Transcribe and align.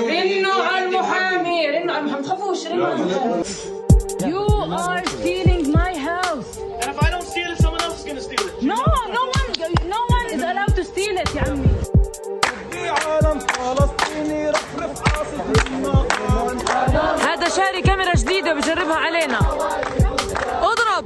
رنوا 0.00 0.62
على 0.64 0.84
المحامي 0.84 1.70
رنوا 1.70 1.94
على 1.94 2.04
المحامي 2.04 2.22
تخافوش 2.24 2.66
رنوا 2.66 2.86
على 2.86 2.94
المحامي 3.02 3.44
You 4.34 4.46
are 4.84 5.04
stealing 5.16 5.64
my 5.80 5.92
house. 6.10 6.50
And 6.80 6.88
if 6.92 6.98
I 7.06 7.08
don't 7.14 7.26
steal 7.32 7.48
it, 7.52 7.58
someone 7.64 7.82
else 7.86 7.98
is 8.00 8.04
gonna 8.08 8.24
steal 8.28 8.44
it. 8.48 8.54
No, 8.72 8.80
no 9.18 9.22
one, 9.38 9.50
no 9.94 10.00
one 10.16 10.26
is 10.34 10.42
allowed 10.50 10.74
to 10.80 10.84
steal 10.92 11.16
it 11.22 11.30
يا 11.36 11.42
عمي. 11.42 11.68
عالم 12.88 13.38
فلسطيني 13.38 14.50
رفرف 14.50 14.92
عاصف 15.00 15.40
هذا 17.28 17.48
شاري 17.48 17.82
كاميرا 17.82 18.14
جديدة 18.14 18.54
بجربها 18.54 18.96
علينا. 18.96 19.38
اضرب 20.62 21.04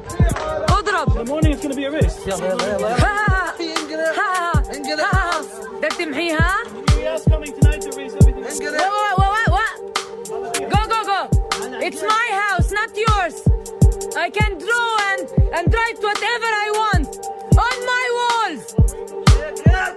اضرب. 0.68 1.08
The 1.18 1.30
morning, 1.30 1.52
it's 1.52 1.62
gonna 1.62 1.74
be 1.74 1.84
a 1.84 1.90
race. 1.90 2.28
ها 2.28 3.54
ها 4.18 4.52
ها 4.98 5.40
بدك 5.82 5.92
تمحيها؟ 5.92 6.54
Else 7.00 7.24
coming 7.32 7.52
tonight 7.60 7.80
to 7.80 7.90
race. 7.98 8.19
What, 8.50 9.18
what, 9.18 9.48
what? 9.56 9.74
Go, 10.74 10.80
go, 10.92 11.00
go. 11.12 11.20
It's 11.86 12.02
my 12.02 12.26
house, 12.42 12.72
not 12.72 12.90
yours. 13.06 13.36
I 14.16 14.28
can 14.28 14.58
draw 14.58 14.90
and, 15.10 15.22
and 15.56 15.64
write 15.72 15.98
whatever 16.08 16.50
I 16.64 16.68
want 16.82 17.08
on 17.66 17.76
my 17.92 18.06
walls. 18.18 18.74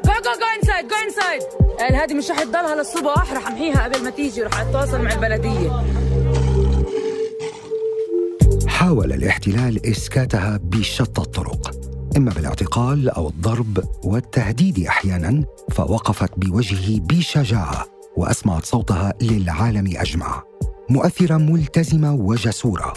Go, 0.07 0.15
go, 0.21 0.33
go 0.37 0.47
inside, 0.57 0.87
go 0.87 0.97
inside. 1.07 1.41
قال 1.79 1.95
هذه 1.95 2.13
مش 2.13 2.31
رح 2.31 2.43
تضلها 2.43 2.75
للصبح 2.75 3.33
رح 3.33 3.47
أمحيها 3.47 3.83
قبل 3.83 4.03
ما 4.03 4.09
تيجي 4.09 4.43
رح 4.43 4.59
أتواصل 4.59 5.01
مع 5.01 5.13
البلدية 5.13 5.83
حاول 8.67 9.13
الاحتلال 9.13 9.85
إسكاتها 9.85 10.59
بشتى 10.63 11.21
الطرق 11.21 11.71
إما 12.17 12.31
بالاعتقال 12.31 13.09
أو 13.09 13.27
الضرب 13.27 13.83
والتهديد 14.03 14.85
أحيانا 14.87 15.43
فوقفت 15.71 16.31
بوجهه 16.37 16.99
بشجاعة 16.99 17.92
وأسمعت 18.17 18.65
صوتها 18.65 19.13
للعالم 19.21 19.93
أجمع. 19.97 20.43
مؤثرة 20.89 21.37
ملتزمة 21.37 22.13
وجسورة. 22.13 22.93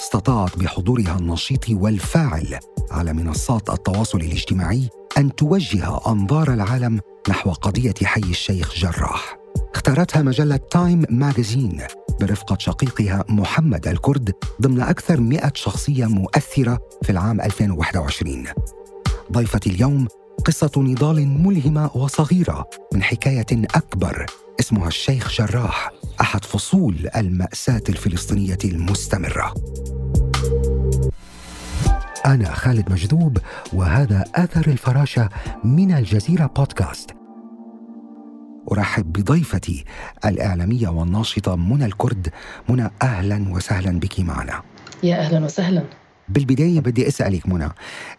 استطاعت 0.00 0.58
بحضورها 0.58 1.18
النشيط 1.18 1.70
والفاعل 1.70 2.58
على 2.90 3.12
منصات 3.12 3.70
التواصل 3.70 4.18
الاجتماعي 4.18 4.88
أن 5.18 5.34
توجه 5.34 5.98
أنظار 6.06 6.52
العالم 6.52 7.00
نحو 7.28 7.50
قضية 7.52 7.94
حي 8.04 8.20
الشيخ 8.20 8.74
جراح. 8.74 9.38
اختارتها 9.74 10.22
مجلة 10.22 10.56
تايم 10.56 11.04
ماجازين 11.10 11.82
برفقة 12.20 12.56
شقيقها 12.58 13.24
محمد 13.28 13.88
الكرد 13.88 14.32
ضمن 14.62 14.80
أكثر 14.80 15.20
مئة 15.20 15.52
شخصية 15.54 16.06
مؤثرة 16.06 16.78
في 17.02 17.10
العام 17.10 17.40
2021 17.40 18.44
ضيفتي 19.32 19.70
اليوم 19.70 20.08
قصة 20.44 20.70
نضال 20.76 21.28
ملهمة 21.28 21.90
وصغيرة 21.94 22.70
من 22.94 23.02
حكاية 23.02 23.46
أكبر 23.74 24.26
اسمها 24.60 24.88
الشيخ 24.88 25.30
جراح 25.32 25.90
أحد 26.20 26.44
فصول 26.44 27.08
المأساة 27.16 27.82
الفلسطينية 27.88 28.58
المستمرة. 28.64 29.54
أنا 32.26 32.54
خالد 32.54 32.92
مجذوب 32.92 33.38
وهذا 33.72 34.24
أثر 34.34 34.70
الفراشة 34.70 35.28
من 35.64 35.92
الجزيرة 35.92 36.46
بودكاست. 36.46 37.10
أرحب 38.72 39.12
بضيفتي 39.12 39.84
الإعلامية 40.24 40.88
والناشطة 40.88 41.56
منى 41.56 41.84
الكرد. 41.84 42.28
منى 42.68 42.90
أهلا 43.02 43.52
وسهلا 43.52 43.98
بك 44.00 44.20
معنا. 44.20 44.62
يا 45.02 45.16
أهلا 45.16 45.44
وسهلا. 45.44 45.84
بالبداية 46.28 46.80
بدي 46.80 47.08
أسألك 47.08 47.48
منى 47.48 47.68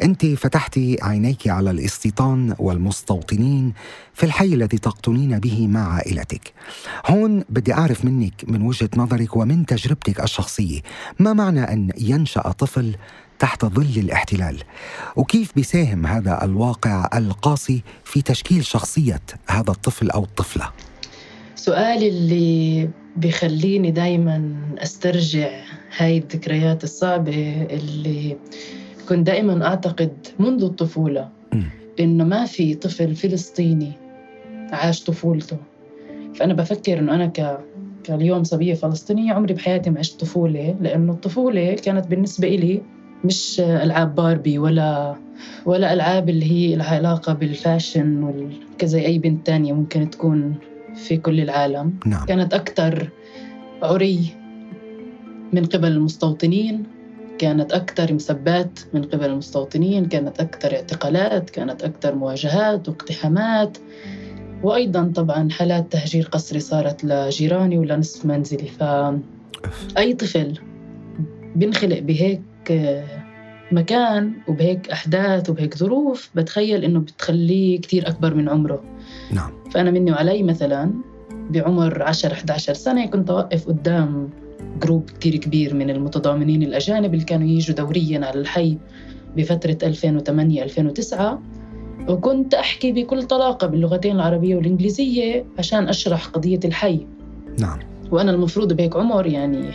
أنت 0.04 0.26
فتحتي 0.26 0.98
عينيك 1.02 1.48
على 1.48 1.72
الاستيطان 1.72 2.56
والمستوطنين 2.60 3.74
في 4.14 4.26
الحي 4.26 4.46
الذي 4.46 4.78
تقطنين 4.78 5.40
به 5.40 5.68
مع 5.68 5.94
عائلتك. 5.94 6.54
هون 7.06 7.44
بدي 7.50 7.74
أعرف 7.74 8.06
منك 8.06 8.34
من 8.48 8.62
وجهة 8.62 8.90
نظرك 8.98 9.36
ومن 9.36 9.66
تجربتك 9.66 10.24
الشخصية 10.24 10.82
ما 11.20 11.34
معنى 11.34 11.74
أن 11.74 11.90
ينشأ 11.98 12.42
طفل 12.42 12.96
تحت 13.40 13.66
ظل 13.66 14.00
الاحتلال؟ 14.00 14.64
وكيف 15.16 15.52
بيساهم 15.56 16.06
هذا 16.06 16.44
الواقع 16.44 17.10
القاسي 17.14 17.84
في 18.04 18.22
تشكيل 18.22 18.66
شخصية 18.66 19.22
هذا 19.50 19.72
الطفل 19.72 20.10
أو 20.10 20.24
الطفلة؟ 20.24 20.72
سؤالي 21.60 22.08
اللي 22.10 22.90
بيخليني 23.16 23.92
دايما 23.92 24.56
أسترجع 24.78 25.50
هاي 25.98 26.18
الذكريات 26.18 26.84
الصعبة 26.84 27.68
اللي 27.72 28.38
كنت 29.10 29.28
دائما 29.28 29.66
أعتقد 29.66 30.12
منذ 30.40 30.64
الطفولة. 30.64 31.30
إنه 32.00 32.24
ما 32.24 32.46
في 32.46 32.76
طفل 32.76 33.16
فلسطيني 33.16 33.92
عاش 34.72 35.04
طفولته 35.04 35.58
فأنا 36.36 36.54
بفكر 36.54 37.00
إنه 37.00 37.16
أنا 37.16 37.26
ك 37.26 37.58
كاليوم 38.04 38.44
صبية 38.44 38.74
فلسطينية 38.74 39.34
عمري 39.34 39.54
بحياتي 39.54 39.90
ما 39.90 40.00
عشت 40.00 40.20
طفولة 40.20 40.76
لأنه 40.82 41.12
الطفولة 41.12 41.74
كانت 41.74 42.08
بالنسبة 42.08 42.48
إلي 42.48 42.82
مش 43.24 43.60
ألعاب 43.60 44.16
باربي 44.16 44.60
ولا 44.60 45.16
ولا 45.66 45.94
ألعاب 45.94 46.30
اللي 46.30 46.52
هي 46.52 46.76
لها 46.76 46.96
علاقة 46.96 47.34
بالفاشن 47.34 48.24
وكزي 48.24 49.06
أي 49.06 49.20
بنت 49.20 49.46
تانية 49.48 49.74
ممكن 49.74 50.10
تكون 50.10 50.56
في 51.04 51.18
كل 51.18 51.40
العالم. 51.42 51.94
نعم. 52.06 52.26
كانت 52.26 52.54
أكثر 52.54 53.10
عري 53.84 54.36
من 55.54 55.66
قبل 55.66 55.88
المستوطنين 55.88 56.84
كانت 57.38 57.72
أكثر 57.72 58.14
مسبات 58.14 58.80
من 58.94 59.04
قبل 59.04 59.26
المستوطنين 59.26 60.06
كانت 60.06 60.40
أكثر 60.40 60.76
اعتقالات 60.76 61.50
كانت 61.50 61.84
أكثر 61.84 62.16
مواجهات 62.16 62.90
واقتحامات. 62.90 63.78
وأيضا 64.64 65.12
طبعا 65.16 65.50
حالات 65.50 65.92
تهجير 65.92 66.30
قسري 66.32 66.60
صارت 66.60 67.04
لجيراني 67.04 67.78
ولا 67.78 67.98
نصف 67.98 68.26
منزلي. 68.26 68.68
فأي 68.68 70.14
طفل 70.14 70.60
بينخلق 71.56 72.00
بهيك 72.00 72.42
مكان 73.72 74.34
وبهيك 74.48 74.92
أحداث 74.92 75.50
وبهيك 75.50 75.78
ظروف 75.78 76.30
بتخيل 76.36 76.84
إنه 76.84 77.00
بتخليه 77.00 77.82
كتير 77.82 78.08
أكبر 78.08 78.34
من 78.34 78.50
عمره. 78.50 78.84
نعم. 79.32 79.52
فأنا 79.72 79.92
مني 79.92 80.12
وعلي 80.12 80.44
مثلا 80.44 80.92
بعمر 81.50 82.04
10 82.04 82.34
11 82.34 82.74
سنة 82.74 83.06
كنت 83.06 83.30
أوقف 83.30 83.68
قدام 83.68 84.30
جروب 84.82 85.10
كتير 85.10 85.36
كبير 85.36 85.74
من 85.74 85.90
المتضامنين 85.90 86.64
الأجانب 86.64 87.14
اللي 87.14 87.26
كانوا 87.26 87.48
يجوا 87.48 87.76
دوريا 87.76 88.26
على 88.26 88.40
الحي 88.40 88.78
بفترة 89.38 89.78
2008 89.84 90.64
2009 90.64 91.42
وكنت 92.10 92.54
أحكي 92.54 92.92
بكل 92.92 93.24
طلاقة 93.24 93.68
باللغتين 93.68 94.16
العربية 94.16 94.56
والإنجليزية 94.56 95.46
عشان 95.58 95.90
أشرح 95.90 96.28
قضية 96.28 96.60
الحي. 96.66 97.08
نعم. 97.60 97.80
وأنا 98.12 98.32
المفروض 98.32 98.74
بهيك 98.74 98.96
عمر 98.96 99.28
يعني 99.28 99.70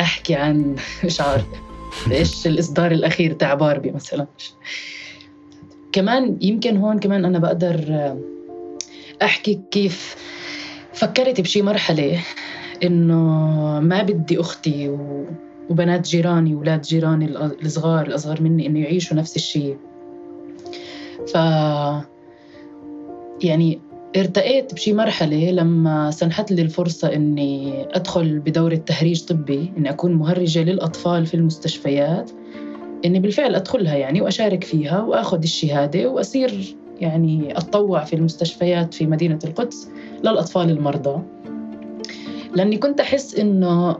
أحكي 0.00 0.34
عن 0.34 0.76
مش 1.04 1.20
عارف 1.20 1.46
إيش 2.12 2.46
الإصدار 2.46 2.92
الأخير 2.92 3.32
تاع 3.32 3.54
باربي 3.54 3.90
مثلا. 3.90 4.26
كمان 5.92 6.36
يمكن 6.40 6.76
هون 6.76 6.98
كمان 6.98 7.24
أنا 7.24 7.38
بقدر 7.38 8.14
أحكي 9.24 9.60
كيف 9.70 10.16
فكرت 10.92 11.40
بشي 11.40 11.62
مرحلة 11.62 12.20
إنه 12.84 13.14
ما 13.80 14.02
بدي 14.02 14.40
أختي 14.40 14.88
و- 14.88 15.26
وبنات 15.70 16.08
جيراني 16.08 16.54
وولاد 16.54 16.80
جيراني 16.82 17.26
الصغار 17.62 18.06
الأصغر 18.06 18.42
مني 18.42 18.66
إنه 18.66 18.80
يعيشوا 18.80 19.16
نفس 19.16 19.36
الشيء 19.36 19.76
ف 21.32 21.34
يعني 23.44 23.80
ارتقيت 24.16 24.74
بشي 24.74 24.92
مرحلة 24.92 25.50
لما 25.50 26.10
سنحت 26.10 26.52
لي 26.52 26.62
الفرصة 26.62 27.14
إني 27.14 27.86
أدخل 27.96 28.38
بدورة 28.38 28.74
تهريج 28.74 29.24
طبي 29.24 29.72
إني 29.76 29.90
أكون 29.90 30.12
مهرجة 30.14 30.62
للأطفال 30.62 31.26
في 31.26 31.34
المستشفيات 31.34 32.30
إني 33.04 33.20
بالفعل 33.20 33.54
أدخلها 33.54 33.96
يعني 33.96 34.20
وأشارك 34.20 34.64
فيها 34.64 35.02
وأخذ 35.02 35.42
الشهادة 35.42 36.06
وأصير 36.08 36.76
يعني 37.02 37.58
أتطوع 37.58 38.04
في 38.04 38.16
المستشفيات 38.16 38.94
في 38.94 39.06
مدينة 39.06 39.38
القدس 39.44 39.88
للأطفال 40.24 40.70
المرضى. 40.70 41.22
لأني 42.56 42.76
كنت 42.76 43.00
أحس 43.00 43.34
إنه 43.34 43.96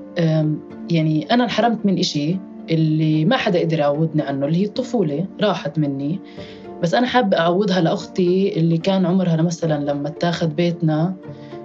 يعني 0.90 1.26
أنا 1.30 1.44
انحرمت 1.44 1.86
من 1.86 1.98
إشي 1.98 2.36
اللي 2.70 3.24
ما 3.24 3.36
حدا 3.36 3.60
قدر 3.60 3.78
يعوضني 3.78 4.22
عنه 4.22 4.46
اللي 4.46 4.58
هي 4.58 4.64
الطفولة 4.64 5.26
راحت 5.40 5.78
مني. 5.78 6.20
بس 6.82 6.94
أنا 6.94 7.06
حابة 7.06 7.38
أعوضها 7.38 7.80
لأختي 7.80 8.58
اللي 8.58 8.78
كان 8.78 9.06
عمرها 9.06 9.36
مثلا 9.36 9.84
لما 9.84 10.08
اتاخد 10.08 10.56
بيتنا 10.56 11.14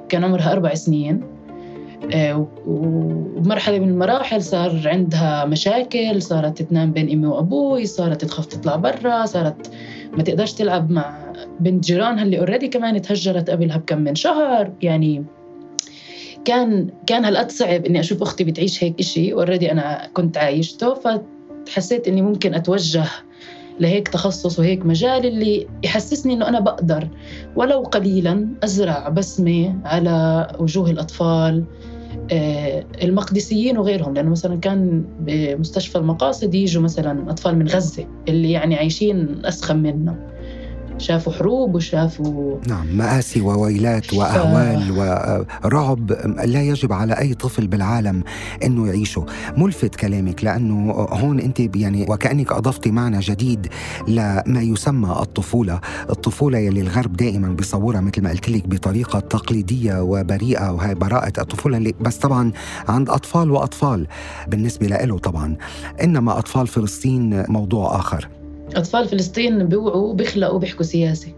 كان 0.09 0.23
عمرها 0.23 0.51
أربع 0.51 0.73
سنين. 0.73 1.21
آه، 2.13 2.37
و- 2.37 2.47
وبمرحلة 2.67 3.79
من 3.79 3.89
المراحل 3.89 4.41
صار 4.43 4.81
عندها 4.85 5.45
مشاكل 5.45 6.21
صارت 6.21 6.61
تنام 6.61 6.91
بين 6.91 7.11
أمي 7.11 7.27
وأبوي 7.27 7.85
صارت 7.85 8.25
تخاف 8.25 8.45
تطلع 8.45 8.75
برا 8.75 9.25
صارت 9.25 9.71
ما 10.17 10.23
تقدرش 10.23 10.53
تلعب 10.53 10.91
مع 10.91 11.26
بنت 11.59 11.83
جيرانها 11.83 12.23
اللي 12.23 12.39
already 12.39 12.67
كمان 12.67 13.01
تهجرت 13.01 13.49
قبلها 13.49 13.77
بكم 13.77 13.97
من 13.97 14.15
شهر. 14.15 14.71
يعني 14.81 15.25
كان 16.45 16.89
كان 17.07 17.25
هالقد 17.25 17.51
صعب 17.51 17.85
إني 17.85 17.99
أشوف 17.99 18.21
أختي 18.21 18.43
بتعيش 18.43 18.83
هيك 18.83 18.99
إشي. 18.99 19.33
already 19.33 19.71
أنا 19.71 20.09
كنت 20.13 20.37
عايشته 20.37 20.93
فحسيت 21.67 22.07
إني 22.07 22.21
ممكن 22.21 22.53
أتوجه 22.53 23.05
لهيك 23.79 24.07
تخصص 24.07 24.59
وهيك 24.59 24.85
مجال 24.85 25.25
اللي 25.25 25.67
يحسسني 25.83 26.33
إنه 26.33 26.47
أنا 26.47 26.59
بقدر 26.59 27.07
ولو 27.55 27.81
قليلا 27.81 28.47
أزرع 28.63 29.09
بسمة 29.09 29.75
على 29.85 30.47
وجوه 30.59 30.89
الأطفال 30.89 31.63
آه، 32.31 32.85
المقدسيين 33.03 33.77
وغيرهم. 33.77 34.13
لأنه 34.13 34.29
مثلا 34.29 34.59
كان 34.59 35.05
بمستشفى 35.19 35.97
المقاصد 35.97 36.55
يجوا 36.55 36.83
مثلا 36.83 37.29
أطفال 37.31 37.59
من 37.59 37.67
غزة 37.67 38.05
اللي 38.27 38.51
يعني 38.51 38.75
عايشين 38.75 39.45
أسخن 39.45 39.77
منا 39.77 40.36
شافوا 40.97 41.33
حروب 41.33 41.75
وشافوا 41.75 42.57
نعم 42.67 42.97
مآسي 42.97 43.41
وويلات 43.41 44.13
وأهوال 44.13 44.91
ورعب 45.63 46.11
لا 46.45 46.61
يجب 46.61 46.93
على 46.93 47.13
أي 47.13 47.33
طفل 47.33 47.67
بالعالم 47.67 48.23
أنه 48.63 48.87
يعيشه. 48.87 49.25
ملفت 49.57 49.95
كلامك 49.95 50.43
لأنه 50.43 50.91
هون 50.91 51.39
أنت 51.39 51.75
يعني 51.75 52.05
وكأنك 52.09 52.51
أضفتي 52.51 52.91
معنى 52.91 53.19
جديد 53.19 53.67
لما 54.07 54.61
يسمى 54.61 55.09
الطفولة. 55.21 55.79
الطفولة 56.09 56.57
يلي 56.57 56.81
الغرب 56.81 57.13
دائما 57.17 57.47
بيصورها 57.47 58.01
مثل 58.01 58.21
ما 58.21 58.29
قلت 58.29 58.49
لك 58.49 58.67
بطريقة 58.67 59.19
تقليدية 59.19 60.01
وبريئة 60.01 60.71
وهي 60.71 60.95
براءة 60.95 61.41
الطفولة 61.41 61.77
اللي 61.77 61.93
بس 62.01 62.17
طبعا 62.17 62.51
عند 62.87 63.09
أطفال 63.09 63.51
وأطفال. 63.51 64.07
بالنسبة 64.47 64.87
له 64.87 65.17
طبعا. 65.17 65.55
إنما 66.03 66.37
أطفال 66.39 66.67
فلسطين 66.67 67.43
موضوع 67.49 67.99
آخر. 67.99 68.27
أطفال 68.75 69.07
فلسطين 69.07 69.67
بيوعوا 69.67 70.13
بيخلقوا 70.13 70.59
بيحكوا 70.59 70.83
سياسة 70.83 71.33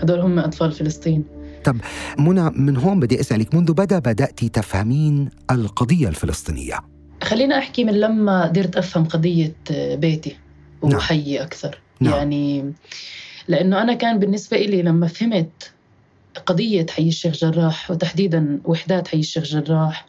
هدول 0.00 0.20
هم 0.20 0.38
أطفال 0.38 0.72
فلسطين 0.72 1.24
طب 1.64 1.76
منى 2.18 2.50
من 2.50 2.76
هون 2.76 3.00
بدي 3.00 3.20
أسألك 3.20 3.54
منذ 3.54 3.72
بدأ 3.72 3.98
بدأتي 3.98 4.48
تفهمين 4.48 5.30
القضية 5.50 6.08
الفلسطينية 6.08 6.78
خلينا 7.22 7.58
أحكي 7.58 7.84
من 7.84 8.00
لما 8.00 8.44
قدرت 8.44 8.76
أفهم 8.76 9.04
قضية 9.04 9.54
بيتي 9.70 10.36
وحيي 10.82 11.34
نعم. 11.34 11.42
أكثر 11.46 11.78
نعم. 12.00 12.14
يعني 12.14 12.72
لأنه 13.48 13.82
أنا 13.82 13.94
كان 13.94 14.18
بالنسبة 14.18 14.56
إلي 14.56 14.82
لما 14.82 15.06
فهمت 15.06 15.72
قضية 16.46 16.86
حي 16.90 17.08
الشيخ 17.08 17.34
جراح 17.34 17.90
وتحديدا 17.90 18.60
وحدات 18.64 19.08
حي 19.08 19.18
الشيخ 19.18 19.44
جراح 19.44 20.06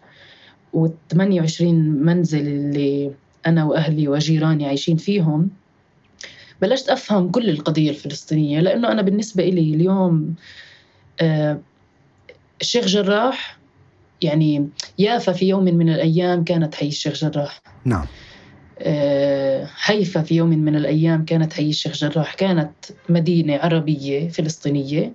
وال 0.74 0.92
28 1.12 1.76
منزل 1.80 2.48
اللي 2.48 3.12
أنا 3.48 3.64
وأهلي 3.64 4.08
وجيراني 4.08 4.68
عايشين 4.68 4.98
فيهم 4.98 5.50
بلشت 6.62 6.90
أفهم 6.90 7.32
كل 7.32 7.50
القضية 7.50 7.90
الفلسطينية 7.90 8.60
لأنه 8.60 8.92
أنا 8.92 9.02
بالنسبة 9.02 9.44
إلي 9.44 9.74
اليوم 9.74 10.36
آه، 11.22 11.60
الشيخ 12.62 12.86
جراح 12.86 13.58
يعني 14.22 14.70
يافا 14.98 15.32
في 15.32 15.48
يوم 15.48 15.64
من 15.64 15.90
الأيام 15.90 16.44
كانت 16.44 16.76
حي 16.76 16.88
الشيخ 16.88 17.14
جراح. 17.14 17.62
نعم. 17.86 18.06
آه، 18.80 19.66
حيفا 19.66 20.22
في 20.22 20.36
يوم 20.36 20.50
من 20.50 20.76
الأيام 20.76 21.26
كانت 21.26 21.54
حي 21.54 21.70
الشيخ 21.70 21.94
جراح. 21.94 22.34
كانت 22.34 22.72
مدينة 23.10 23.58
عربية 23.58 24.30
فلسطينية 24.30 25.14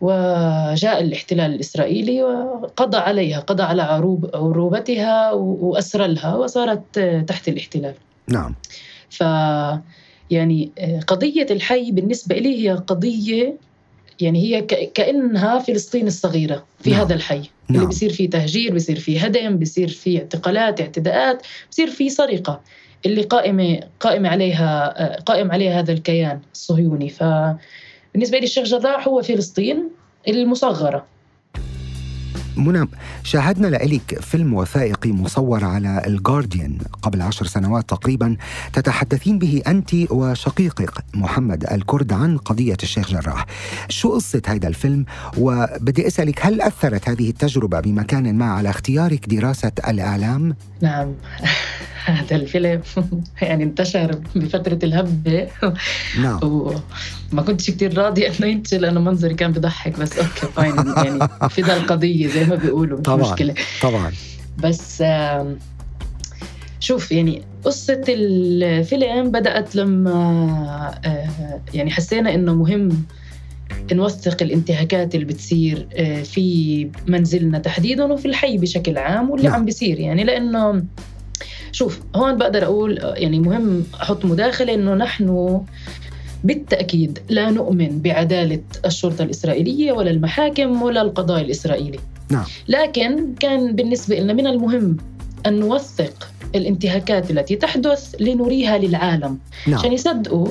وجاء 0.00 1.00
الاحتلال 1.00 1.54
الإسرائيلي 1.54 2.22
وقضى 2.22 2.96
عليها 2.96 3.40
قضى 3.40 3.62
على 3.62 3.82
عروب 3.82 4.30
عروبتها 4.34 5.32
وأسرلها 5.32 6.34
وصارت 6.34 6.98
تحت 7.28 7.48
الاحتلال. 7.48 7.94
نعم. 8.28 8.54
ف 9.10 9.22
يعني 10.30 10.70
آه، 10.78 11.00
قضية 11.00 11.46
الحي 11.50 11.92
بالنسبة 11.92 12.36
لي 12.36 12.64
هي 12.64 12.72
قضية 12.74 13.56
يعني 14.20 14.42
هي 14.42 14.62
كأنها 14.94 15.58
فلسطين 15.58 16.06
الصغيرة 16.06 16.64
في 16.80 16.90
نعم. 16.90 17.00
هذا 17.00 17.14
الحي 17.14 17.36
نعم. 17.36 17.48
اللي 17.70 17.86
بيصير 17.86 18.12
فيه 18.12 18.30
تهجير 18.30 18.72
بيصير 18.72 18.98
فيه 18.98 19.24
هدم 19.24 19.56
بيصير 19.56 19.88
فيه 19.88 20.18
اعتقالات 20.18 20.80
اعتداءات 20.80 21.42
بيصير 21.70 21.90
فيه 21.90 22.08
سرقة 22.08 22.60
اللي 23.06 23.22
قائمة 23.22 23.80
قائمة 24.00 24.28
عليها 24.28 24.94
آه، 25.02 25.20
قائم 25.20 25.52
عليها 25.52 25.80
هذا 25.80 25.92
الكيان 25.92 26.40
الصهيوني 26.52 27.08
فبالنسبة 27.08 28.38
لي 28.38 28.44
الشيخ 28.44 28.64
جراح 28.64 29.08
هو 29.08 29.22
فلسطين 29.22 29.88
المصغرة 30.28 31.06
منى 32.56 32.88
شاهدنا 33.22 33.66
لإلك 33.66 34.20
فيلم 34.20 34.54
وثائقي 34.54 35.12
مصور 35.12 35.64
على 35.64 36.02
الجارديان 36.06 36.78
قبل 37.02 37.22
عشر 37.22 37.46
سنوات 37.46 37.88
تقريبا 37.88 38.36
تتحدثين 38.72 39.38
به 39.38 39.62
أنت 39.66 39.94
وشقيقك 40.10 41.04
محمد 41.14 41.64
الكرد 41.72 42.12
عن 42.12 42.38
قضية 42.38 42.76
الشيخ 42.82 43.10
جراح. 43.10 43.46
شو 43.88 44.14
قصة 44.14 44.42
هذا 44.46 44.68
الفيلم؟ 44.68 45.04
وبدي 45.38 46.06
أسألك 46.06 46.46
هل 46.46 46.60
أثرت 46.62 47.08
هذه 47.08 47.30
التجربة 47.30 47.80
بمكان 47.80 48.34
ما 48.34 48.44
على 48.44 48.70
اختيارك 48.70 49.28
دراسة 49.28 49.72
الإعلام؟ 49.88 50.56
نعم. 50.80 51.14
هذا 52.04 52.36
الفيلم. 52.36 52.80
يعني 53.42 53.64
انتشر 53.64 54.20
بفترة 54.36 54.78
الهبة. 54.82 55.48
نعم. 56.22 56.40
وما 57.32 57.42
كنتش 57.46 57.70
كتير 57.70 57.98
راضية 57.98 58.28
إنه 58.28 58.46
ينتشر 58.46 58.78
لأنه 58.78 59.00
منظري 59.00 59.34
كان 59.34 59.52
بضحك 59.52 59.98
بس 59.98 60.18
okay 60.18 60.46
fine 60.56 60.74
يعني 60.96 61.48
فدا 61.50 61.76
القضية 61.76 62.26
زي 62.26 62.44
ما 62.44 62.54
بيقولوا 62.54 62.98
مش 62.98 63.04
طبعا 63.04 63.32
مشكلة. 63.32 63.54
طبعا. 63.82 64.12
بس 64.58 65.02
شوف 66.80 67.12
يعني 67.12 67.42
قصة 67.64 68.02
الفيلم 68.08 69.30
بدأت 69.30 69.76
لما 69.76 70.10
آه، 71.04 71.60
يعني 71.74 71.90
حسينا 71.90 72.34
إنه 72.34 72.54
مهم 72.54 73.04
نوثق 73.92 74.42
الانتهاكات 74.42 75.14
اللي 75.14 75.26
بتصير 75.26 75.88
آه، 75.94 76.22
في 76.22 76.88
منزلنا 77.06 77.58
تحديدا 77.58 78.04
وفي 78.04 78.28
الحي 78.28 78.58
بشكل 78.58 78.98
عام 78.98 79.30
واللي 79.30 79.48
نعم. 79.48 79.56
عم 79.56 79.64
بيصير. 79.64 80.00
يعني 80.00 80.24
لأنه 80.24 80.84
شوف 81.74 82.00
هون 82.16 82.36
بقدر 82.36 82.64
أقول 82.64 82.98
يعني 83.02 83.40
مهم 83.40 83.84
أحط 84.02 84.24
مداخلة 84.24 84.74
إنه 84.74 84.94
نحن 84.94 85.60
بالتأكيد 86.44 87.18
لا 87.28 87.50
نؤمن 87.50 87.98
بعدالة 88.02 88.62
الشرطة 88.84 89.22
الإسرائيلية 89.22 89.92
ولا 89.92 90.10
المحاكم 90.10 90.82
ولا 90.82 91.02
القضاء 91.02 91.40
الاسرائيلي 91.40 91.98
نعم. 92.30 92.44
لكن 92.68 93.34
كان 93.40 93.74
بالنسبة 93.74 94.16
لنا 94.16 94.32
من 94.32 94.46
المهم 94.46 94.96
أن 95.46 95.60
نوثق 95.60 96.28
الانتهاكات 96.54 97.30
التي 97.30 97.56
تحدث 97.56 98.14
لنريها 98.20 98.78
للعالم 98.78 99.38
نعم. 99.66 99.78
عشان 99.78 99.92
يصدقوا 99.92 100.48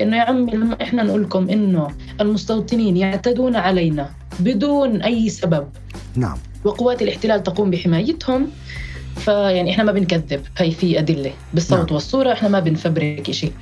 إنه 0.00 0.16
يا 0.16 0.22
عمي 0.22 0.52
لما 0.52 0.76
إحنا 0.82 1.02
نقول 1.02 1.22
لكم 1.22 1.50
إنه 1.50 1.88
المستوطنين 2.20 2.96
يعتدون 2.96 3.56
علينا 3.56 4.10
بدون 4.40 5.02
أي 5.02 5.28
سبب 5.28 5.68
نعم 6.16 6.38
وقوات 6.64 7.02
الاحتلال 7.02 7.42
تقوم 7.42 7.70
بحمايتهم 7.70 8.48
فيعني 9.16 9.70
إحنا 9.70 9.84
ما 9.84 9.92
بنكذب 9.92 10.40
هي 10.58 10.70
في 10.70 10.98
أدلة 10.98 11.32
بالصوت 11.54 11.78
نعم. 11.78 11.94
والصورة 11.94 12.32
إحنا 12.32 12.48
ما 12.48 12.60
بنفبرك 12.60 13.30
شيء 13.30 13.52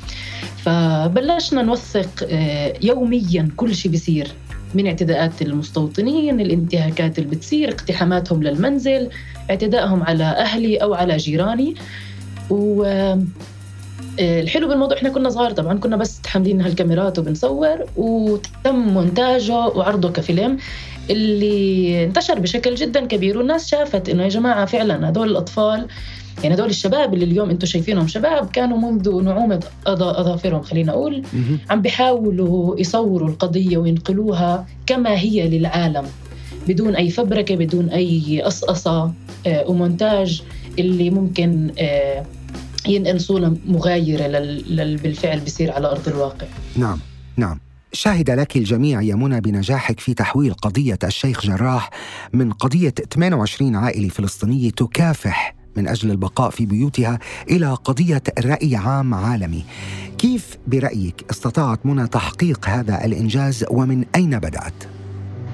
فبلشنا 0.56 1.62
نوثق 1.62 2.26
آه، 2.30 2.74
يوميا 2.82 3.48
كل 3.56 3.74
شيء 3.74 3.90
بيصير. 3.90 4.28
من 4.74 4.86
اعتداءات 4.86 5.42
المستوطنين 5.42 6.40
الانتهاكات 6.40 7.18
اللي 7.18 7.30
بتصير 7.30 7.68
اقتحاماتهم 7.68 8.42
للمنزل 8.42 9.08
اعتدائهم 9.50 10.02
على 10.02 10.24
أهلي 10.24 10.76
أو 10.76 10.94
على 10.94 11.16
جيراني. 11.16 11.74
و 12.50 12.84
آه، 12.84 13.20
الحلو 14.40 14.68
بالموضوع 14.68 14.96
إحنا 14.96 15.08
كنا 15.08 15.30
صغار 15.30 15.50
طبعا 15.52 15.78
كنا 15.78 15.96
بس 15.96 16.20
حاملين 16.26 16.60
هالكاميرات 16.60 17.18
وبنصور 17.18 17.86
وتم 17.96 18.74
مونتاجه 18.74 19.54
وعرضه 19.54 20.10
كفيلم. 20.12 20.58
اللي 21.10 22.04
انتشر 22.04 22.38
بشكل 22.38 22.74
جدا 22.74 23.06
كبير. 23.06 23.38
والناس 23.38 23.68
شافت 23.68 24.08
إنه 24.08 24.22
يا 24.22 24.28
جماعة 24.28 24.64
فعلا 24.64 25.08
هدول 25.08 25.30
الأطفال 25.30 25.86
يعني 26.42 26.54
هدول 26.54 26.68
الشباب 26.70 27.14
اللي 27.14 27.24
اليوم 27.24 27.50
أنتم 27.50 27.66
شايفينهم 27.66 28.08
شباب 28.08 28.50
كانوا 28.50 28.78
منذ 28.78 29.22
نعومة 29.22 29.60
أظافرهم 29.86 30.62
خلينا 30.62 30.92
أقول. 30.92 31.22
عم 31.70 31.82
بيحاولوا 31.82 32.80
يصوروا 32.80 33.28
القضية 33.28 33.76
وينقلوها 33.76 34.66
كما 34.86 35.18
هي 35.18 35.48
للعالم 35.48 36.06
بدون 36.68 36.96
أي 36.96 37.10
فبركة 37.10 37.56
بدون 37.56 37.88
أي 37.88 38.42
قصقصة. 38.44 39.12
آه، 39.46 39.70
ومونتاج 39.70 40.42
اللي 40.78 41.10
ممكن 41.10 41.70
آه، 41.78 42.24
ينقل 42.88 43.20
صورة 43.20 43.56
مغايرة 43.66 44.26
لل 44.26 44.96
بالفعل 44.96 45.40
بيصير 45.40 45.72
على 45.72 45.90
أرض 45.90 46.08
الواقع. 46.08 46.46
نعم 46.76 46.98
نعم. 47.36 47.58
شهد 47.92 48.30
لك 48.30 48.56
الجميع 48.56 49.02
يا 49.02 49.14
منى 49.14 49.40
بنجاحك 49.40 50.00
في 50.00 50.14
تحويل 50.14 50.54
قضية 50.54 50.98
الشيخ 51.04 51.46
جراح 51.46 51.90
من 52.32 52.52
قضية 52.52 52.94
28 53.14 53.76
عائلة 53.76 54.08
فلسطينية 54.08 54.70
تكافح 54.70 55.54
من 55.76 55.88
أجل 55.88 56.10
البقاء 56.10 56.50
في 56.50 56.66
بيوتها 56.66 57.18
إلى 57.50 57.74
قضية 57.74 58.22
رأي 58.44 58.76
عام 58.76 59.14
عالمي 59.14 59.64
كيف 60.18 60.56
برأيك 60.66 61.24
استطاعت 61.30 61.86
منى 61.86 62.06
تحقيق 62.06 62.68
هذا 62.68 63.04
الإنجاز 63.04 63.64
ومن 63.70 64.04
أين 64.14 64.38
بدأت؟ 64.38 64.84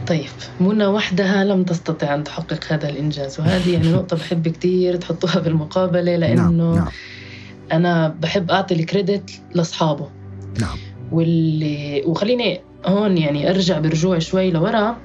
طيب 0.06 0.30
منى 0.60 0.86
وحدها 0.86 1.44
لم 1.44 1.64
تستطع 1.64 2.14
أن 2.14 2.24
تحقق 2.24 2.72
هذا 2.72 2.88
الإنجاز 2.88 3.40
وهذه 3.40 3.72
يعني 3.72 3.92
نقطة 3.92 4.16
بحب 4.16 4.48
كثير 4.48 4.96
تحطوها 4.96 5.40
في 5.40 5.48
المقابلة 5.48 6.16
لأنه 6.16 6.50
نعم. 6.50 6.74
نعم. 6.74 6.88
أنا 7.72 8.08
بحب 8.08 8.50
أعطي 8.50 8.74
الكريدت 8.74 9.30
لأصحابه 9.54 10.08
نعم 10.60 10.78
واللي 11.12 12.02
وخليني 12.06 12.60
هون 12.86 13.18
يعني 13.18 13.50
أرجع 13.50 13.78
برجوع 13.78 14.18
شوي 14.18 14.50
لورا. 14.50 14.96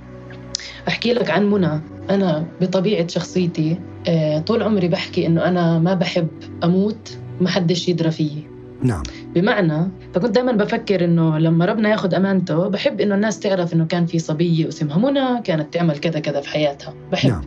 أحكي 0.88 1.14
لك 1.14 1.30
عن 1.30 1.52
منى. 1.52 1.82
أنا 2.10 2.46
بطبيعة 2.62 3.08
شخصيتي 3.08 3.78
آه، 4.08 4.40
طول 4.40 4.64
عمري 4.64 4.88
بحكي 4.88 5.28
إنه 5.28 5.48
أنا 5.48 5.80
ما 5.80 5.94
بحب 5.94 6.28
أموت 6.64 7.18
ما 7.42 7.50
حدش 7.50 7.90
يدرى 7.90 8.12
فيي. 8.12 8.52
نعم. 8.84 9.04
بمعنى 9.36 9.92
فكنت 10.14 10.36
دائما 10.36 10.52
بفكر 10.52 11.06
إنه 11.06 11.38
لما 11.38 11.66
ربنا 11.66 11.90
ياخذ 11.90 12.14
أمانته 12.14 12.68
بحب 12.68 13.02
إنه 13.02 13.16
الناس 13.16 13.40
تعرف 13.40 13.74
إنه 13.74 13.86
كان 13.86 14.06
في 14.06 14.20
صبية 14.20 14.68
اسمها 14.68 14.98
منى 14.98 15.42
كانت 15.42 15.74
تعمل 15.74 15.98
كذا 15.98 16.20
كذا 16.20 16.42
في 16.42 16.50
حياتها. 16.50 16.94
بحب. 17.12 17.30
نعم. 17.30 17.42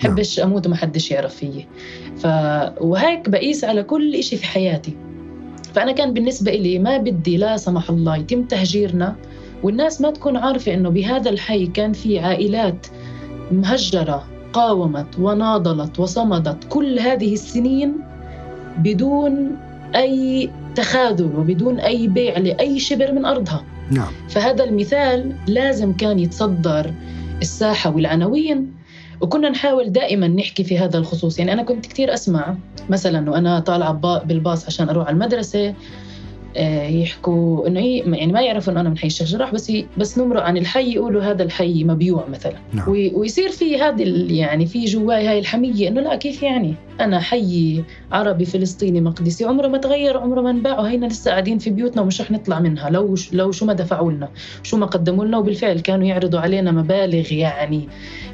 بحبش 0.00 0.40
أموت 0.40 0.66
وما 0.66 0.76
حدش 0.76 1.10
يعرف 1.10 1.34
فيي. 1.34 1.66
ف 2.16 2.26
وهيك 2.80 3.28
بقيس 3.28 3.64
على 3.64 3.82
كل 3.82 4.14
إشي 4.14 4.36
في 4.36 4.46
حياتي. 4.46 4.96
فأنا 5.74 5.92
كان 5.92 6.12
بالنسبة 6.12 6.52
لي 6.52 6.78
ما 6.78 6.96
بدي 6.96 7.36
لا 7.36 7.56
سمح 7.56 7.90
الله 7.90 8.16
يتم 8.16 8.44
تهجيرنا 8.44 9.16
والناس 9.62 10.00
ما 10.00 10.10
تكون 10.10 10.36
عارفة 10.36 10.74
إنه 10.74 10.88
بهذا 10.88 11.30
الحي 11.30 11.66
كان 11.66 11.92
في 11.92 12.18
عائلات 12.18 12.86
مهجرة 13.52 14.26
قاومت 14.52 15.18
وناضلت 15.18 16.00
وصمدت 16.00 16.64
كل 16.68 16.98
هذه 16.98 17.32
السنين 17.32 17.92
بدون 18.78 19.56
أي 19.96 20.50
تخاذل 20.74 21.36
وبدون 21.36 21.80
أي 21.80 22.08
بيع 22.08 22.38
لأي 22.38 22.78
شبر 22.78 23.12
من 23.12 23.24
أرضها. 23.24 23.64
نعم. 23.90 24.12
فهذا 24.28 24.64
المثال 24.64 25.32
لازم 25.46 25.92
كان 25.92 26.18
يتصدر 26.18 26.94
الساحة 27.42 27.90
والعناوين 27.90 28.79
وكنا 29.20 29.48
نحاول 29.50 29.92
دائما 29.92 30.28
نحكي 30.28 30.64
في 30.64 30.78
هذا 30.78 30.98
الخصوص. 30.98 31.38
يعني 31.38 31.52
أنا 31.52 31.62
كنت 31.62 31.86
كثير 31.86 32.14
أسمع 32.14 32.54
مثلا 32.90 33.30
وأنا 33.30 33.60
طالعة 33.60 33.92
با- 33.92 34.22
بالباص 34.24 34.66
عشان 34.66 34.88
أروح 34.88 35.06
على 35.06 35.14
المدرسة 35.14 35.74
يحكوا 37.02 37.66
إنه 37.68 37.80
يعني 37.96 38.32
ما 38.32 38.40
يعرفوا 38.42 38.72
إنه 38.72 38.80
أنا 38.80 38.88
من 38.88 38.98
حي 38.98 39.06
الشيخ 39.06 39.26
جراح 39.28 39.52
بس 39.54 39.72
بس 39.98 40.18
نمرق 40.18 40.42
عن 40.42 40.56
الحي 40.56 40.92
يقولوا 40.94 41.22
هذا 41.22 41.42
الحي 41.42 41.84
مبيوع 41.84 42.24
مثلا. 42.28 42.52
نعم. 42.72 42.88
وي- 42.90 43.12
ويصير 43.14 43.48
في 43.48 43.80
هذه 43.82 44.26
يعني 44.38 44.66
في 44.66 44.84
جواي 44.84 45.28
هاي 45.28 45.38
الحمية 45.38 45.88
إنه 45.88 46.00
لا 46.00 46.16
كيف 46.16 46.42
يعني؟ 46.42 46.74
أنا 47.00 47.20
حي 47.20 47.82
عربي 48.12 48.44
فلسطيني 48.44 49.00
مقدسي 49.00 49.44
عمره 49.44 49.68
ما 49.68 49.78
تغير 49.78 50.18
عمره 50.18 50.40
ما 50.40 50.50
انباع 50.50 50.80
وهينا 50.80 51.06
لسه 51.06 51.30
قاعدين 51.30 51.58
في 51.58 51.70
بيوتنا 51.70 52.02
ومش 52.02 52.20
رح 52.20 52.30
نطلع 52.30 52.60
منها 52.60 52.90
لو 52.90 53.14
لو 53.32 53.52
شو 53.52 53.66
ما 53.66 53.72
دفعوا 53.72 54.12
لنا 54.12 54.28
شو 54.62 54.76
ما 54.76 54.86
قدموا 54.86 55.24
لنا 55.24 55.38
وبالفعل 55.38 55.80
كانوا 55.80 56.06
يعرضوا 56.06 56.40
علينا 56.40 56.70
مبالغ 56.72 57.32
يعني 57.32 57.88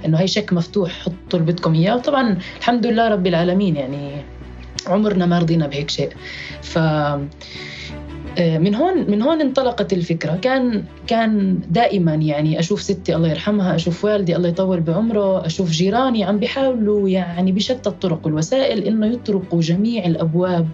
إنه 0.06 0.18
هي 0.18 0.26
شيك 0.26 0.52
مفتوح 0.52 0.90
حطوا 0.92 1.38
اللي 1.38 1.52
بدكم 1.52 1.74
إياه. 1.74 1.94
وطبعا 1.96 2.38
الحمد 2.58 2.86
لله 2.86 3.08
رب 3.08 3.26
العالمين 3.26 3.76
يعني 3.76 4.10
عمرنا 4.86 5.26
ما 5.26 5.38
رضينا 5.38 5.66
بهيك 5.66 5.90
شيء. 5.90 6.08
ف 6.62 6.78
آه، 6.78 7.20
من 8.38 8.74
هون 8.74 9.10
من 9.10 9.22
هون 9.22 9.40
انطلقت 9.40 9.92
الفكرة. 9.92 10.36
كان 10.36 10.84
كان 11.06 11.58
دائما 11.70 12.14
يعني 12.14 12.58
أشوف 12.58 12.82
ستي 12.82 13.16
الله 13.16 13.28
يرحمها 13.28 13.74
أشوف 13.74 14.04
والدي 14.04 14.36
الله 14.36 14.48
يطول 14.48 14.80
بعمره 14.80 15.46
أشوف 15.46 15.70
جيراني 15.70 16.24
عم 16.24 16.38
بيحاولوا 16.38 17.08
يعني 17.08 17.52
بشتى 17.52 17.88
الطرق 17.88 18.20
والوسائل 18.24 18.84
إنه 18.84 19.06
يطرقوا 19.06 19.60
جميع 19.60 20.06
الأبواب 20.06 20.68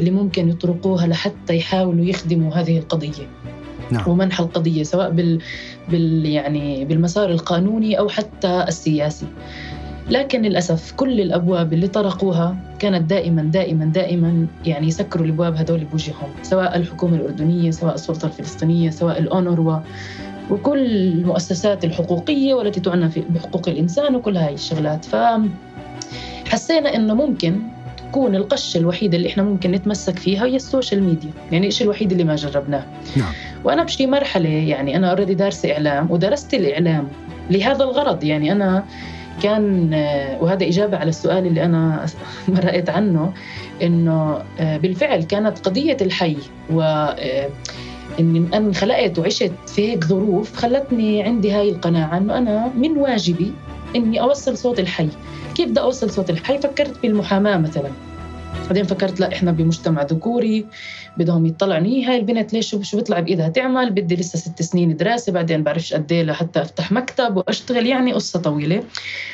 اللي 0.00 0.10
ممكن 0.10 0.48
يطرقوها 0.48 1.06
لحتى 1.06 1.56
يحاولوا 1.56 2.04
يخدموا 2.04 2.54
هذه 2.54 2.78
القضية. 2.78 3.26
نعم. 3.90 4.08
ومنح 4.08 4.40
القضية 4.40 4.82
سواء 4.82 5.10
بال, 5.10 5.38
بال 5.88 6.26
يعني 6.26 6.84
بالمسار 6.84 7.30
القانوني 7.30 7.98
أو 7.98 8.08
حتى 8.08 8.64
السياسي. 8.68 9.26
لكن 10.10 10.42
للأسف 10.42 10.92
كل 10.92 11.20
الأبواب 11.20 11.72
اللي 11.72 11.88
طرقوها 11.88 12.56
كانت 12.78 13.10
دائما 13.10 13.42
دائما 13.42 13.84
دائما 13.84 14.46
يعني 14.66 14.86
يسكروا 14.86 15.26
الابواب 15.26 15.54
هذول 15.56 15.84
بوجههم 15.84 16.28
سواء 16.42 16.76
الحكومة 16.76 17.16
الأردنية 17.16 17.70
سواء 17.70 17.94
السلطة 17.94 18.26
الفلسطينية 18.26 18.90
سواء 18.90 19.18
الأونروا 19.18 19.78
وكل 20.50 20.86
المؤسسات 20.86 21.84
الحقوقية 21.84 22.54
والتي 22.54 22.80
تعنى 22.80 23.08
في- 23.10 23.22
بحقوق 23.30 23.68
الإنسان 23.68 24.14
وكل 24.16 24.36
هاي 24.36 24.54
الشغلات 24.54 25.04
ف 25.04 25.16
حسينا 26.48 26.94
إنه 26.96 27.14
ممكن 27.14 27.58
تكون 27.96 28.34
القشه 28.36 28.78
الوحيده 28.78 29.16
اللي 29.16 29.28
إحنا 29.28 29.42
ممكن 29.42 29.70
نتمسك 29.72 30.18
فيها 30.18 30.44
هي 30.44 30.56
ال 30.56 30.63
social 30.63 31.02
media 31.02 31.30
يعني 31.52 31.66
الشيء 31.66 31.84
الوحيد 31.84 32.12
اللي 32.12 32.24
ما 32.24 32.34
جربناه 32.36 32.84
نعم. 33.16 33.32
وأنا 33.64 33.84
بشي 33.84 34.06
مرحلة 34.06 34.48
يعني 34.48 34.96
أنا 34.96 35.10
already 35.10 35.34
دارسة 35.34 35.72
إعلام 35.72 36.10
ودرست 36.10 36.54
الإعلام 36.54 37.08
لهذا 37.50 37.84
الغرض 37.84 38.24
يعني 38.24 38.52
أنا 38.52 38.84
كان 39.42 39.94
آه، 39.94 40.42
وهذا 40.42 40.66
إجابة 40.66 40.96
على 40.96 41.08
السؤال 41.08 41.46
اللي 41.46 41.64
أنا 41.64 42.06
مرقت 42.48 42.90
عنه 42.90 43.32
إنه 43.82 44.42
آه، 44.60 44.76
بالفعل 44.76 45.22
كانت 45.22 45.58
قضية 45.58 45.96
الحي 46.00 46.36
و 46.70 46.80
آه، 46.82 47.48
إني 48.20 48.56
أنا 48.56 48.72
خلقت 48.72 49.18
وعشت 49.18 49.52
في 49.66 49.92
هيك 49.92 50.04
ظروف 50.04 50.56
خلتني 50.56 51.22
عندي 51.22 51.52
هاي 51.52 51.70
القناعة 51.70 52.18
إنه 52.18 52.38
أنا 52.38 52.72
من 52.76 52.96
واجبي 52.98 53.52
إني 53.96 54.20
أوصل 54.20 54.58
صوت 54.58 54.80
الحي. 54.80 55.08
كيف 55.54 55.70
بدي 55.70 55.80
أوصل 55.80 56.10
صوت 56.10 56.30
الحي؟ 56.30 56.58
فكرت 56.58 57.02
بالمحاماة 57.02 57.56
مثلا. 57.56 57.90
بعدين 58.66 58.84
فكرت 58.84 59.20
لا 59.20 59.32
إحنا 59.32 59.52
بمجتمع 59.52 60.02
ذكوري 60.02 60.66
بدهم 61.16 61.46
يطلعوا 61.46 61.86
هي 61.86 62.04
هاي 62.04 62.16
البنت 62.16 62.52
ليش 62.52 62.76
شو 62.82 62.96
بيطلع 62.96 63.20
بإيدها؟ 63.20 63.48
تعمل 63.48 63.90
بدي 63.90 64.16
لسه 64.16 64.38
ست 64.38 64.62
سنين 64.62 64.96
دراسة 64.96 65.32
بعدين 65.32 65.62
بعرفش 65.62 65.94
قد 65.94 66.12
إيه 66.12 66.22
لحتى 66.22 66.62
أفتح 66.62 66.92
مكتب 66.92 67.36
وأشتغل 67.36 67.86
يعني 67.86 68.12
قصة 68.12 68.40
طويلة. 68.40 68.82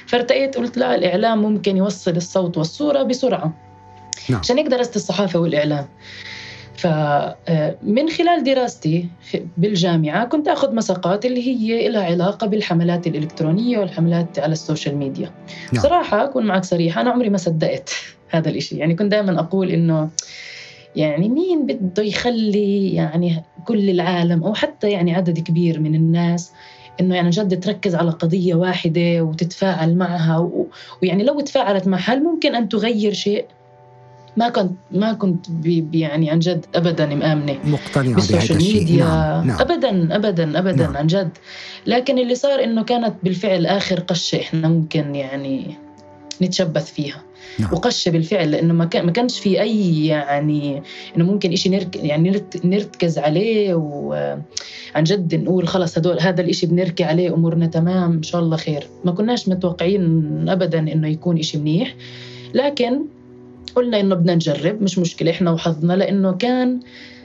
فارتأيت 0.07 0.57
قلت 0.57 0.79
لا 0.79 0.95
الإعلام 0.95 1.43
ممكن 1.43 1.77
يوصل 1.77 2.17
الصوت 2.17 2.59
والصورة 2.59 3.03
بسرعة 3.03 3.53
نعم. 4.29 4.41
عشان 4.41 4.59
هيك 4.59 4.67
درست 4.67 4.97
الصحافة 4.97 5.39
والإعلام. 5.39 5.87
فمن 6.77 8.09
خلال 8.09 8.45
دراستي 8.45 9.09
بالجامعة 9.57 10.25
كنت 10.25 10.49
أخذ 10.49 10.75
مساقات 10.75 11.27
اللي 11.27 11.47
هي 11.49 11.89
لها 11.89 12.05
علاقة 12.05 12.47
بالحملات 12.47 13.07
الإلكترونية 13.07 13.79
والحملات 13.79 14.39
على 14.39 14.53
ال 14.53 14.59
social 14.59 14.97
media. 14.97 15.31
نعم. 15.73 15.83
صراحة 15.83 16.25
أكون 16.25 16.47
معك 16.47 16.65
صريحة 16.65 17.01
أنا 17.01 17.11
عمري 17.11 17.31
ما 17.31 17.39
صدقت. 17.39 17.95
هذا 18.33 18.49
الإشي 18.49 18.77
يعني 18.77 18.95
كنت 18.95 19.11
دائما 19.11 19.41
أقول 19.41 19.71
إنه 19.71 20.11
يعني 20.97 21.29
مين 21.29 21.67
بده 21.67 22.03
يخلي 22.03 22.95
يعني 22.95 23.43
كل 23.65 23.91
العالم 23.91 24.45
أو 24.45 24.55
حتى 24.55 24.91
يعني 24.91 25.15
عدد 25.15 25.39
كبير 25.39 25.81
من 25.81 25.95
الناس 25.95 26.53
إنه 27.01 27.15
يعني 27.15 27.31
جد 27.31 27.61
تركز 27.61 27.95
على 27.95 28.11
قضية 28.11 28.55
واحدة 28.55 29.23
وتتفاعل 29.23 29.97
معها 29.97 30.39
و... 30.39 30.67
ويعني 31.03 31.25
لو 31.25 31.41
تفاعلت 31.41 31.89
معها 31.89 32.15
هل 32.15 32.23
ممكن 32.23 32.55
أن 32.55 32.69
تغير 32.69 33.13
شيء؟ 33.13 33.47
ما 34.37 34.49
كنت 34.49 34.73
ما 34.91 35.13
كنت 35.13 35.51
بي 35.51 35.87
يعني 35.93 36.31
عن 36.31 36.39
جد 36.39 36.67
ابدا 36.75 37.07
مآمنة 37.07 37.59
مقتنعة 37.65 38.05
بهذا 38.05 38.15
بال 38.15 38.26
social 38.26 38.59
media 38.59 39.05
نعم 39.05 39.47
نعم 39.47 39.61
ابدا 39.61 40.17
ابدا 40.17 40.59
ابدا 40.59 40.85
نعم. 40.85 40.97
عن 40.97 41.07
جد 41.07 41.31
لكن 41.87 42.19
اللي 42.19 42.35
صار 42.35 42.65
إنه 42.65 42.85
كانت 42.85 43.15
بالفعل 43.23 43.67
آخر 43.67 44.01
قشة 44.01 44.41
إحنا 44.41 44.69
ممكن 44.69 45.15
يعني 45.15 45.75
نتشبث 46.43 46.93
فيها. 46.93 47.23
وقشه 47.73 48.11
بالفعل 48.11 48.51
لأنه 48.51 48.75
ما 48.75 48.89
ما 48.95 49.11
كانش 49.13 49.41
في 49.41 49.61
أي 49.61 50.07
يعني 50.07 50.83
إنه 51.17 51.25
ممكن 51.25 51.57
شيء 51.57 51.73
نرك 51.73 51.97
يعني 51.97 52.31
نرت 52.31 52.67
نرتكز 52.67 53.19
عليه 53.19 53.75
وعن 53.75 55.03
جد 55.03 55.35
نقول 55.35 55.69
خلص 55.69 55.99
هدول 55.99 56.21
هذا 56.21 56.41
الإشي 56.41 56.67
بنركي 56.67 57.05
عليه 57.05 57.35
أمورنا 57.35 57.67
تمام 57.67 58.13
إن 58.13 58.23
شاء 58.23 58.41
الله 58.41 58.57
خير. 58.57 58.87
ما 59.05 59.13
كناش 59.13 59.49
متوقعين 59.49 60.49
ابدا 60.49 60.79
إنه 60.79 61.09
يكون 61.09 61.39
إشي 61.39 61.59
منيح 61.59 61.95
لكن 62.55 63.05
قلنا 63.75 64.01
إنه 64.01 64.15
بدنا 64.15 64.35
نجرب 64.35 64.83
مش 64.83 64.99
مشكلة 64.99 65.31
إحنا 65.31 65.51
وحظنا 65.51 65.93
لأنه 65.93 66.33
كان 66.33 66.81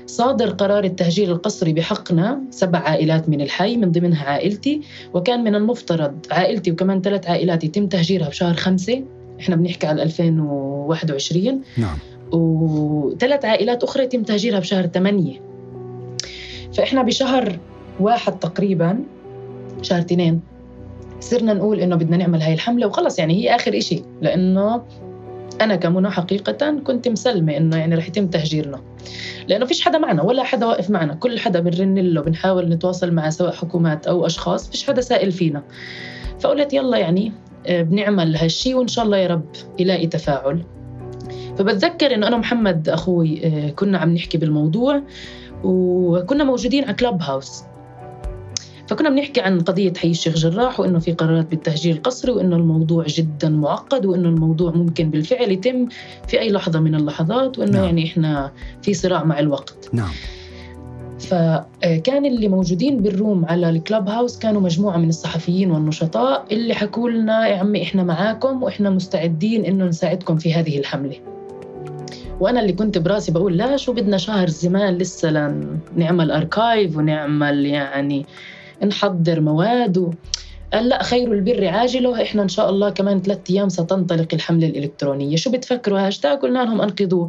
صادر 0.06 0.50
قرار 0.50 0.84
التهجير 0.84 1.32
القسري 1.32 1.74
بحقنا 1.74 2.42
سبع 2.52 2.80
عائلات 2.80 3.30
من 3.30 3.42
الحي 3.42 3.78
من 3.78 3.92
ضمنها 3.92 4.26
عائلتي 4.26 4.82
وكان 5.14 5.44
من 5.44 5.56
المفترض 5.56 6.26
عائلتي 6.32 6.72
وكمان 6.72 7.02
ثلاث 7.02 7.28
عائلات 7.28 7.64
يتم 7.64 7.88
تهجيرها 7.88 8.30
بشهر 8.30 8.54
خمسة. 8.54 9.04
إحنا 9.40 9.56
بنحكي 9.56 9.88
على 9.88 10.04
2021 10.04 11.62
نعم. 11.78 11.98
وثلاث 12.32 13.46
عائلات 13.46 13.84
أخرى 13.84 14.04
يتم 14.04 14.24
تهجيرها 14.24 14.60
بشهر 14.60 14.88
ثمانية 14.88 15.42
فإحنا 16.74 17.04
بشهر 17.04 17.60
واحد 18.00 18.40
تقريبا 18.40 19.04
شهر 19.82 20.00
اثنين 20.00 20.42
صرنا 21.20 21.54
نقول 21.54 21.80
إنه 21.80 21.96
بدنا 21.96 22.18
نعمل 22.18 22.42
هاي 22.42 22.54
الحملة 22.54 22.88
وخلص. 22.88 23.20
يعني 23.20 23.44
هي 23.44 23.56
آخر 23.56 23.78
إشي 23.78 24.04
لأنه 24.22 24.82
أنا 25.62 25.76
كمنى 25.76 26.10
حقيقة 26.10 26.80
كنت 26.84 27.08
مسلمة 27.08 27.58
إنه 27.58 27.78
يعني 27.78 27.96
رح 27.96 28.08
يتم 28.08 28.28
تهجيرنا. 28.28 28.82
لأنه 29.48 29.66
فيش 29.66 29.82
حدا 29.82 29.98
معنا 29.98 30.24
ولا 30.24 30.44
حدا 30.44 30.66
واقف 30.66 30.90
معنا. 30.90 31.14
كل 31.14 31.40
حدا 31.40 31.60
بنرن 31.60 31.96
له 31.96 32.22
بنحاول 32.22 32.70
نتواصل 32.70 33.12
معه 33.12 33.30
سواء 33.30 33.52
حكومات 33.52 34.08
أو 34.08 34.26
أشخاص 34.26 34.70
فيش 34.70 34.88
حدا 34.88 35.02
سائل 35.02 35.32
فينا. 35.32 35.64
فقلت 36.40 36.74
يلا 36.74 36.98
يعني 36.98 37.32
بنعمل 37.70 38.36
هالشي 38.36 38.74
وإن 38.74 38.88
شاء 38.88 39.06
الله 39.06 39.18
يا 39.18 39.28
رب 39.28 39.46
يلاقي 39.80 40.08
تفاعل. 40.08 40.64
فبتذكر 41.58 42.14
إنه 42.14 42.28
أنا 42.28 42.36
ومحمد 42.36 42.90
أخوي 42.90 43.46
آه، 43.46 43.70
كنا 43.70 43.98
عم 43.98 44.14
نحكي 44.14 44.38
بالموضوع 44.38 45.02
وكنا 45.64 46.44
موجودين 46.44 46.84
على 46.84 46.94
كلاب 46.94 47.22
هاوس 47.22 47.64
فكنا 48.88 49.10
بنحكي 49.10 49.42
عن 49.42 49.60
قضية 49.60 49.94
حي 49.94 50.12
الشيخ 50.12 50.36
جراح 50.36 50.80
وإنه 50.80 51.00
في 51.00 51.12
قرارات 51.14 51.50
بالتهجير 51.50 51.96
القسري 51.96 52.32
وإنه 52.32 52.56
الموضوع 52.56 53.06
جدا 53.08 53.50
معقد 53.50 54.06
وإنه 54.06 54.30
الموضوع 54.30 54.72
ممكن 54.72 55.10
بالفعل 55.10 55.52
يتم 55.52 55.88
في 56.28 56.40
أي 56.40 56.52
لحظة 56.52 56.80
من 56.80 56.96
اللحظات 56.96 57.60
وإنه 57.60 57.72
نعم. 57.72 57.84
يعني 57.84 58.06
إحنا 58.06 58.52
في 58.82 58.94
صراع 58.94 59.24
مع 59.24 59.40
الوقت. 59.40 59.90
نعم. 59.94 60.12
فكان 61.20 62.26
اللي 62.26 62.48
موجودين 62.48 63.02
بالروم 63.02 63.46
على 63.46 63.70
الكلاب 63.70 64.10
هاوس 64.10 64.40
كانوا 64.40 64.62
مجموعة 64.62 64.98
من 64.98 65.10
الصحفيين 65.10 65.72
والنشطاء 65.72 66.46
اللي 66.52 66.74
حكوا 66.74 67.10
لنا 67.10 67.48
يا 67.48 67.58
عمي 67.58 67.84
إحنا 67.84 68.04
معاكم 68.04 68.64
وإحنا 68.64 68.90
مستعدين 68.90 69.66
إنه 69.66 69.86
نساعدكم 69.86 70.38
في 70.38 70.54
هذه 70.54 70.80
الحملة. 70.80 71.16
وأنا 72.40 72.60
اللي 72.60 72.74
كنت 72.74 72.98
براسي 72.98 73.32
بقول 73.32 73.58
لا 73.58 73.78
شو 73.78 73.94
بدنا 73.94 74.18
شهر 74.18 74.48
زمان 74.50 74.98
لسه 74.98 75.30
لنعمل 75.96 76.32
archive 76.32 76.98
ونعمل 76.98 77.66
يعني 77.66 78.26
نحضر 78.86 79.42
مواد. 79.42 79.98
و... 79.98 80.12
قال 80.74 80.90
لا 80.90 81.04
خير 81.04 81.34
البر 81.34 81.68
عاجله 81.68 82.22
إحنا 82.22 82.44
إن 82.44 82.48
شاء 82.48 82.70
الله 82.70 82.90
كمان 82.90 83.22
ثلاثة 83.22 83.54
أيام 83.54 83.70
ستنطلق 83.70 84.28
الحملة 84.34 84.68
الإلكترونية. 84.68 85.36
شو 85.36 85.52
بتفكروا؟ 85.52 86.08
هاشتاج 86.08 86.38
قلنا 86.38 86.60
لهم 86.60 86.82
أنقذوا 86.82 87.28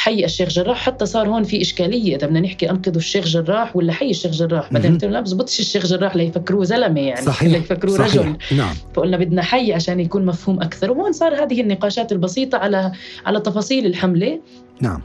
حي 0.00 0.24
الشيخ 0.24 0.48
جراح 0.48 0.78
حتى 0.78 1.06
صار 1.06 1.28
هون 1.28 1.42
في 1.42 1.62
إشكالية. 1.62 2.16
إذا 2.16 2.26
بدنا 2.26 2.40
نحكي 2.40 2.70
أنقذوا 2.70 2.96
الشيخ 2.96 3.26
جراح 3.26 3.76
ولا 3.76 3.92
حي 3.92 4.10
الشيخ 4.10 4.32
جراح 4.32 4.72
بعدين. 4.72 4.92
قلت 4.92 5.04
لهم 5.04 5.12
لا 5.12 5.20
بزبطش 5.20 5.60
الشيخ 5.60 5.86
جراح 5.86 6.16
ليفكروه 6.16 6.64
زلمة 6.64 7.00
يعني 7.00 7.26
صحيح. 7.26 7.52
ليفكروه 7.52 7.98
صحيح. 7.98 8.14
رجل. 8.14 8.36
نعم. 8.56 8.74
فقلنا 8.94 9.16
بدنا 9.16 9.42
حي 9.42 9.72
عشان 9.72 10.00
يكون 10.00 10.26
مفهوم 10.26 10.62
أكثر. 10.62 10.90
وهون 10.90 11.12
صار 11.12 11.44
هذه 11.44 11.60
النقاشات 11.60 12.12
البسيطة 12.12 12.58
على 12.58 12.92
على 13.26 13.40
تفاصيل 13.40 13.86
الحملة. 13.86 14.40
نعم. 14.80 15.02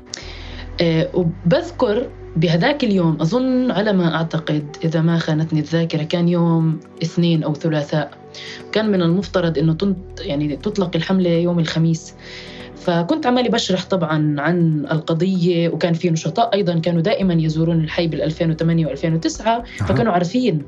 آه، 0.82 1.10
وبذكر 1.14 2.10
بهذاك 2.36 2.84
اليوم 2.84 3.22
أظن 3.22 3.72
على 3.72 3.94
ما 3.94 4.16
أعتقد 4.16 4.78
إذا 4.84 5.02
ما 5.02 5.20
خانتني 5.20 5.60
الذاكرة 5.60 6.04
كان 6.04 6.30
يوم 6.30 6.80
اثنين 7.04 7.44
أو 7.44 7.54
ثلاثاء. 7.54 8.12
كان 8.72 8.92
من 8.92 9.02
المفترض 9.02 9.58
أنه 9.58 9.74
تنط 9.74 9.96
يعني 10.20 10.56
تطلق 10.56 10.92
الحملة 10.96 11.30
يوم 11.30 11.60
الخميس. 11.60 12.14
فكنت 12.78 13.26
عمالي 13.26 13.50
بشرح 13.50 13.86
طبعا 13.86 14.42
عن 14.42 14.86
القضية 14.92 15.70
وكان 15.70 15.94
في 15.94 16.10
نشطاء 16.10 16.54
أيضا 16.54 16.80
كانوا 16.80 17.02
دائما 17.02 17.34
يزورون 17.34 17.84
الحي 17.84 18.08
بال 18.08 18.22
2008 18.22 18.88
و2009 18.88 19.44
فكانوا 19.88 20.14
عارفين 20.14 20.62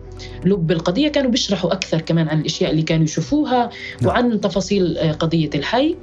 لب 0.46 0.72
القضية 0.72 1.08
كانوا 1.08 1.32
بيشرحوا 1.32 1.74
أكثر 1.74 2.02
كمان 2.02 2.28
عن 2.28 2.40
الأشياء 2.40 2.72
اللي 2.72 2.82
كانوا 2.82 3.04
يشوفوها 3.04 3.70
نعم. 4.02 4.10
وعن 4.10 4.42
تفاصيل 4.42 4.98
آه، 4.98 5.12
قضية 5.12 5.50
الحي. 5.56 5.96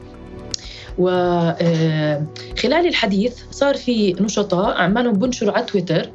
وخلال 0.99 2.87
الحديث 2.87 3.37
صار 3.51 3.75
في 3.75 4.13
نشطاء 4.13 4.77
عمالهم 4.77 5.13
بنشروا 5.13 5.53
على 5.53 5.65
تويتر 5.65 6.11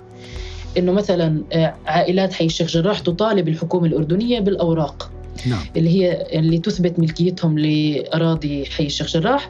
إنه 0.77 0.91
مثلا 0.91 1.43
آه، 1.53 1.75
عائلات 1.85 2.33
حي 2.33 2.45
الشيخ 2.45 2.67
جراح 2.67 2.99
تطالب 2.99 3.47
الحكومة 3.47 3.87
الأردنية 3.87 4.39
بالأوراق 4.39 5.11
نعم. 5.45 5.59
اللي 5.75 5.89
هي 5.89 6.27
اللي 6.39 6.57
تثبت 6.57 6.99
ملكيتهم 6.99 7.59
لأراضي 7.59 8.65
حي 8.65 8.85
الشيخ 8.85 9.07
جراح. 9.07 9.49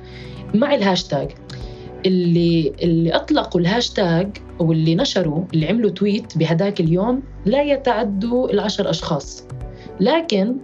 مع 0.53 0.75
الهاشتاج 0.75 1.31
اللي 2.05 2.73
اللي 2.81 3.15
أطلقوا 3.15 3.61
الهاشتاج 3.61 4.27
واللي 4.59 4.95
نشروا 4.95 5.43
اللي 5.53 5.67
عملوا 5.67 5.89
tweet 5.89 6.37
بهداك 6.37 6.79
اليوم 6.79 7.23
لا 7.45 7.63
يتعدوا 7.63 8.53
العشر 8.53 8.89
أشخاص 8.89 9.43
لكن 9.99 10.55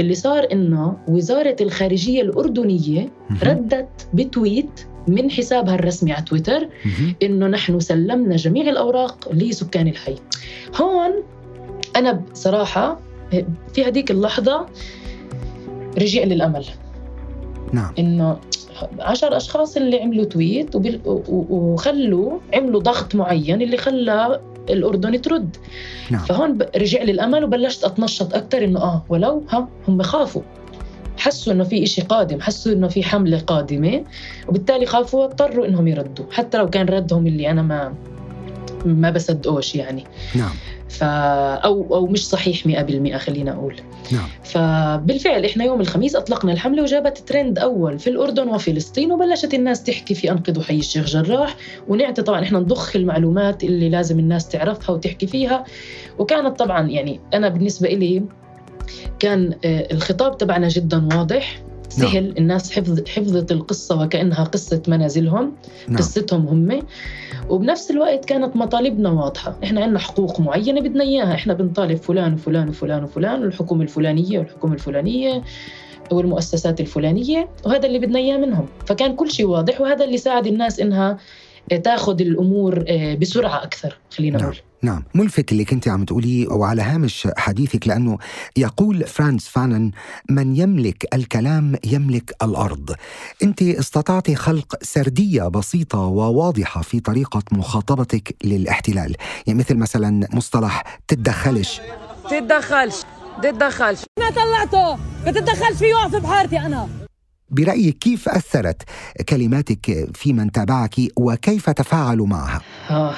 اللي 0.00 0.14
صار 0.14 0.48
إنه 0.52 0.96
وزارة 1.08 1.56
الخارجية 1.60 2.22
الأردنية. 2.22 3.08
ردت 3.42 4.08
بتويت 4.14 4.86
من 5.08 5.30
حسابها 5.30 5.74
الرسمي 5.74 6.12
على 6.12 6.22
تويتر. 6.22 6.68
إنه 7.22 7.46
نحن 7.46 7.80
سلمنا 7.80 8.36
جميع 8.36 8.70
الأوراق 8.70 9.28
لسكان 9.32 9.88
الحي. 9.88 10.14
هون 10.80 11.22
أنا 11.96 12.12
بصراحة 12.12 13.00
في 13.74 13.84
هذيك 13.84 14.10
اللحظة 14.10 14.66
رجع 15.98 16.24
لي 16.24 16.34
الامل 16.34 16.64
نعم. 17.72 17.92
إنه 17.98 18.38
عشر 19.00 19.36
أشخاص 19.36 19.76
اللي 19.76 20.00
عملوا 20.00 20.24
تويت 20.24 20.70
وخلوا 21.26 22.38
عملوا 22.54 22.80
ضغط 22.80 23.14
معين 23.14 23.62
اللي 23.62 23.76
خلى 23.76 24.40
الأردن 24.70 25.20
ترد. 25.20 25.56
نعم. 26.10 26.24
فهون 26.24 26.58
رجع 26.76 27.02
لي 27.02 27.12
الأمل 27.12 27.44
وبلشت 27.44 27.84
أتنشط 27.84 28.34
أكثر 28.34 28.64
إنه 28.64 28.80
آه 28.80 29.04
ولو 29.08 29.44
ها 29.48 29.68
هم 29.88 30.02
خافوا. 30.02 30.42
حسوا 31.16 31.52
إنه 31.52 31.64
في 31.64 31.82
إشي 31.82 32.02
قادم 32.02 32.40
حسوا 32.40 32.72
إنه 32.72 32.88
في 32.88 33.02
حملة 33.02 33.38
قادمة 33.38 34.04
وبالتالي 34.48 34.86
خافوا 34.86 35.20
واضطروا 35.20 35.66
إنهم 35.66 35.88
يردوا. 35.88 36.24
حتى 36.30 36.58
لو 36.58 36.70
كان 36.70 36.86
ردهم 36.86 37.26
اللي 37.26 37.50
أنا 37.50 37.62
ما 37.62 37.94
ما 38.84 39.10
بصدقوش 39.10 39.74
يعني. 39.74 40.04
نعم. 40.34 40.50
ف 40.92 41.04
أو 41.64 41.94
أو 41.94 42.06
مش 42.06 42.28
صحيح 42.28 42.66
100% 42.66 43.16
خلينا 43.16 43.52
أقول. 43.52 43.76
نعم. 44.12 44.28
فبالفعل 44.44 45.44
إحنا 45.44 45.64
يوم 45.64 45.80
الخميس 45.80 46.16
أطلقنا 46.16 46.52
الحملة 46.52 46.82
وجابت 46.82 47.18
ترند 47.18 47.58
أول 47.58 47.98
في 47.98 48.10
الأردن 48.10 48.48
وفلسطين 48.48 49.12
وبلشت 49.12 49.54
الناس 49.54 49.82
تحكي 49.82 50.14
في 50.14 50.30
انقذوا 50.30 50.62
حي 50.62 50.78
الشيخ 50.78 51.06
جراح. 51.06 51.56
ونعطي 51.88 52.22
طبعا 52.22 52.42
إحنا 52.42 52.58
نضخ 52.58 52.96
المعلومات 52.96 53.64
اللي 53.64 53.88
لازم 53.88 54.18
الناس 54.18 54.48
تعرفها 54.48 54.94
وتحكي 54.94 55.26
فيها. 55.26 55.64
وكانت 56.18 56.58
طبعا 56.58 56.88
يعني 56.88 57.20
أنا 57.34 57.48
بالنسبة 57.48 57.88
إلي 57.88 58.22
كان 59.18 59.54
آه، 59.64 59.88
الخطاب 59.92 60.38
تبعنا 60.38 60.68
جدا 60.68 61.08
واضح. 61.16 61.62
سهل. 61.92 62.34
الناس 62.38 62.72
حفظ 62.72 63.08
حفظت 63.08 63.52
القصة 63.52 64.02
وكأنها 64.02 64.44
قصة 64.44 64.82
منازلهم. 64.88 65.52
نعم. 65.88 65.96
قصتهم 65.96 66.46
هم. 66.48 66.82
وبنفس 67.48 67.90
الوقت 67.90 68.24
كانت 68.24 68.56
مطالبنا 68.56 69.10
واضحة. 69.10 69.56
إحنا 69.64 69.80
عندنا 69.80 69.98
حقوق 69.98 70.40
معينة 70.40 70.80
بدنا 70.80 71.04
إياها. 71.04 71.34
إحنا 71.34 71.54
بنطالب 71.54 71.96
فلان 71.96 72.34
وفلان 72.34 72.68
وفلان 72.68 73.04
وفلان 73.04 73.42
والحكومة 73.42 73.82
الفلانية 73.82 74.38
والحكومة 74.38 74.74
الفلانية 74.74 75.42
والمؤسسات 76.10 76.80
الفلانية 76.80 77.48
وهذا 77.66 77.86
اللي 77.86 77.98
بدنا 77.98 78.18
إياه 78.18 78.36
منهم. 78.36 78.66
فكان 78.86 79.14
كل 79.14 79.30
شيء 79.30 79.46
واضح 79.46 79.80
وهذا 79.80 80.04
اللي 80.04 80.18
ساعد 80.18 80.46
الناس 80.46 80.80
إنها 80.80 81.18
تاخذ 81.84 82.20
الأمور 82.20 82.84
آه، 82.88 83.14
بسرعة 83.14 83.62
أكثر 83.62 83.98
خلينا 84.16 84.38
نعم. 84.38 84.46
نقول. 84.46 84.56
نعم 84.56 84.71
ملفت 85.14 85.52
اللي 85.52 85.64
كنت 85.64 85.88
عم 85.88 86.04
تقوليه 86.04 86.48
وعلى 86.48 86.82
هامش 86.82 87.28
حديثك 87.36 87.88
لأنه 87.88 88.18
يقول 88.56 89.06
فرانس 89.06 89.48
فانن 89.48 89.90
من 90.30 90.56
يملك 90.56 91.14
الكلام 91.14 91.76
يملك 91.84 92.34
الأرض. 92.42 92.94
أنت 93.42 93.62
استطعت 93.62 94.30
خلق 94.30 94.76
سردية 94.82 95.42
بسيطة 95.42 95.98
وواضحة 95.98 96.82
في 96.82 97.00
طريقة 97.00 97.42
مخاطبتك 97.52 98.36
للاحتلال. 98.44 99.16
يعني 99.46 99.58
مثل 99.58 99.74
مثلا 99.76 100.28
مصطلح 100.32 100.98
تتدخلش 101.08 101.80
تتدخلش 102.30 102.96
تتدخلش. 103.42 104.00
أنا 104.18 104.30
طلعته 104.30 104.98
بتتدخلش 105.26 105.78
في 105.78 105.84
يقف 105.84 106.16
بحارتي 106.16 106.58
أنا. 106.58 107.01
برأيك 107.52 107.98
كيف 107.98 108.28
أثرت 108.28 108.82
كلماتك 109.28 110.08
في 110.14 110.32
من 110.32 110.52
تابعك 110.52 110.94
وكيف 111.16 111.70
تفاعلوا 111.70 112.26
معها؟ 112.26 112.60
آه 112.90 113.14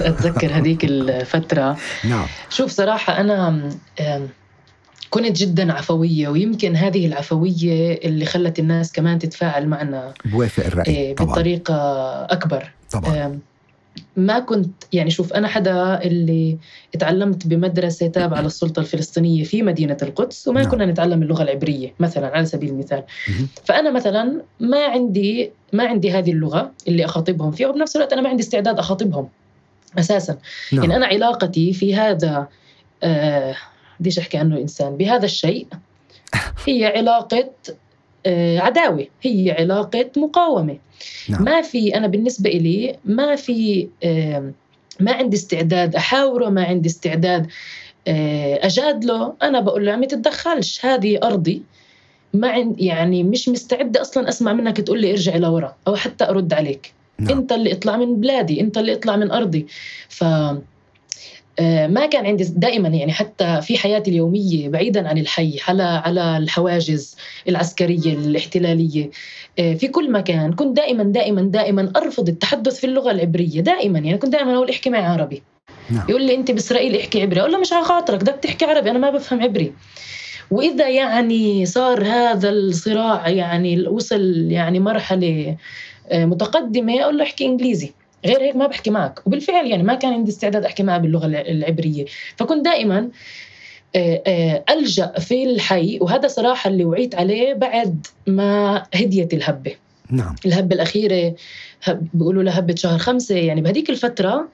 أتذكر 0.00 0.52
هذيك 0.52 0.84
الفترة. 0.84 1.76
نعم. 2.10 2.26
شوف 2.50 2.70
صراحة 2.70 3.20
أنا 3.20 3.70
كنت 5.10 5.40
جدا 5.40 5.72
عفوية 5.72 6.28
ويمكن 6.28 6.76
هذه 6.76 7.06
العفوية 7.06 7.92
اللي 8.04 8.24
خلت 8.24 8.58
الناس 8.58 8.92
كمان 8.92 9.18
تتفاعل 9.18 9.68
معنا 9.68 10.14
بوافق 10.24 10.66
الرأي 10.66 11.14
طبعا. 11.14 11.32
بطريقة 11.32 11.74
أكبر. 12.24 12.70
طبعا. 12.90 13.38
ما 14.16 14.38
كنت 14.38 14.84
يعني 14.92 15.10
شوف 15.10 15.32
أنا 15.32 15.48
حدا 15.48 16.02
اللي 16.02 16.58
اتعلمت 16.94 17.46
بمدرسة 17.46 18.06
تابعة 18.06 18.40
للسلطة 18.40 18.80
الفلسطينية 18.80 19.44
في 19.44 19.62
مدينة 19.62 19.96
القدس 20.02 20.48
وما 20.48 20.60
نعم. 20.62 20.70
كنا 20.70 20.86
نتعلم 20.86 21.22
اللغة 21.22 21.42
العبرية 21.42 21.94
مثلا 22.00 22.36
على 22.36 22.46
سبيل 22.46 22.70
المثال. 22.70 23.02
فأنا 23.64 23.90
مثلا 23.90 24.42
ما 24.60 24.84
عندي 24.84 25.50
ما 25.72 25.86
عندي 25.86 26.10
هذه 26.10 26.32
اللغة 26.32 26.72
اللي 26.88 27.04
أخاطبهم 27.04 27.50
فيها 27.50 27.68
وبنفس 27.68 27.96
الوقت 27.96 28.12
أنا 28.12 28.22
ما 28.22 28.28
عندي 28.28 28.42
استعداد 28.42 28.78
أخاطبهم 28.78 29.28
أساسا. 29.98 30.38
نعم. 30.72 30.82
يعني 30.82 30.96
أنا 30.96 31.06
علاقتي 31.06 31.72
في 31.72 31.94
هذا 31.94 32.48
آه 33.02 33.56
بديش 34.00 34.18
أحكي 34.18 34.38
عنه 34.38 34.58
إنسان؟ 34.58 34.96
بهذا 34.96 35.24
الشيء 35.24 35.66
هي 36.66 36.86
علاقة 36.86 37.50
آه 37.68 37.74
عداوة. 38.58 39.06
هي 39.22 39.50
علاقة 39.58 40.10
مقاومة. 40.16 40.76
نعم. 41.28 41.44
ما 41.44 41.62
في 41.62 41.96
أنا 41.96 42.06
بالنسبة 42.06 42.50
إلي 42.50 42.96
ما 43.04 43.36
في 43.36 43.88
آه 44.04 44.52
ما 45.00 45.12
عندي 45.12 45.36
استعداد 45.36 45.96
أحاوره 45.96 46.48
ما 46.48 46.64
عندي 46.64 46.88
استعداد 46.88 47.46
آه 48.08 48.66
أجادله 48.66 49.32
أنا 49.42 49.60
بقول 49.60 49.86
له 49.86 49.92
عمي 49.92 50.06
تتدخلش. 50.06 50.84
هذه 50.84 51.18
أرضي. 51.22 51.62
ما 52.34 52.48
عند 52.50 52.80
يعني 52.80 53.22
مش 53.22 53.48
مستعدة 53.48 54.00
أصلا 54.00 54.28
أسمع 54.28 54.52
منك 54.52 54.76
تقول 54.76 55.00
لي 55.00 55.10
ارجع 55.10 55.36
لورا 55.36 55.76
أو 55.86 55.96
حتى 55.96 56.24
أرد 56.24 56.52
عليك. 56.52 56.92
نعم. 57.18 57.38
أنت 57.38 57.52
اللي 57.52 57.72
اطلع 57.72 57.96
من 57.96 58.20
بلادي 58.20 58.60
أنت 58.60 58.78
اللي 58.78 58.92
اطلع 58.92 59.16
من 59.16 59.30
أرضي. 59.30 59.66
ف 60.08 60.24
آه، 60.24 60.62
ما 61.86 62.06
كان 62.06 62.26
عندي 62.26 62.44
دائما 62.56 62.88
يعني 62.88 63.12
حتى 63.12 63.60
في 63.62 63.78
حياتي 63.78 64.10
اليومية 64.10 64.68
بعيدا 64.68 65.08
عن 65.08 65.18
الحي 65.18 65.60
على 65.68 65.82
على 65.82 66.36
الحواجز 66.36 67.16
العسكرية 67.48 68.14
الاحتلالية. 68.14 69.10
آه، 69.58 69.74
في 69.74 69.88
كل 69.88 70.12
مكان 70.12 70.52
كنت 70.52 70.76
دائما 70.76 71.02
دائما 71.02 71.42
دائما 71.42 71.92
أرفض 71.96 72.28
التحدث 72.28 72.80
في 72.80 72.84
اللغة 72.84 73.10
العبرية 73.10 73.60
دائما. 73.60 73.98
يعني 73.98 74.18
كنت 74.18 74.32
دائما 74.32 74.54
أقول 74.54 74.70
احكي 74.70 74.90
معي 74.90 75.02
عربي. 75.02 75.42
نعم. 75.90 76.06
يقول 76.08 76.22
لي 76.22 76.34
أنت 76.34 76.50
بإسرائيل 76.50 76.96
احكي 76.96 77.22
عبري. 77.22 77.40
أقول 77.40 77.52
له 77.52 77.58
مش 77.58 77.72
على 77.72 77.84
خاطرك 77.84 78.20
بدك 78.20 78.38
تحكي 78.42 78.64
عربي 78.64 78.90
أنا 78.90 78.98
ما 78.98 79.10
بفهم 79.10 79.42
عبري. 79.42 79.72
وإذا 80.50 80.88
يعني 80.88 81.66
صار 81.66 82.04
هذا 82.04 82.50
الصراع 82.50 83.28
يعني 83.28 83.88
وصل 83.88 84.46
يعني 84.50 84.80
مرحلة 84.80 85.56
آه، 86.10 86.24
متقدمة 86.24 87.02
أقول 87.02 87.18
له 87.18 87.24
احكي 87.24 87.46
إنجليزي. 87.46 87.92
غير 88.26 88.40
هيك 88.42 88.56
ما 88.56 88.66
بحكي 88.66 88.90
معك. 88.90 89.26
وبالفعل 89.26 89.66
يعني 89.66 89.82
ما 89.82 89.94
كان 89.94 90.12
عندي 90.12 90.30
استعداد 90.30 90.64
أحكي 90.64 90.82
معه 90.82 90.98
باللغة 90.98 91.26
الع- 91.26 91.40
العبرية. 91.40 92.04
فكنت 92.36 92.64
دائما 92.64 93.08
آه، 93.96 94.22
آه، 94.26 94.64
ألجأ 94.70 95.06
في 95.18 95.44
الحي 95.44 95.98
وهذا 96.00 96.28
صراحة 96.28 96.70
اللي 96.70 96.84
وعيت 96.84 97.14
عليه 97.14 97.54
بعد 97.54 98.06
ما 98.26 98.82
هديت 98.94 99.34
الهبة. 99.34 99.72
نعم. 100.10 100.34
الهبة 100.46 100.74
الأخيرة 100.76 101.34
هب 101.84 102.06
بيقولوا 102.14 102.42
لها 102.42 102.58
هبة 102.58 102.74
شهر 102.74 102.98
خمسة. 102.98 103.34
يعني 103.36 103.60
بهديك 103.60 103.90
الفترة 103.90 104.48